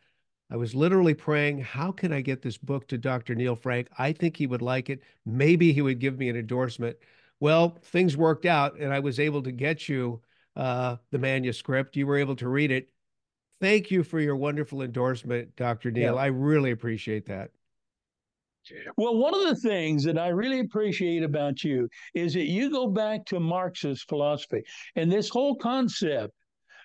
I 0.51 0.57
was 0.57 0.74
literally 0.74 1.14
praying, 1.14 1.61
how 1.61 1.93
can 1.93 2.12
I 2.12 2.22
get 2.22 2.43
this 2.43 2.57
book 2.57 2.89
to 2.89 2.99
Dr. 2.99 3.35
Neil 3.35 3.55
Frank? 3.55 3.89
I 3.99 4.12
think 4.12 4.37
he 4.37 4.47
would 4.47 4.62
like 4.62 4.89
it. 4.89 5.03
Maybe 5.26 5.72
he 5.72 5.83
would 5.83 5.99
give 5.99 6.18
me 6.18 6.29
an 6.29 6.37
endorsement. 6.37 6.97
Well, 7.41 7.79
things 7.83 8.16
worked 8.16 8.47
out, 8.47 8.79
and 8.79 8.93
I 8.93 9.01
was 9.01 9.20
able 9.20 9.43
to 9.43 9.53
get 9.53 9.89
you 9.89 10.22
uh, 10.57 10.97
the 11.11 11.18
manuscript. 11.18 11.97
You 11.97 12.07
were 12.07 12.16
able 12.16 12.37
to 12.37 12.49
read 12.49 12.70
it. 12.70 12.91
Thank 13.61 13.91
you 13.91 14.03
for 14.03 14.20
your 14.20 14.37
wonderful 14.37 14.83
endorsement, 14.83 15.55
Dr. 15.57 15.91
Neil. 15.91 16.14
Yeah. 16.14 16.20
I 16.20 16.26
really 16.26 16.70
appreciate 16.70 17.26
that. 17.26 17.51
Well, 18.97 19.16
one 19.16 19.35
of 19.35 19.49
the 19.49 19.69
things 19.69 20.05
that 20.05 20.19
I 20.19 20.29
really 20.29 20.61
appreciate 20.61 21.23
about 21.23 21.62
you 21.64 21.89
is 22.14 22.35
that 22.35 22.47
you 22.47 22.71
go 22.71 22.87
back 22.89 23.25
to 23.27 23.41
Marxist 23.41 24.09
philosophy. 24.09 24.62
And 24.97 25.11
this 25.11 25.29
whole 25.29 25.57
concept 25.57 26.33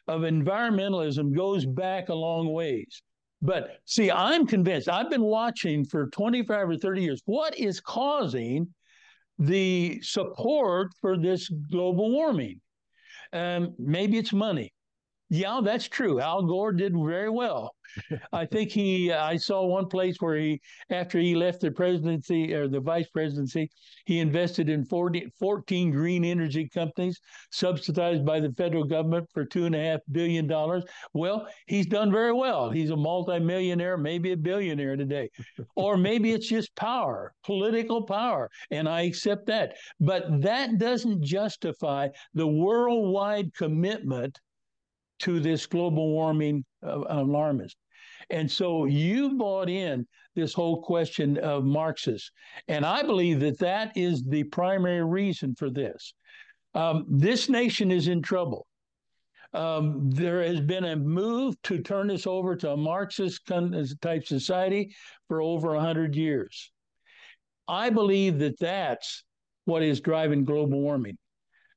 of 0.08 0.22
environmentalism 0.22 1.36
goes 1.36 1.66
back 1.66 2.10
a 2.10 2.14
long 2.14 2.52
ways. 2.52 3.02
But 3.42 3.80
see, 3.86 4.10
I'm 4.10 4.48
convinced, 4.48 4.88
I've 4.88 5.10
been 5.10 5.24
watching 5.24 5.86
for 5.86 6.08
25 6.08 6.70
or 6.70 6.78
30 6.78 7.02
years, 7.02 7.22
what 7.26 7.58
is 7.58 7.80
causing 7.80 8.74
the 9.38 10.00
support 10.02 10.92
for 11.02 11.18
this 11.18 11.50
global 11.50 12.12
warming? 12.12 12.62
Um, 13.34 13.76
maybe 13.78 14.18
it's 14.18 14.32
money. 14.32 14.73
Yeah, 15.34 15.62
that's 15.64 15.88
true. 15.90 16.20
Al 16.20 16.44
Gore 16.44 16.74
did 16.74 16.94
very 16.96 17.32
well. 17.32 17.74
I 18.32 18.46
think 18.46 18.70
he, 18.70 19.12
I 19.12 19.36
saw 19.38 19.66
one 19.66 19.88
place 19.88 20.18
where 20.20 20.38
he, 20.38 20.62
after 20.92 21.18
he 21.18 21.34
left 21.34 21.62
the 21.62 21.72
presidency 21.72 22.54
or 22.54 22.68
the 22.68 22.80
vice 22.80 23.10
presidency, 23.10 23.72
he 24.06 24.20
invested 24.20 24.70
in 24.70 24.86
40, 24.86 25.34
14 25.40 25.90
green 25.90 26.24
energy 26.24 26.70
companies 26.70 27.20
subsidized 27.52 28.24
by 28.24 28.40
the 28.42 28.52
federal 28.52 28.84
government 28.84 29.28
for 29.34 29.44
two 29.44 29.66
and 29.66 29.74
a 29.74 29.80
half 29.80 30.02
billion 30.12 30.46
dollars. 30.46 30.84
Well, 31.16 31.48
he's 31.66 31.88
done 31.88 32.12
very 32.12 32.34
well. 32.34 32.70
He's 32.70 32.92
a 32.92 32.96
multimillionaire, 32.96 33.98
maybe 33.98 34.34
a 34.34 34.38
billionaire 34.38 34.96
today. 34.98 35.32
or 35.76 35.98
maybe 35.98 36.32
it's 36.34 36.48
just 36.48 36.76
power, 36.76 37.34
political 37.44 38.04
power. 38.04 38.52
And 38.70 38.88
I 38.88 39.02
accept 39.02 39.48
that. 39.48 39.78
But 40.00 40.44
that 40.44 40.78
doesn't 40.78 41.24
justify 41.24 42.10
the 42.36 42.46
worldwide 42.46 43.52
commitment 43.56 44.40
to 45.20 45.40
this 45.40 45.66
global 45.66 46.10
warming 46.10 46.66
uh, 46.86 47.04
alarmist. 47.08 47.78
And 48.30 48.50
so 48.50 48.86
you 48.86 49.38
bought 49.38 49.70
in 49.70 50.08
this 50.36 50.54
whole 50.54 50.82
question 50.82 51.38
of 51.38 51.66
Marxists. 51.66 52.32
And 52.68 52.86
I 52.86 53.04
believe 53.04 53.40
that 53.42 53.60
that 53.60 53.96
is 53.96 54.24
the 54.24 54.44
primary 54.46 55.04
reason 55.04 55.56
for 55.56 55.70
this. 55.70 56.14
Um, 56.74 57.06
this 57.08 57.50
nation 57.50 57.92
is 57.92 58.08
in 58.08 58.22
trouble. 58.22 58.66
Um, 59.54 60.10
there 60.10 60.42
has 60.42 60.60
been 60.60 60.86
a 60.86 60.96
move 60.96 61.62
to 61.64 61.80
turn 61.80 62.08
this 62.08 62.26
over 62.26 62.56
to 62.56 62.72
a 62.72 62.78
Marxist 62.78 63.46
type 64.02 64.26
society 64.26 64.96
for 65.28 65.42
over 65.42 65.74
100 65.74 66.16
years. 66.16 66.72
I 67.68 67.92
believe 67.92 68.40
that 68.40 68.60
that's 68.60 69.24
what 69.66 69.84
is 69.84 70.02
driving 70.02 70.44
global 70.44 70.82
warming. 70.82 71.18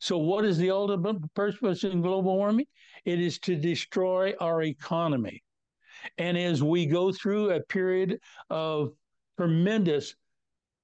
So, 0.00 0.18
what 0.18 0.44
is 0.44 0.58
the 0.58 0.70
ultimate 0.70 1.22
purpose 1.34 1.84
in 1.84 2.00
global 2.00 2.36
warming? 2.36 2.66
It 3.06 3.20
is 3.20 3.38
to 3.40 3.56
destroy 3.56 4.34
our 4.40 4.62
economy. 4.62 5.42
And 6.18 6.36
as 6.36 6.62
we 6.62 6.86
go 6.86 7.12
through 7.12 7.50
a 7.50 7.62
period 7.62 8.18
of 8.50 8.92
tremendous 9.38 10.14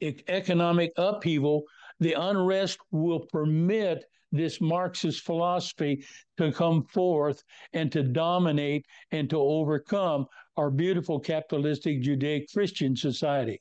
economic 0.00 0.92
upheaval, 0.96 1.64
the 2.00 2.14
unrest 2.14 2.78
will 2.90 3.26
permit 3.32 4.04
this 4.30 4.60
Marxist 4.60 5.24
philosophy 5.24 6.04
to 6.38 6.52
come 6.52 6.84
forth 6.84 7.42
and 7.72 7.92
to 7.92 8.02
dominate 8.02 8.86
and 9.10 9.28
to 9.30 9.36
overcome 9.38 10.26
our 10.56 10.70
beautiful 10.70 11.20
capitalistic 11.20 12.02
Judaic 12.02 12.46
Christian 12.52 12.96
society. 12.96 13.60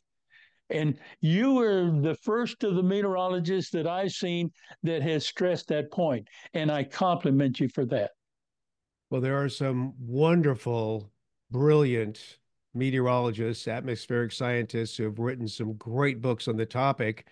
And 0.69 0.97
you 1.19 1.55
were 1.55 1.91
the 1.91 2.15
first 2.15 2.63
of 2.63 2.75
the 2.75 2.83
meteorologists 2.83 3.71
that 3.71 3.87
I've 3.87 4.13
seen 4.13 4.51
that 4.83 5.01
has 5.01 5.25
stressed 5.25 5.67
that 5.67 5.91
point, 5.91 6.27
and 6.53 6.71
I 6.71 6.83
compliment 6.83 7.59
you 7.59 7.67
for 7.67 7.85
that. 7.87 8.11
Well, 9.11 9.19
there 9.19 9.43
are 9.43 9.49
some 9.49 9.93
wonderful 9.99 11.11
brilliant 11.51 12.37
meteorologists, 12.73 13.67
atmospheric 13.67 14.31
scientists 14.31 14.95
who 14.95 15.03
have 15.03 15.19
written 15.19 15.49
some 15.49 15.73
great 15.73 16.21
books 16.21 16.47
on 16.47 16.55
the 16.55 16.65
topic. 16.65 17.27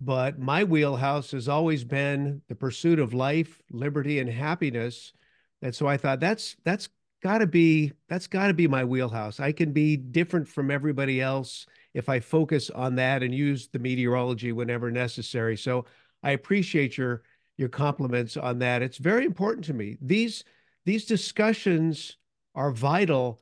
But 0.00 0.38
my 0.38 0.64
wheelhouse 0.64 1.30
has 1.32 1.46
always 1.46 1.84
been 1.84 2.40
the 2.48 2.54
pursuit 2.54 2.98
of 2.98 3.12
life, 3.12 3.60
liberty, 3.70 4.18
and 4.18 4.30
happiness. 4.30 5.12
And 5.60 5.74
so 5.74 5.86
I 5.86 5.98
thought 5.98 6.20
that's 6.20 6.56
that's 6.64 6.88
got 7.22 7.38
to 7.38 7.46
be 7.46 7.92
that's 8.08 8.26
got 8.26 8.46
to 8.46 8.54
be 8.54 8.66
my 8.66 8.82
wheelhouse. 8.82 9.40
I 9.40 9.52
can 9.52 9.74
be 9.74 9.98
different 9.98 10.48
from 10.48 10.70
everybody 10.70 11.20
else 11.20 11.66
if 11.92 12.08
I 12.08 12.20
focus 12.20 12.70
on 12.70 12.94
that 12.94 13.22
and 13.22 13.34
use 13.34 13.68
the 13.68 13.78
meteorology 13.78 14.52
whenever 14.52 14.90
necessary. 14.90 15.58
So 15.58 15.84
I 16.22 16.30
appreciate 16.30 16.96
your 16.96 17.24
your 17.58 17.68
compliments 17.68 18.38
on 18.38 18.60
that. 18.60 18.80
It's 18.80 18.96
very 18.96 19.26
important 19.26 19.66
to 19.66 19.74
me. 19.74 19.98
These 20.00 20.44
these 20.84 21.04
discussions 21.04 22.16
are 22.54 22.70
vital 22.70 23.40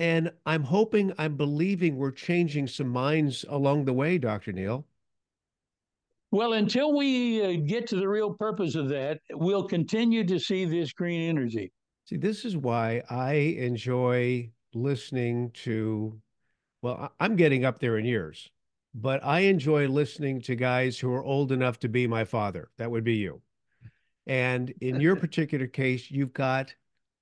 and 0.00 0.32
I'm 0.46 0.62
hoping, 0.62 1.12
I'm 1.18 1.36
believing 1.36 1.96
we're 1.96 2.10
changing 2.10 2.66
some 2.68 2.88
minds 2.88 3.44
along 3.50 3.84
the 3.84 3.92
way, 3.92 4.16
Dr. 4.16 4.50
Neil. 4.50 4.86
Well, 6.30 6.54
until 6.54 6.96
we 6.96 7.44
uh, 7.44 7.60
get 7.66 7.86
to 7.88 7.96
the 7.96 8.08
real 8.08 8.32
purpose 8.32 8.76
of 8.76 8.88
that, 8.88 9.20
we'll 9.32 9.68
continue 9.68 10.24
to 10.24 10.38
see 10.38 10.64
this 10.64 10.92
green 10.92 11.28
energy. 11.28 11.70
See, 12.06 12.16
this 12.16 12.46
is 12.46 12.56
why 12.56 13.02
I 13.10 13.32
enjoy 13.32 14.50
listening 14.72 15.50
to, 15.64 16.18
well, 16.80 17.12
I'm 17.20 17.36
getting 17.36 17.66
up 17.66 17.78
there 17.78 17.98
in 17.98 18.06
years, 18.06 18.48
but 18.94 19.22
I 19.22 19.40
enjoy 19.40 19.86
listening 19.86 20.40
to 20.42 20.54
guys 20.54 20.98
who 20.98 21.12
are 21.12 21.24
old 21.24 21.52
enough 21.52 21.78
to 21.80 21.88
be 21.88 22.06
my 22.06 22.24
father. 22.24 22.70
That 22.78 22.90
would 22.90 23.04
be 23.04 23.16
you. 23.16 23.42
And 24.30 24.72
in 24.80 25.00
your 25.00 25.16
particular 25.24 25.66
case, 25.66 26.08
you've 26.08 26.32
got 26.32 26.72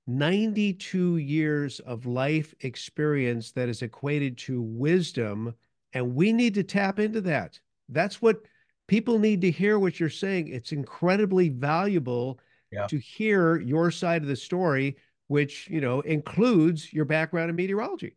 92 0.06 1.16
years 1.16 1.80
of 1.80 2.04
life 2.04 2.54
experience 2.60 3.50
that 3.52 3.70
is 3.70 3.80
equated 3.80 4.36
to 4.38 4.60
wisdom. 4.60 5.54
And 5.94 6.14
we 6.14 6.32
need 6.34 6.54
to 6.54 6.62
tap 6.62 6.98
into 6.98 7.22
that. 7.22 7.58
That's 7.88 8.20
what 8.20 8.42
people 8.88 9.18
need 9.18 9.40
to 9.40 9.50
hear 9.50 9.78
what 9.78 9.98
you're 9.98 10.10
saying. 10.10 10.48
It's 10.48 10.72
incredibly 10.72 11.48
valuable 11.48 12.40
yeah. 12.70 12.86
to 12.88 12.98
hear 12.98 13.58
your 13.58 13.90
side 13.90 14.20
of 14.20 14.28
the 14.28 14.36
story, 14.36 14.98
which, 15.28 15.66
you 15.68 15.80
know, 15.80 16.02
includes 16.02 16.92
your 16.92 17.06
background 17.06 17.48
in 17.48 17.56
meteorology. 17.56 18.16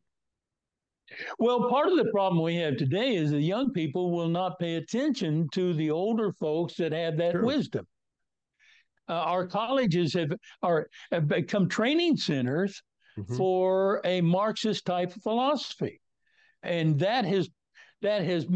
Well, 1.39 1.69
part 1.69 1.87
of 1.87 1.97
the 1.97 2.11
problem 2.11 2.43
we 2.43 2.55
have 2.55 2.75
today 2.75 3.15
is 3.15 3.31
the 3.31 3.39
young 3.39 3.71
people 3.71 4.11
will 4.11 4.29
not 4.29 4.59
pay 4.59 4.75
attention 4.75 5.47
to 5.53 5.73
the 5.73 5.91
older 5.91 6.33
folks 6.33 6.75
that 6.75 6.91
have 6.91 7.15
that 7.17 7.31
True. 7.31 7.45
wisdom 7.45 7.87
uh, 9.11 9.23
our 9.25 9.45
colleges 9.45 10.13
have 10.13 10.31
are 10.63 10.87
have 11.11 11.27
become 11.27 11.67
training 11.67 12.15
centers 12.15 12.81
mm-hmm. 13.17 13.35
for 13.35 13.99
a 14.05 14.21
Marxist 14.21 14.85
type 14.85 15.13
of 15.13 15.21
philosophy, 15.21 15.99
and 16.63 16.97
that 16.99 17.25
has 17.25 17.49
that 18.01 18.23
has 18.23 18.47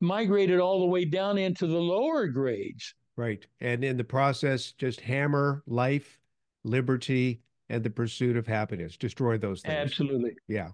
migrated 0.00 0.58
all 0.58 0.80
the 0.80 0.86
way 0.86 1.04
down 1.04 1.36
into 1.36 1.66
the 1.66 1.78
lower 1.78 2.26
grades. 2.28 2.94
Right, 3.16 3.46
and 3.60 3.84
in 3.84 3.98
the 3.98 4.04
process, 4.04 4.72
just 4.72 5.00
hammer 5.00 5.62
life, 5.66 6.18
liberty, 6.64 7.42
and 7.68 7.84
the 7.84 7.90
pursuit 7.90 8.36
of 8.36 8.46
happiness. 8.46 8.96
Destroy 8.96 9.36
those 9.36 9.60
things. 9.60 9.74
Absolutely. 9.74 10.34
Yeah. 10.48 10.70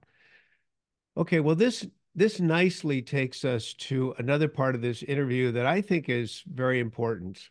Okay. 1.16 1.40
Well, 1.40 1.56
this 1.56 1.84
this 2.14 2.38
nicely 2.38 3.02
takes 3.02 3.44
us 3.44 3.74
to 3.74 4.14
another 4.18 4.48
part 4.48 4.76
of 4.76 4.82
this 4.82 5.02
interview 5.02 5.50
that 5.52 5.66
I 5.66 5.80
think 5.80 6.08
is 6.08 6.44
very 6.46 6.78
important. 6.78 7.48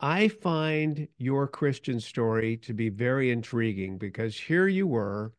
I 0.00 0.28
find 0.28 1.08
your 1.18 1.48
Christian 1.48 1.98
story 2.00 2.56
to 2.58 2.72
be 2.72 2.88
very 2.88 3.30
intriguing 3.30 3.98
because 3.98 4.38
here 4.38 4.68
you 4.68 4.86
were, 4.86 5.32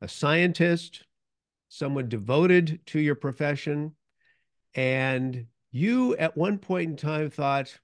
a 0.00 0.08
scientist, 0.08 1.04
someone 1.68 2.08
devoted 2.08 2.80
to 2.86 3.00
your 3.00 3.16
profession, 3.16 3.94
and 4.74 5.46
you 5.72 6.16
at 6.16 6.36
one 6.36 6.58
point 6.58 6.90
in 6.90 6.96
time 6.96 7.30
thought, 7.30 7.76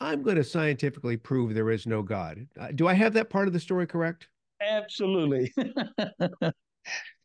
I'm 0.00 0.22
going 0.22 0.36
to 0.36 0.44
scientifically 0.44 1.16
prove 1.16 1.54
there 1.54 1.70
is 1.70 1.86
no 1.86 2.02
God. 2.02 2.46
Uh, 2.58 2.68
do 2.74 2.86
I 2.86 2.94
have 2.94 3.14
that 3.14 3.30
part 3.30 3.48
of 3.48 3.52
the 3.52 3.60
story 3.60 3.86
correct? 3.86 4.28
Absolutely. 4.60 5.52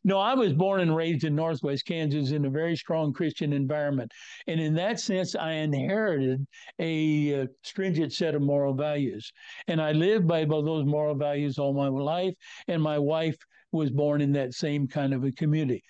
no, 0.02 0.18
I 0.18 0.34
was 0.34 0.52
born 0.52 0.80
and 0.80 0.96
raised 0.96 1.24
in 1.24 1.34
Northwest 1.34 1.84
Kansas 1.84 2.30
in 2.30 2.46
a 2.46 2.50
very 2.50 2.74
strong 2.76 3.12
Christian 3.12 3.52
environment. 3.52 4.10
And 4.46 4.58
in 4.58 4.74
that 4.74 4.98
sense, 4.98 5.34
I 5.34 5.52
inherited 5.52 6.46
a 6.78 7.42
uh, 7.42 7.46
stringent 7.62 8.12
set 8.12 8.34
of 8.34 8.40
moral 8.40 8.72
values. 8.72 9.30
And 9.68 9.80
I 9.80 9.92
lived 9.92 10.26
by 10.26 10.44
those 10.46 10.86
moral 10.86 11.14
values 11.14 11.58
all 11.58 11.74
my 11.74 11.88
life. 11.88 12.34
And 12.68 12.82
my 12.82 12.98
wife 12.98 13.36
was 13.72 13.90
born 13.90 14.20
in 14.20 14.32
that 14.32 14.54
same 14.54 14.88
kind 14.88 15.12
of 15.12 15.24
a 15.24 15.32
community. 15.32 15.82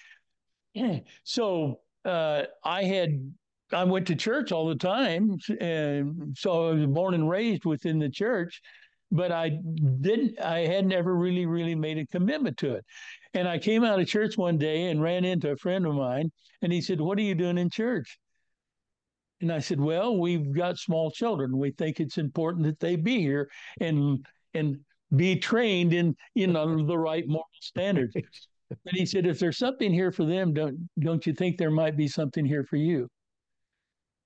So 1.25 1.81
uh, 2.05 2.45
I 2.65 2.85
had 2.85 3.33
I 3.73 3.85
went 3.85 4.07
to 4.09 4.17
church 4.17 4.53
all 4.53 4.69
the 4.69 4.75
time, 4.75 5.37
and 5.61 6.37
so 6.37 6.69
I 6.69 6.73
was 6.75 6.87
born 6.87 7.15
and 7.15 7.29
raised 7.29 7.65
within 7.65 7.99
the 7.99 8.09
church, 8.09 8.61
but 9.13 9.31
I 9.31 9.59
didn't. 10.01 10.41
I 10.41 10.61
had 10.61 10.87
never 10.87 11.15
really, 11.15 11.47
really 11.47 11.75
made 11.75 11.99
a 11.99 12.07
commitment 12.07 12.57
to 12.59 12.75
it. 12.75 12.85
And 13.33 13.47
I 13.47 13.59
came 13.59 13.85
out 13.85 14.01
of 14.01 14.09
church 14.09 14.37
one 14.37 14.59
day 14.59 14.91
and 14.91 15.01
ran 15.01 15.25
into 15.25 15.51
a 15.51 15.57
friend 15.57 15.87
of 15.87 15.95
mine, 15.95 16.33
and 16.63 16.73
he 16.73 16.81
said, 16.81 17.01
"What 17.01 17.19
are 17.19 17.23
you 17.23 17.35
doing 17.35 17.59
in 17.59 17.71
church?" 17.71 18.19
And 19.41 19.53
I 19.53 19.61
said, 19.61 19.81
"Well, 19.81 20.19
we've 20.19 20.53
got 20.53 20.79
small 20.79 21.11
children. 21.11 21.57
We 21.57 21.71
think 21.71 22.01
it's 22.01 22.19
important 22.19 22.67
that 22.67 22.81
they 22.81 22.97
be 22.97 23.19
here 23.19 23.49
and 23.81 24.27
and 24.53 24.79
be 25.15 25.37
trained 25.37 25.93
in 25.93 26.17
you 26.35 26.49
know 26.49 26.85
the 26.85 26.99
right 26.99 27.27
moral 27.27 27.47
standards." 27.61 28.15
and 28.71 28.97
he 28.97 29.07
said, 29.07 29.27
"If 29.27 29.39
there's 29.39 29.59
something 29.59 29.93
here 29.93 30.11
for 30.11 30.25
them, 30.25 30.53
don't 30.53 30.89
don't 30.99 31.25
you 31.27 31.33
think 31.33 31.57
there 31.57 31.71
might 31.71 31.97
be 31.97 32.09
something 32.09 32.45
here 32.45 32.65
for 32.65 32.77
you?" 32.77 33.09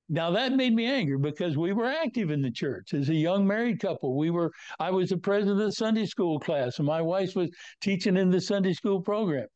Now 0.09 0.31
that 0.33 0.53
made 0.53 0.75
me 0.75 0.87
angry 0.87 1.17
because 1.17 1.57
we 1.57 1.73
were 1.73 1.87
active 1.87 2.31
in 2.31 2.43
the 2.43 2.51
church 2.51 2.93
as 2.93 3.09
a 3.09 3.15
young 3.15 3.47
married 3.47 3.81
couple. 3.81 4.17
We 4.17 4.31
were 4.31 4.53
I 4.79 4.91
was 4.91 5.09
the 5.11 5.17
president 5.17 5.61
of 5.61 5.67
the 5.67 5.73
Sunday 5.73 6.07
school 6.07 6.39
class 6.39 6.79
and 6.79 6.87
my 6.87 7.01
wife 7.01 7.35
was 7.35 7.51
teaching 7.81 8.17
in 8.17 8.31
the 8.31 8.41
Sunday 8.41 8.75
school 8.75 9.01
program. 9.01 9.47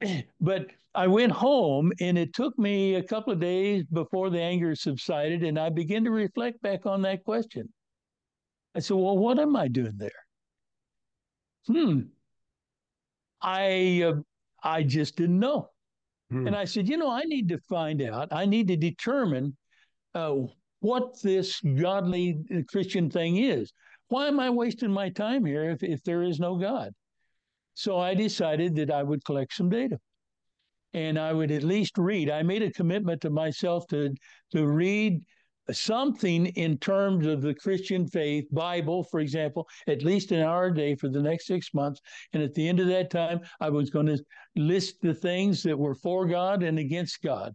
But 0.40 0.66
I 0.94 1.06
went 1.06 1.32
home 1.32 1.92
and 2.00 2.18
it 2.18 2.34
took 2.34 2.58
me 2.58 2.96
a 2.96 3.02
couple 3.02 3.32
of 3.32 3.40
days 3.40 3.84
before 3.92 4.30
the 4.30 4.40
anger 4.40 4.74
subsided 4.74 5.42
and 5.44 5.58
I 5.58 5.70
began 5.70 6.04
to 6.04 6.10
reflect 6.10 6.60
back 6.60 6.84
on 6.84 7.02
that 7.02 7.24
question. 7.24 7.72
I 8.74 8.80
said, 8.80 8.96
"Well, 8.96 9.16
what 9.16 9.38
am 9.38 9.54
I 9.56 9.68
doing 9.68 9.96
there?" 9.96 10.10
Hmm. 11.66 12.00
I 13.40 14.02
uh, 14.06 14.22
I 14.62 14.82
just 14.82 15.16
didn't 15.16 15.38
know. 15.38 15.71
Hmm. 16.32 16.46
And 16.46 16.56
I 16.56 16.64
said, 16.64 16.88
you 16.88 16.96
know, 16.96 17.10
I 17.10 17.24
need 17.24 17.48
to 17.50 17.58
find 17.68 18.00
out. 18.00 18.28
I 18.32 18.46
need 18.46 18.68
to 18.68 18.76
determine 18.76 19.54
uh, 20.14 20.36
what 20.80 21.20
this 21.22 21.60
godly 21.60 22.38
uh, 22.50 22.60
Christian 22.68 23.10
thing 23.10 23.36
is. 23.36 23.70
Why 24.08 24.28
am 24.28 24.40
I 24.40 24.48
wasting 24.48 24.90
my 24.90 25.10
time 25.10 25.44
here 25.44 25.70
if, 25.70 25.82
if 25.82 26.02
there 26.04 26.22
is 26.22 26.40
no 26.40 26.56
God? 26.56 26.92
So 27.74 27.98
I 27.98 28.14
decided 28.14 28.74
that 28.76 28.90
I 28.90 29.02
would 29.02 29.24
collect 29.26 29.52
some 29.52 29.68
data 29.68 29.98
and 30.94 31.18
I 31.18 31.34
would 31.34 31.50
at 31.50 31.62
least 31.62 31.98
read. 31.98 32.30
I 32.30 32.42
made 32.42 32.62
a 32.62 32.72
commitment 32.72 33.20
to 33.22 33.30
myself 33.30 33.86
to, 33.88 34.14
to 34.52 34.66
read 34.66 35.22
something 35.70 36.46
in 36.46 36.76
terms 36.78 37.26
of 37.26 37.42
the 37.42 37.54
Christian 37.54 38.06
faith, 38.06 38.46
Bible, 38.50 39.04
for 39.04 39.20
example, 39.20 39.68
at 39.86 40.02
least 40.02 40.32
an 40.32 40.40
hour 40.40 40.66
a 40.66 40.74
day 40.74 40.94
for 40.94 41.08
the 41.08 41.22
next 41.22 41.46
six 41.46 41.72
months. 41.72 42.00
And 42.32 42.42
at 42.42 42.54
the 42.54 42.68
end 42.68 42.80
of 42.80 42.88
that 42.88 43.10
time, 43.10 43.40
I 43.60 43.70
was 43.70 43.90
going 43.90 44.06
to 44.06 44.18
list 44.56 45.00
the 45.00 45.14
things 45.14 45.62
that 45.62 45.78
were 45.78 45.94
for 45.94 46.26
God 46.26 46.62
and 46.62 46.78
against 46.78 47.22
God. 47.22 47.54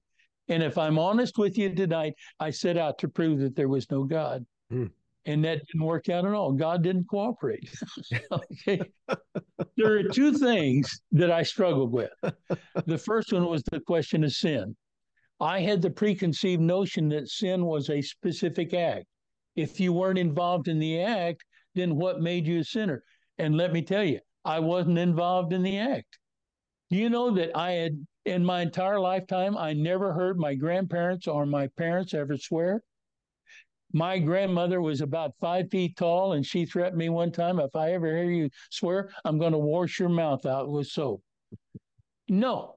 And 0.50 0.64
if 0.64 0.78
I'm 0.78 0.98
honest 0.98 1.38
with 1.38 1.58
you 1.58 1.74
tonight, 1.74 2.14
I 2.40 2.52
set 2.52 2.78
out 2.78 2.98
to 3.00 3.10
prove 3.10 3.40
that 3.40 3.56
there 3.56 3.68
was 3.68 3.90
no 3.92 4.04
God. 4.04 4.46
Hmm. 4.70 4.86
And 5.26 5.44
that 5.44 5.66
didn't 5.68 5.86
work 5.86 6.08
out 6.08 6.26
at 6.26 6.34
all. 6.34 6.54
God 6.54 6.84
didn't 6.84 7.10
cooperate. 7.10 7.70
okay. 8.32 8.80
there 9.76 9.98
are 9.98 10.04
two 10.04 10.38
things 10.38 11.02
that 11.12 11.32
I 11.32 11.44
struggled 11.44 11.92
with. 11.92 12.12
The 12.86 12.98
first 12.98 13.34
one 13.34 13.46
was 13.46 13.62
the 13.64 13.82
question 13.82 14.24
of 14.24 14.32
sin. 14.32 14.74
I 15.40 15.60
had 15.60 15.82
the 15.82 15.90
preconceived 15.90 16.62
notion 16.62 17.10
that 17.10 17.30
sin 17.30 17.66
was 17.66 17.90
a 17.90 18.02
specific 18.02 18.74
act. 18.74 19.06
If 19.56 19.80
you 19.80 19.94
weren't 19.94 20.20
involved 20.20 20.68
in 20.68 20.80
the 20.80 21.02
act, 21.02 21.44
then 21.76 21.96
what 21.96 22.22
made 22.22 22.48
you 22.48 22.60
a 22.60 22.64
sinner? 22.64 23.04
And 23.38 23.56
let 23.56 23.72
me 23.72 23.82
tell 23.82 24.04
you, 24.04 24.20
I 24.44 24.60
wasn't 24.60 24.98
involved 24.98 25.54
in 25.54 25.62
the 25.62 25.78
act. 25.78 26.18
Do 26.90 26.96
you 26.96 27.10
know 27.10 27.32
that 27.32 27.56
I 27.56 27.72
had, 27.72 28.08
in 28.26 28.46
my 28.46 28.62
entire 28.62 29.00
lifetime, 29.00 29.58
I 29.58 29.74
never 29.74 30.14
heard 30.14 30.40
my 30.40 30.56
grandparents 30.56 31.28
or 31.28 31.46
my 31.46 31.68
parents 31.78 32.14
ever 32.14 32.38
swear? 32.38 32.82
My 33.94 34.20
grandmother 34.20 34.82
was 34.82 35.02
about 35.02 35.36
five 35.40 35.70
feet 35.70 35.98
tall, 35.98 36.34
and 36.34 36.46
she 36.46 36.66
threatened 36.66 36.98
me 36.98 37.10
one 37.10 37.32
time 37.32 37.60
if 37.60 37.76
I 37.76 37.94
ever 37.94 38.08
hear 38.08 38.32
you 38.32 38.50
swear, 38.72 39.10
I'm 39.24 39.38
going 39.38 39.54
to 39.54 39.58
wash 39.58 40.00
your 40.00 40.10
mouth 40.10 40.46
out 40.46 40.70
with 40.70 40.88
soap. 40.88 41.22
No, 42.28 42.77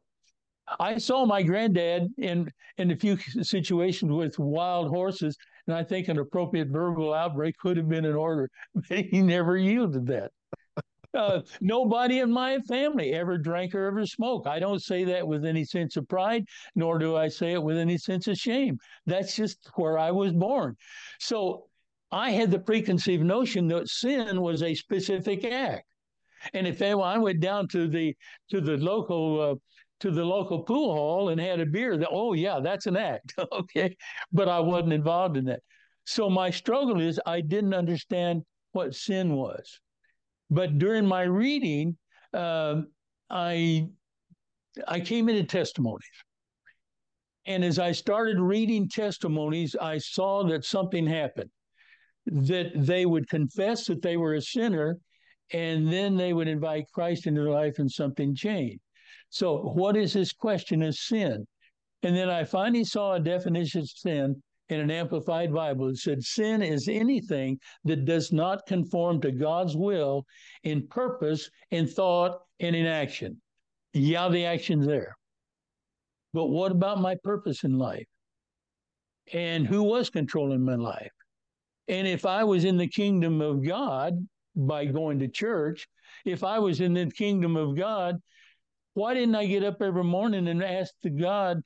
I 0.79 0.99
saw 0.99 1.27
my 1.27 1.43
granddad 1.43 2.09
in 2.19 2.51
in 2.79 2.91
a 2.91 2.97
few 2.97 3.17
situations 3.17 4.13
with 4.13 4.39
wild 4.39 4.89
horses, 4.89 5.37
and 5.67 5.77
I 5.77 5.83
think 5.83 6.09
an 6.09 6.19
appropriate 6.19 6.69
verbal 6.69 7.13
outbreak 7.13 7.57
could 7.59 7.77
have 7.77 7.89
been 7.89 8.05
in 8.05 8.15
order, 8.15 8.51
but 8.75 8.99
he 8.99 9.23
never 9.23 9.57
yielded 9.57 10.07
that. 10.07 10.33
Uh, 11.13 11.41
nobody 11.61 12.21
in 12.21 12.31
my 12.31 12.57
family 12.69 13.15
ever 13.15 13.37
drank 13.37 13.75
or 13.75 13.85
ever 13.85 14.07
smoked. 14.07 14.47
I 14.47 14.61
don't 14.61 14.81
say 14.81 15.03
that 15.03 15.27
with 15.27 15.45
any 15.45 15.65
sense 15.65 15.97
of 15.97 16.07
pride, 16.07 16.45
nor 16.77 17.01
do 17.01 17.17
I 17.17 17.27
say 17.27 17.55
it 17.55 17.63
with 17.65 17.79
any 17.79 17.99
sense 17.99 18.29
of 18.29 18.37
shame. 18.37 18.79
That's 19.07 19.35
just 19.35 19.59
where 19.75 19.99
I 19.99 20.13
was 20.13 20.33
born. 20.33 20.77
So 21.19 21.67
I 22.13 22.31
had 22.31 22.53
the 22.53 22.61
preconceived 22.61 23.25
notion 23.25 23.67
that 23.69 23.89
sin 23.89 24.41
was 24.41 24.63
a 24.63 24.73
specific 24.73 25.45
act. 25.45 25.85
And 26.55 26.67
if 26.67 26.81
I 26.81 27.19
went 27.19 27.41
down 27.41 27.69
to 27.69 27.87
the 27.87 28.17
to 28.51 28.61
the 28.61 28.77
local 28.77 29.41
uh, 29.41 29.55
to 30.01 30.11
the 30.11 30.25
local 30.25 30.63
pool 30.63 30.93
hall 30.93 31.29
and 31.29 31.41
had 31.41 31.61
a 31.61 31.67
beer, 31.67 32.03
oh, 32.11 32.33
yeah, 32.33 32.59
that's 32.61 32.87
an 32.87 32.97
act. 32.97 33.35
okay. 33.53 33.97
But 34.33 34.49
I 34.49 34.59
wasn't 34.61 34.95
involved 34.95 35.37
in 35.37 35.45
that. 35.47 35.61
So 36.05 36.29
my 36.29 36.51
struggle 36.51 37.01
is 37.01 37.21
I 37.27 37.41
didn't 37.41 37.75
understand 37.75 38.43
what 38.73 38.95
sin 38.95 39.35
was. 39.35 39.81
But 40.51 40.79
during 40.79 41.07
my 41.07 41.23
reading, 41.23 41.97
um, 42.33 42.89
I 43.29 43.89
I 44.89 45.01
came 45.01 45.29
into 45.29 45.45
testimonies. 45.45 46.05
And 47.47 47.65
as 47.65 47.79
I 47.79 47.93
started 47.93 48.39
reading 48.39 48.89
testimonies, 48.89 49.75
I 49.81 49.99
saw 49.99 50.45
that 50.45 50.65
something 50.65 51.07
happened, 51.07 51.51
that 52.27 52.73
they 52.75 53.07
would 53.07 53.29
confess 53.29 53.87
that 53.87 54.03
they 54.03 54.17
were 54.17 54.35
a 54.35 54.43
sinner, 54.43 54.99
and 55.53 55.93
then 55.93 56.17
they 56.17 56.33
would 56.33 56.49
invite 56.49 56.85
Christ 56.93 57.27
into 57.27 57.43
their 57.43 57.51
life 57.51 57.79
and 57.79 57.91
something 57.91 58.35
changed. 58.35 58.81
So, 59.29 59.59
what 59.59 59.97
is 59.97 60.13
this 60.13 60.33
question 60.33 60.83
of 60.83 60.95
sin? 60.95 61.47
And 62.03 62.17
then 62.17 62.31
I 62.31 62.45
finally 62.45 62.85
saw 62.85 63.15
a 63.15 63.21
definition 63.21 63.83
of 63.83 63.89
sin 63.89 64.43
in 64.71 64.81
an 64.81 64.91
amplified 64.91 65.53
Bible. 65.53 65.89
It 65.89 65.99
said, 65.99 66.23
Sin 66.23 66.63
is 66.63 66.89
anything 66.89 67.59
that 67.85 68.05
does 68.05 68.33
not 68.33 68.67
conform 68.67 69.21
to 69.21 69.33
God's 69.33 69.77
will 69.77 70.25
in 70.63 70.87
purpose, 70.89 71.51
in 71.71 71.87
thought, 71.87 72.39
and 72.61 72.75
in 72.75 72.87
action. 72.87 73.41
Yeah, 73.93 74.29
the 74.29 74.45
action's 74.45 74.87
there. 74.87 75.15
But 76.33 76.47
what 76.47 76.73
about 76.73 77.01
my 77.01 77.17
purpose 77.23 77.65
in 77.65 77.77
life? 77.77 78.07
And 79.33 79.67
who 79.67 79.83
was 79.83 80.11
controlling 80.11 80.65
my 80.65 80.77
life? 80.77 81.11
And 81.89 82.07
if 82.07 82.25
I 82.25 82.45
was 82.45 82.65
in 82.65 82.77
the 82.77 82.87
kingdom 82.87 83.41
of 83.41 83.65
God 83.67 84.15
by 84.55 84.85
going 84.85 85.19
to 85.19 85.29
church, 85.29 85.87
if 86.25 86.45
I 86.45 86.59
was 86.59 86.81
in 86.81 86.95
the 86.95 87.11
kingdom 87.11 87.57
of 87.57 87.77
God 87.77 88.17
why 89.01 89.15
didn't 89.15 89.35
I 89.35 89.47
get 89.47 89.65
up 89.65 89.81
every 89.81 90.05
morning 90.05 90.49
and 90.49 90.63
ask 90.63 90.93
the 91.03 91.11
God, 91.11 91.63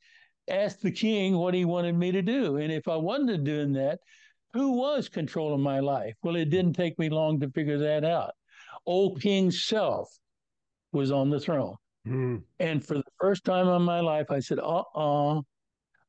ask 0.49 0.79
the 0.79 0.93
king 0.93 1.37
what 1.37 1.53
he 1.53 1.65
wanted 1.65 1.97
me 1.97 2.13
to 2.13 2.23
do? 2.23 2.57
And 2.59 2.73
if 2.73 2.87
I 2.87 2.97
wasn't 2.97 3.45
doing 3.45 3.73
that, 3.73 3.99
who 4.53 4.73
was 4.73 5.09
controlling 5.09 5.61
my 5.61 5.81
life? 5.81 6.15
Well, 6.23 6.37
it 6.37 6.51
didn't 6.51 6.75
take 6.75 6.97
me 6.97 7.09
long 7.09 7.41
to 7.41 7.51
figure 7.51 7.79
that 7.79 8.05
out. 8.05 8.35
Old 8.87 9.21
King 9.21 9.51
Self 9.51 10.09
was 10.93 11.11
on 11.11 11.29
the 11.29 11.41
throne. 11.41 11.75
Mm. 12.07 12.43
And 12.61 12.85
for 12.85 12.95
the 12.95 13.13
first 13.21 13.45
time 13.45 13.67
in 13.67 13.83
my 13.83 13.99
life, 13.99 14.31
I 14.31 14.39
said, 14.39 14.61
uh 14.61 14.83
uh-uh, 14.95 15.39
uh, 15.39 15.43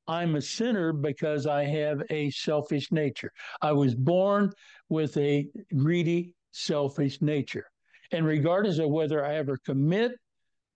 I'm 0.07 0.36
a 0.36 0.41
sinner 0.41 0.93
because 0.93 1.47
I 1.47 1.63
have 1.63 2.03
a 2.11 2.30
selfish 2.30 2.91
nature. 2.91 3.32
I 3.63 3.71
was 3.71 3.95
born 3.95 4.51
with 4.89 5.17
a 5.17 5.47
greedy, 5.76 6.36
selfish 6.51 7.19
nature. 7.21 7.65
And 8.11 8.28
regardless 8.28 8.78
of 8.78 8.91
whether 8.91 9.26
I 9.26 9.36
ever 9.38 9.57
commit 9.65 10.11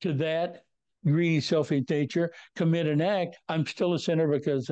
to 0.02 0.14
that 0.14 0.64
greedy, 1.06 1.42
selfish 1.42 1.84
nature, 1.90 2.32
commit 2.56 2.88
an 2.88 3.02
act, 3.02 3.38
I'm 3.48 3.66
still 3.66 3.94
a 3.94 4.00
sinner 4.00 4.28
because 4.28 4.70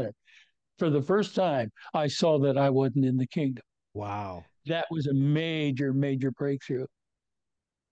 for 0.78 0.89
the 0.89 1.01
first 1.01 1.36
time, 1.36 1.71
I 1.93 2.07
saw 2.07 2.39
that 2.39 2.57
I 2.57 2.69
wasn't 2.69 3.05
in 3.05 3.17
the 3.17 3.28
kingdom. 3.28 3.63
Wow. 3.93 4.45
That 4.65 4.86
was 4.91 5.07
a 5.07 5.13
major, 5.13 5.93
major 5.93 6.32
breakthrough. 6.32 6.86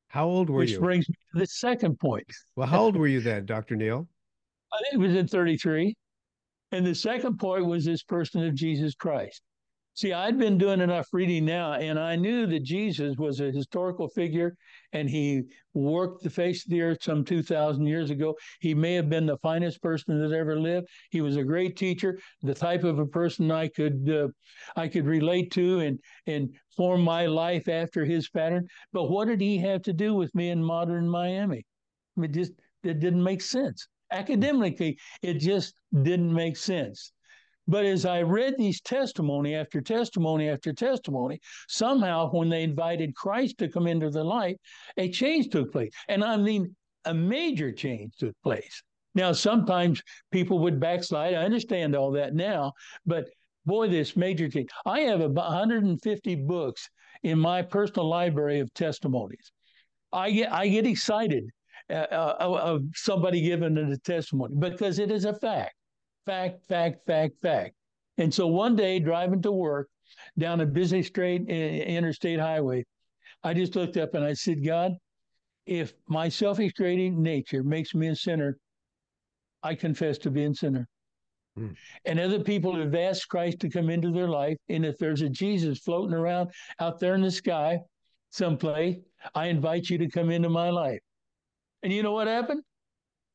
How 0.10 0.26
old 0.26 0.50
were 0.50 0.60
Which 0.60 0.72
you? 0.72 0.78
Which 0.78 0.84
brings 0.84 1.10
me 1.10 1.16
to 1.34 1.40
the 1.40 1.48
second 1.48 2.00
point. 2.00 2.28
Well, 2.56 2.68
how 2.68 2.82
old 2.82 2.96
were 2.96 3.08
you 3.08 3.22
then, 3.22 3.46
Dr. 3.46 3.76
Neil? 3.76 4.08
I 4.74 4.78
think 4.82 4.94
it 4.94 5.08
was 5.08 5.16
in 5.16 5.28
33. 5.28 5.96
And 6.72 6.86
the 6.86 6.96
second 6.96 7.38
point 7.38 7.66
was 7.66 7.86
this 7.86 8.04
person 8.04 8.46
of 8.46 8.54
Jesus 8.56 8.96
Christ. 8.96 9.42
See, 9.96 10.12
I'd 10.12 10.38
been 10.38 10.58
doing 10.58 10.82
enough 10.82 11.08
reading 11.14 11.46
now, 11.46 11.72
and 11.72 11.98
I 11.98 12.18
knew 12.18 12.46
that 12.48 12.64
Jesus 12.64 13.16
was 13.18 13.40
a 13.40 13.50
historical 13.50 14.10
figure 14.10 14.58
and 14.92 15.10
he 15.10 15.44
worked 15.74 16.22
the 16.22 16.30
face 16.30 16.66
of 16.66 16.70
the 16.72 16.82
earth 16.82 16.98
some 17.02 17.24
2,000 17.24 17.88
years 17.88 18.10
ago. 18.10 18.36
He 18.60 18.74
may 18.74 18.94
have 18.96 19.10
been 19.10 19.26
the 19.26 19.38
finest 19.38 19.82
person 19.82 20.20
that 20.20 20.36
ever 20.36 20.60
lived. 20.60 20.90
He 21.12 21.22
was 21.22 21.38
a 21.38 21.46
great 21.46 21.78
teacher, 21.78 22.20
the 22.42 22.54
type 22.54 22.84
of 22.84 23.00
a 23.00 23.06
person 23.06 23.52
I 23.52 23.70
could 23.70 24.10
uh, 24.10 24.28
I 24.76 24.90
could 24.90 25.06
relate 25.06 25.52
to 25.52 25.80
and, 25.80 25.98
and 26.28 26.54
form 26.76 27.02
my 27.02 27.26
life 27.26 27.70
after 27.70 28.04
his 28.04 28.30
pattern. 28.30 28.68
But 28.92 29.10
what 29.10 29.30
did 29.30 29.40
he 29.40 29.58
have 29.60 29.82
to 29.84 29.94
do 29.94 30.14
with 30.14 30.36
me 30.36 30.50
in 30.50 30.62
modern 30.62 31.08
Miami? 31.08 31.66
I 32.18 32.20
mean, 32.20 32.34
just 32.34 32.52
it 32.84 33.00
didn't 33.00 33.24
make 33.24 33.42
sense. 33.42 33.88
Academically, 34.12 34.98
it 35.22 35.36
just 35.36 35.74
didn't 35.94 36.34
make 36.34 36.58
sense. 36.58 37.14
But 37.68 37.86
as 37.86 38.06
I 38.06 38.22
read 38.22 38.56
these 38.58 38.82
testimony 38.82 39.56
after 39.56 39.82
testimony 39.82 40.50
after 40.50 40.74
testimony, 40.74 41.40
somehow 41.68 42.30
when 42.30 42.50
they 42.50 42.64
invited 42.64 43.16
Christ 43.16 43.58
to 43.60 43.68
come 43.68 43.88
into 43.88 44.10
their 44.10 44.24
life, 44.24 44.56
a 44.98 45.10
change 45.10 45.50
took 45.50 45.72
place. 45.72 45.92
And 46.08 46.24
I 46.24 46.38
mean, 46.38 46.76
a 47.06 47.14
major 47.14 47.72
change 47.72 48.16
took 48.18 48.36
place. 48.44 48.84
Now, 49.16 49.32
sometimes 49.32 50.02
people 50.32 50.60
would 50.60 50.80
backslide. 50.80 51.34
I 51.34 51.46
understand 51.46 51.96
all 51.96 52.12
that 52.12 52.34
now, 52.36 52.74
but 53.06 53.26
boy, 53.66 53.88
this 53.88 54.16
major 54.16 54.50
change. 54.50 54.70
I 54.86 55.02
have 55.02 55.22
about 55.22 55.50
150 55.50 56.36
books 56.36 56.90
in 57.24 57.40
my 57.40 57.62
personal 57.62 58.10
library 58.10 58.60
of 58.60 58.74
testimonies. 58.74 59.52
I 60.12 60.32
get 60.32 60.52
I 60.52 60.68
get 60.68 60.86
excited 60.86 61.46
uh, 61.90 62.08
uh, 62.12 62.36
of 62.40 62.84
somebody 62.94 63.42
giving 63.42 63.78
a 63.78 63.98
testimony 63.98 64.56
because 64.58 65.00
it 65.00 65.12
is 65.12 65.26
a 65.26 65.34
fact 65.34 65.75
fact, 66.26 66.66
fact, 66.68 67.06
fact, 67.06 67.34
fact. 67.42 67.76
And 68.18 68.34
so 68.34 68.48
one 68.48 68.76
day 68.76 69.00
driving 69.00 69.42
to 69.44 69.52
work 69.52 69.90
down 70.38 70.62
a 70.62 70.66
busy 70.66 71.04
straight 71.04 71.48
interstate 71.50 72.40
highway, 72.40 72.86
I 73.44 73.54
just 73.54 73.76
looked 73.76 73.98
up 73.98 74.14
and 74.14 74.24
I 74.24 74.34
said, 74.34 74.66
God, 74.66 74.94
if 75.66 75.94
my 76.08 76.30
selfish 76.30 76.74
creating 76.74 77.22
nature 77.22 77.64
makes 77.64 77.94
me 77.94 78.08
a 78.08 78.16
sinner, 78.16 78.58
I 79.64 79.76
confess 79.76 80.18
to 80.20 80.32
being 80.32 80.52
a 80.52 80.56
sinner. 80.56 80.88
Hmm. 81.56 81.70
And 82.06 82.20
other 82.20 82.40
people 82.40 82.76
have 82.76 82.94
asked 82.94 83.30
Christ 83.30 83.60
to 83.62 83.70
come 83.70 83.90
into 83.90 84.12
their 84.12 84.28
life. 84.28 84.58
And 84.70 84.86
if 84.86 84.98
there's 84.98 85.22
a 85.22 85.30
Jesus 85.30 85.80
floating 85.80 86.14
around 86.14 86.52
out 86.80 87.00
there 87.00 87.16
in 87.16 87.22
the 87.22 87.32
sky 87.32 87.80
someplace, 88.30 88.98
I 89.34 89.48
invite 89.48 89.90
you 89.90 89.98
to 90.00 90.10
come 90.10 90.30
into 90.30 90.50
my 90.50 90.70
life. 90.70 91.00
And 91.82 91.94
you 91.94 92.04
know 92.04 92.12
what 92.12 92.28
happened? 92.28 92.62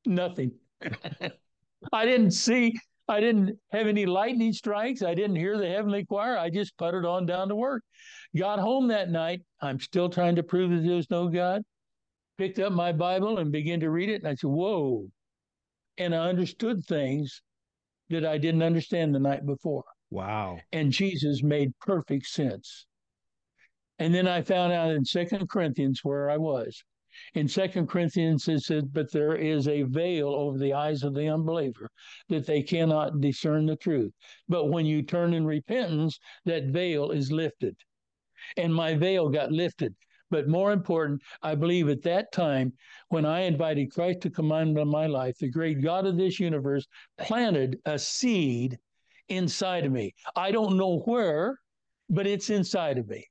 Nothing. 0.07 0.53
I 1.93 2.05
didn't 2.05 2.33
see, 2.33 2.75
I 3.09 3.21
didn't 3.21 3.59
have 3.73 3.87
any 3.87 4.07
lightning 4.07 4.53
strikes. 4.53 5.03
I 5.03 5.15
didn't 5.15 5.37
hear 5.37 5.59
the 5.59 5.69
heavenly 5.69 6.05
choir. 6.05 6.37
I 6.37 6.51
just 6.51 6.77
putted 6.79 7.05
on 7.05 7.27
down 7.27 7.49
to 7.49 7.57
work. 7.57 7.83
Got 8.37 8.59
home 8.59 8.89
that 8.89 9.11
night. 9.11 9.43
I'm 9.61 9.81
still 9.81 10.09
trying 10.09 10.37
to 10.37 10.43
prove 10.43 10.71
that 10.71 10.87
there's 10.87 11.11
no 11.11 11.29
God. 11.29 11.63
Picked 12.39 12.59
up 12.59 12.73
my 12.73 12.93
Bible 12.93 13.39
and 13.39 13.51
began 13.51 13.81
to 13.81 13.91
read 13.91 14.09
it. 14.09 14.23
And 14.23 14.29
I 14.29 14.35
said, 14.35 14.51
Whoa. 14.51 15.07
And 15.99 16.15
I 16.15 16.29
understood 16.29 16.85
things 16.85 17.43
that 18.09 18.25
I 18.25 18.39
didn't 18.39 18.63
understand 18.63 19.15
the 19.15 19.19
night 19.19 19.45
before. 19.45 19.85
Wow. 20.11 20.59
And 20.73 20.93
Jesus 20.93 21.43
made 21.43 21.73
perfect 21.81 22.27
sense. 22.27 22.87
And 23.99 24.15
then 24.15 24.27
I 24.27 24.43
found 24.43 24.73
out 24.73 24.91
in 24.91 25.05
Second 25.05 25.49
Corinthians 25.49 26.01
where 26.03 26.31
I 26.31 26.37
was. 26.37 26.83
In 27.35 27.49
Second 27.49 27.89
Corinthians, 27.89 28.49
it 28.49 28.61
says, 28.61 28.85
But 28.85 29.13
there 29.13 29.35
is 29.37 29.69
a 29.69 29.83
veil 29.83 30.29
over 30.29 30.59
the 30.59 30.73
eyes 30.73 31.03
of 31.03 31.15
the 31.15 31.29
unbeliever, 31.29 31.91
that 32.29 32.47
they 32.47 32.63
cannot 32.63 33.21
discern 33.21 33.67
the 33.67 33.77
truth. 33.77 34.13
But 34.49 34.67
when 34.67 34.87
you 34.87 35.03
turn 35.03 35.35
in 35.35 35.47
repentance, 35.47 36.19
that 36.45 36.67
veil 36.67 37.11
is 37.11 37.31
lifted. 37.31 37.77
And 38.57 38.75
my 38.75 38.95
veil 38.95 39.29
got 39.29 39.53
lifted. 39.53 39.95
But 40.31 40.49
more 40.49 40.73
important, 40.73 41.23
I 41.43 41.57
believe 41.57 41.89
at 41.89 42.03
that 42.03 42.31
time, 42.33 42.73
when 43.09 43.27
I 43.27 43.41
invited 43.41 43.93
Christ 43.93 44.21
to 44.23 44.31
come 44.31 44.53
into 44.53 44.85
my 44.85 45.07
life, 45.07 45.37
the 45.39 45.51
great 45.51 45.83
God 45.83 46.07
of 46.07 46.17
this 46.17 46.39
universe 46.39 46.87
planted 47.19 47.79
a 47.85 47.99
seed 47.99 48.79
inside 49.29 49.87
of 49.87 49.93
me. 49.93 50.15
I 50.37 50.53
don't 50.53 50.77
know 50.77 51.01
where, 51.01 51.59
but 52.09 52.27
it's 52.27 52.51
inside 52.51 52.99
of 52.99 53.09
me. 53.09 53.27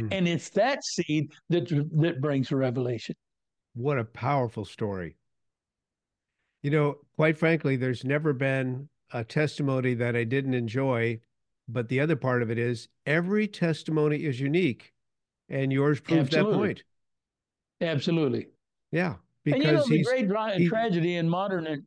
Mm. 0.00 0.08
And 0.12 0.28
it's 0.28 0.48
that 0.50 0.84
seed 0.84 1.32
that 1.48 1.68
that 1.68 2.20
brings 2.20 2.50
revelation. 2.52 3.14
What 3.74 3.98
a 3.98 4.04
powerful 4.04 4.64
story. 4.64 5.16
You 6.62 6.70
know, 6.70 6.96
quite 7.16 7.38
frankly, 7.38 7.76
there's 7.76 8.04
never 8.04 8.32
been 8.32 8.88
a 9.12 9.24
testimony 9.24 9.94
that 9.94 10.14
I 10.14 10.24
didn't 10.24 10.54
enjoy, 10.54 11.20
but 11.68 11.88
the 11.88 12.00
other 12.00 12.16
part 12.16 12.42
of 12.42 12.50
it 12.50 12.58
is 12.58 12.88
every 13.06 13.48
testimony 13.48 14.24
is 14.24 14.40
unique, 14.40 14.92
and 15.48 15.72
yours 15.72 16.00
proves 16.00 16.34
Absolutely. 16.34 16.52
that 16.52 16.58
point. 16.58 16.84
Absolutely. 17.80 18.46
Yeah, 18.92 19.14
because 19.44 19.60
and 19.60 19.64
you 19.64 19.76
know 19.76 19.86
the 19.86 20.04
great 20.04 20.28
dra- 20.28 20.66
tragedy 20.66 21.16
in 21.16 21.28
modern 21.28 21.86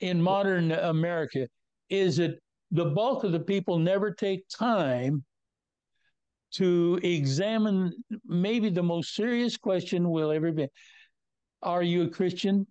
in 0.00 0.20
modern 0.20 0.72
America 0.72 1.46
is 1.90 2.16
that 2.16 2.38
the 2.70 2.86
bulk 2.86 3.24
of 3.24 3.32
the 3.32 3.40
people 3.40 3.78
never 3.78 4.10
take 4.10 4.48
time 4.48 5.24
to 6.54 7.00
examine 7.02 7.92
maybe 8.24 8.70
the 8.70 8.82
most 8.82 9.14
serious 9.14 9.56
question 9.56 10.10
we'll 10.10 10.30
ever 10.30 10.52
be 10.52 10.68
Are 11.62 11.82
you 11.82 12.02
a 12.02 12.08
Christian? 12.08 12.66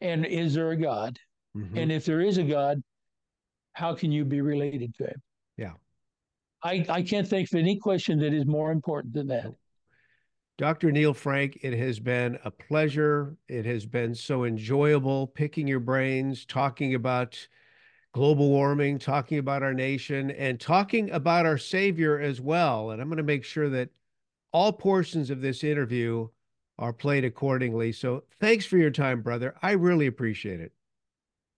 And 0.00 0.24
is 0.24 0.54
there 0.54 0.70
a 0.70 0.76
God? 0.76 1.18
Mm-hmm. 1.56 1.78
And 1.78 1.92
if 1.92 2.04
there 2.04 2.20
is 2.20 2.38
a 2.38 2.44
God, 2.44 2.82
how 3.72 3.94
can 3.94 4.12
you 4.12 4.24
be 4.24 4.40
related 4.40 4.94
to 4.96 5.04
him? 5.04 5.22
Yeah. 5.56 5.72
I, 6.62 6.84
I 6.88 7.02
can't 7.02 7.26
think 7.26 7.48
of 7.52 7.58
any 7.58 7.78
question 7.78 8.18
that 8.20 8.32
is 8.32 8.46
more 8.46 8.70
important 8.70 9.14
than 9.14 9.28
that. 9.28 9.46
Dr. 10.58 10.90
Neil 10.90 11.14
Frank, 11.14 11.58
it 11.62 11.72
has 11.78 12.00
been 12.00 12.36
a 12.44 12.50
pleasure. 12.50 13.36
It 13.48 13.64
has 13.64 13.86
been 13.86 14.14
so 14.14 14.44
enjoyable 14.44 15.28
picking 15.28 15.68
your 15.68 15.78
brains, 15.78 16.44
talking 16.44 16.96
about 16.96 17.46
global 18.12 18.48
warming, 18.48 18.98
talking 18.98 19.38
about 19.38 19.62
our 19.62 19.74
nation, 19.74 20.30
and 20.32 20.58
talking 20.60 21.10
about 21.10 21.46
our 21.46 21.58
Savior 21.58 22.18
as 22.18 22.40
well. 22.40 22.90
And 22.90 23.00
I'm 23.00 23.08
going 23.08 23.18
to 23.18 23.22
make 23.22 23.44
sure 23.44 23.68
that 23.70 23.90
all 24.52 24.72
portions 24.72 25.30
of 25.30 25.40
this 25.40 25.62
interview 25.62 26.28
are 26.78 26.92
played 26.92 27.24
accordingly. 27.24 27.92
So 27.92 28.24
thanks 28.40 28.64
for 28.64 28.78
your 28.78 28.90
time, 28.90 29.20
brother. 29.20 29.54
I 29.62 29.72
really 29.72 30.06
appreciate 30.06 30.60
it. 30.60 30.72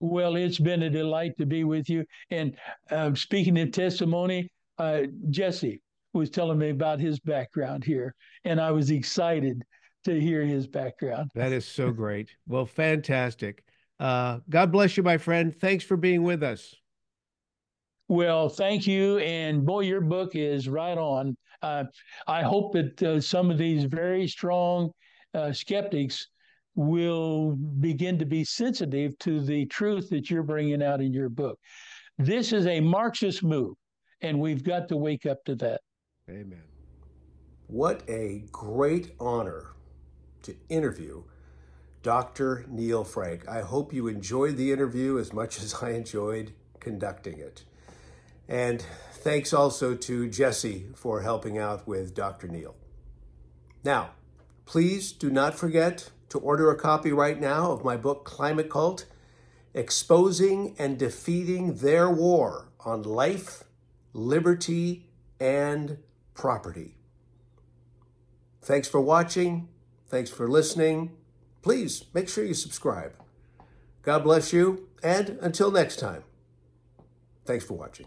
Well, 0.00 0.36
it's 0.36 0.58
been 0.58 0.82
a 0.82 0.90
delight 0.90 1.36
to 1.38 1.46
be 1.46 1.64
with 1.64 1.90
you. 1.90 2.04
And 2.30 2.56
uh, 2.90 3.14
speaking 3.14 3.58
of 3.58 3.70
testimony, 3.72 4.50
uh, 4.78 5.02
Jesse 5.28 5.82
was 6.14 6.30
telling 6.30 6.58
me 6.58 6.70
about 6.70 7.00
his 7.00 7.20
background 7.20 7.84
here, 7.84 8.14
and 8.44 8.60
I 8.60 8.70
was 8.70 8.90
excited 8.90 9.62
to 10.04 10.18
hear 10.18 10.42
his 10.42 10.66
background. 10.66 11.30
That 11.34 11.52
is 11.52 11.66
so 11.66 11.90
great. 11.90 12.30
Well, 12.48 12.64
fantastic. 12.64 13.62
Uh, 14.00 14.38
God 14.48 14.72
bless 14.72 14.96
you, 14.96 15.02
my 15.02 15.18
friend. 15.18 15.54
Thanks 15.54 15.84
for 15.84 15.96
being 15.96 16.22
with 16.22 16.42
us. 16.42 16.74
Well, 18.08 18.48
thank 18.48 18.86
you. 18.86 19.18
And 19.18 19.64
boy, 19.64 19.80
your 19.80 20.00
book 20.00 20.34
is 20.34 20.68
right 20.68 20.96
on. 20.98 21.36
Uh, 21.62 21.84
I 22.26 22.42
hope 22.42 22.72
that 22.72 23.02
uh, 23.02 23.20
some 23.20 23.50
of 23.50 23.58
these 23.58 23.84
very 23.84 24.26
strong 24.26 24.90
uh, 25.34 25.52
skeptics 25.52 26.26
will 26.74 27.52
begin 27.80 28.18
to 28.18 28.24
be 28.24 28.42
sensitive 28.42 29.18
to 29.18 29.40
the 29.44 29.66
truth 29.66 30.08
that 30.10 30.30
you're 30.30 30.42
bringing 30.42 30.82
out 30.82 31.02
in 31.02 31.12
your 31.12 31.28
book. 31.28 31.58
This 32.18 32.52
is 32.52 32.66
a 32.66 32.80
Marxist 32.80 33.42
move, 33.42 33.74
and 34.22 34.40
we've 34.40 34.64
got 34.64 34.88
to 34.88 34.96
wake 34.96 35.26
up 35.26 35.44
to 35.44 35.54
that. 35.56 35.82
Amen. 36.28 36.62
What 37.66 38.02
a 38.08 38.44
great 38.50 39.12
honor 39.20 39.74
to 40.42 40.56
interview 40.70 41.22
Dr. 42.02 42.64
Neil 42.68 43.04
Frank. 43.04 43.46
I 43.48 43.60
hope 43.60 43.92
you 43.92 44.08
enjoyed 44.08 44.56
the 44.56 44.72
interview 44.72 45.18
as 45.18 45.32
much 45.32 45.58
as 45.62 45.82
I 45.82 45.90
enjoyed 45.90 46.52
conducting 46.78 47.38
it. 47.38 47.64
And 48.48 48.84
thanks 49.12 49.52
also 49.52 49.94
to 49.94 50.28
Jesse 50.28 50.86
for 50.94 51.20
helping 51.20 51.58
out 51.58 51.86
with 51.86 52.14
Dr. 52.14 52.48
Neil. 52.48 52.74
Now, 53.84 54.10
please 54.66 55.12
do 55.12 55.30
not 55.30 55.54
forget 55.54 56.10
to 56.30 56.38
order 56.38 56.70
a 56.70 56.76
copy 56.76 57.12
right 57.12 57.40
now 57.40 57.70
of 57.70 57.84
my 57.84 57.96
book, 57.96 58.24
Climate 58.24 58.70
Cult 58.70 59.06
Exposing 59.72 60.74
and 60.78 60.98
Defeating 60.98 61.74
Their 61.74 62.10
War 62.10 62.72
on 62.80 63.02
Life, 63.02 63.64
Liberty, 64.12 65.06
and 65.38 65.98
Property. 66.34 66.96
Thanks 68.62 68.88
for 68.88 69.00
watching. 69.00 69.68
Thanks 70.08 70.30
for 70.30 70.48
listening 70.48 71.16
please 71.62 72.04
make 72.14 72.28
sure 72.28 72.44
you 72.44 72.54
subscribe. 72.54 73.12
God 74.02 74.24
bless 74.24 74.52
you, 74.52 74.88
and 75.02 75.38
until 75.40 75.70
next 75.70 75.96
time, 75.96 76.24
thanks 77.44 77.64
for 77.64 77.74
watching. 77.74 78.06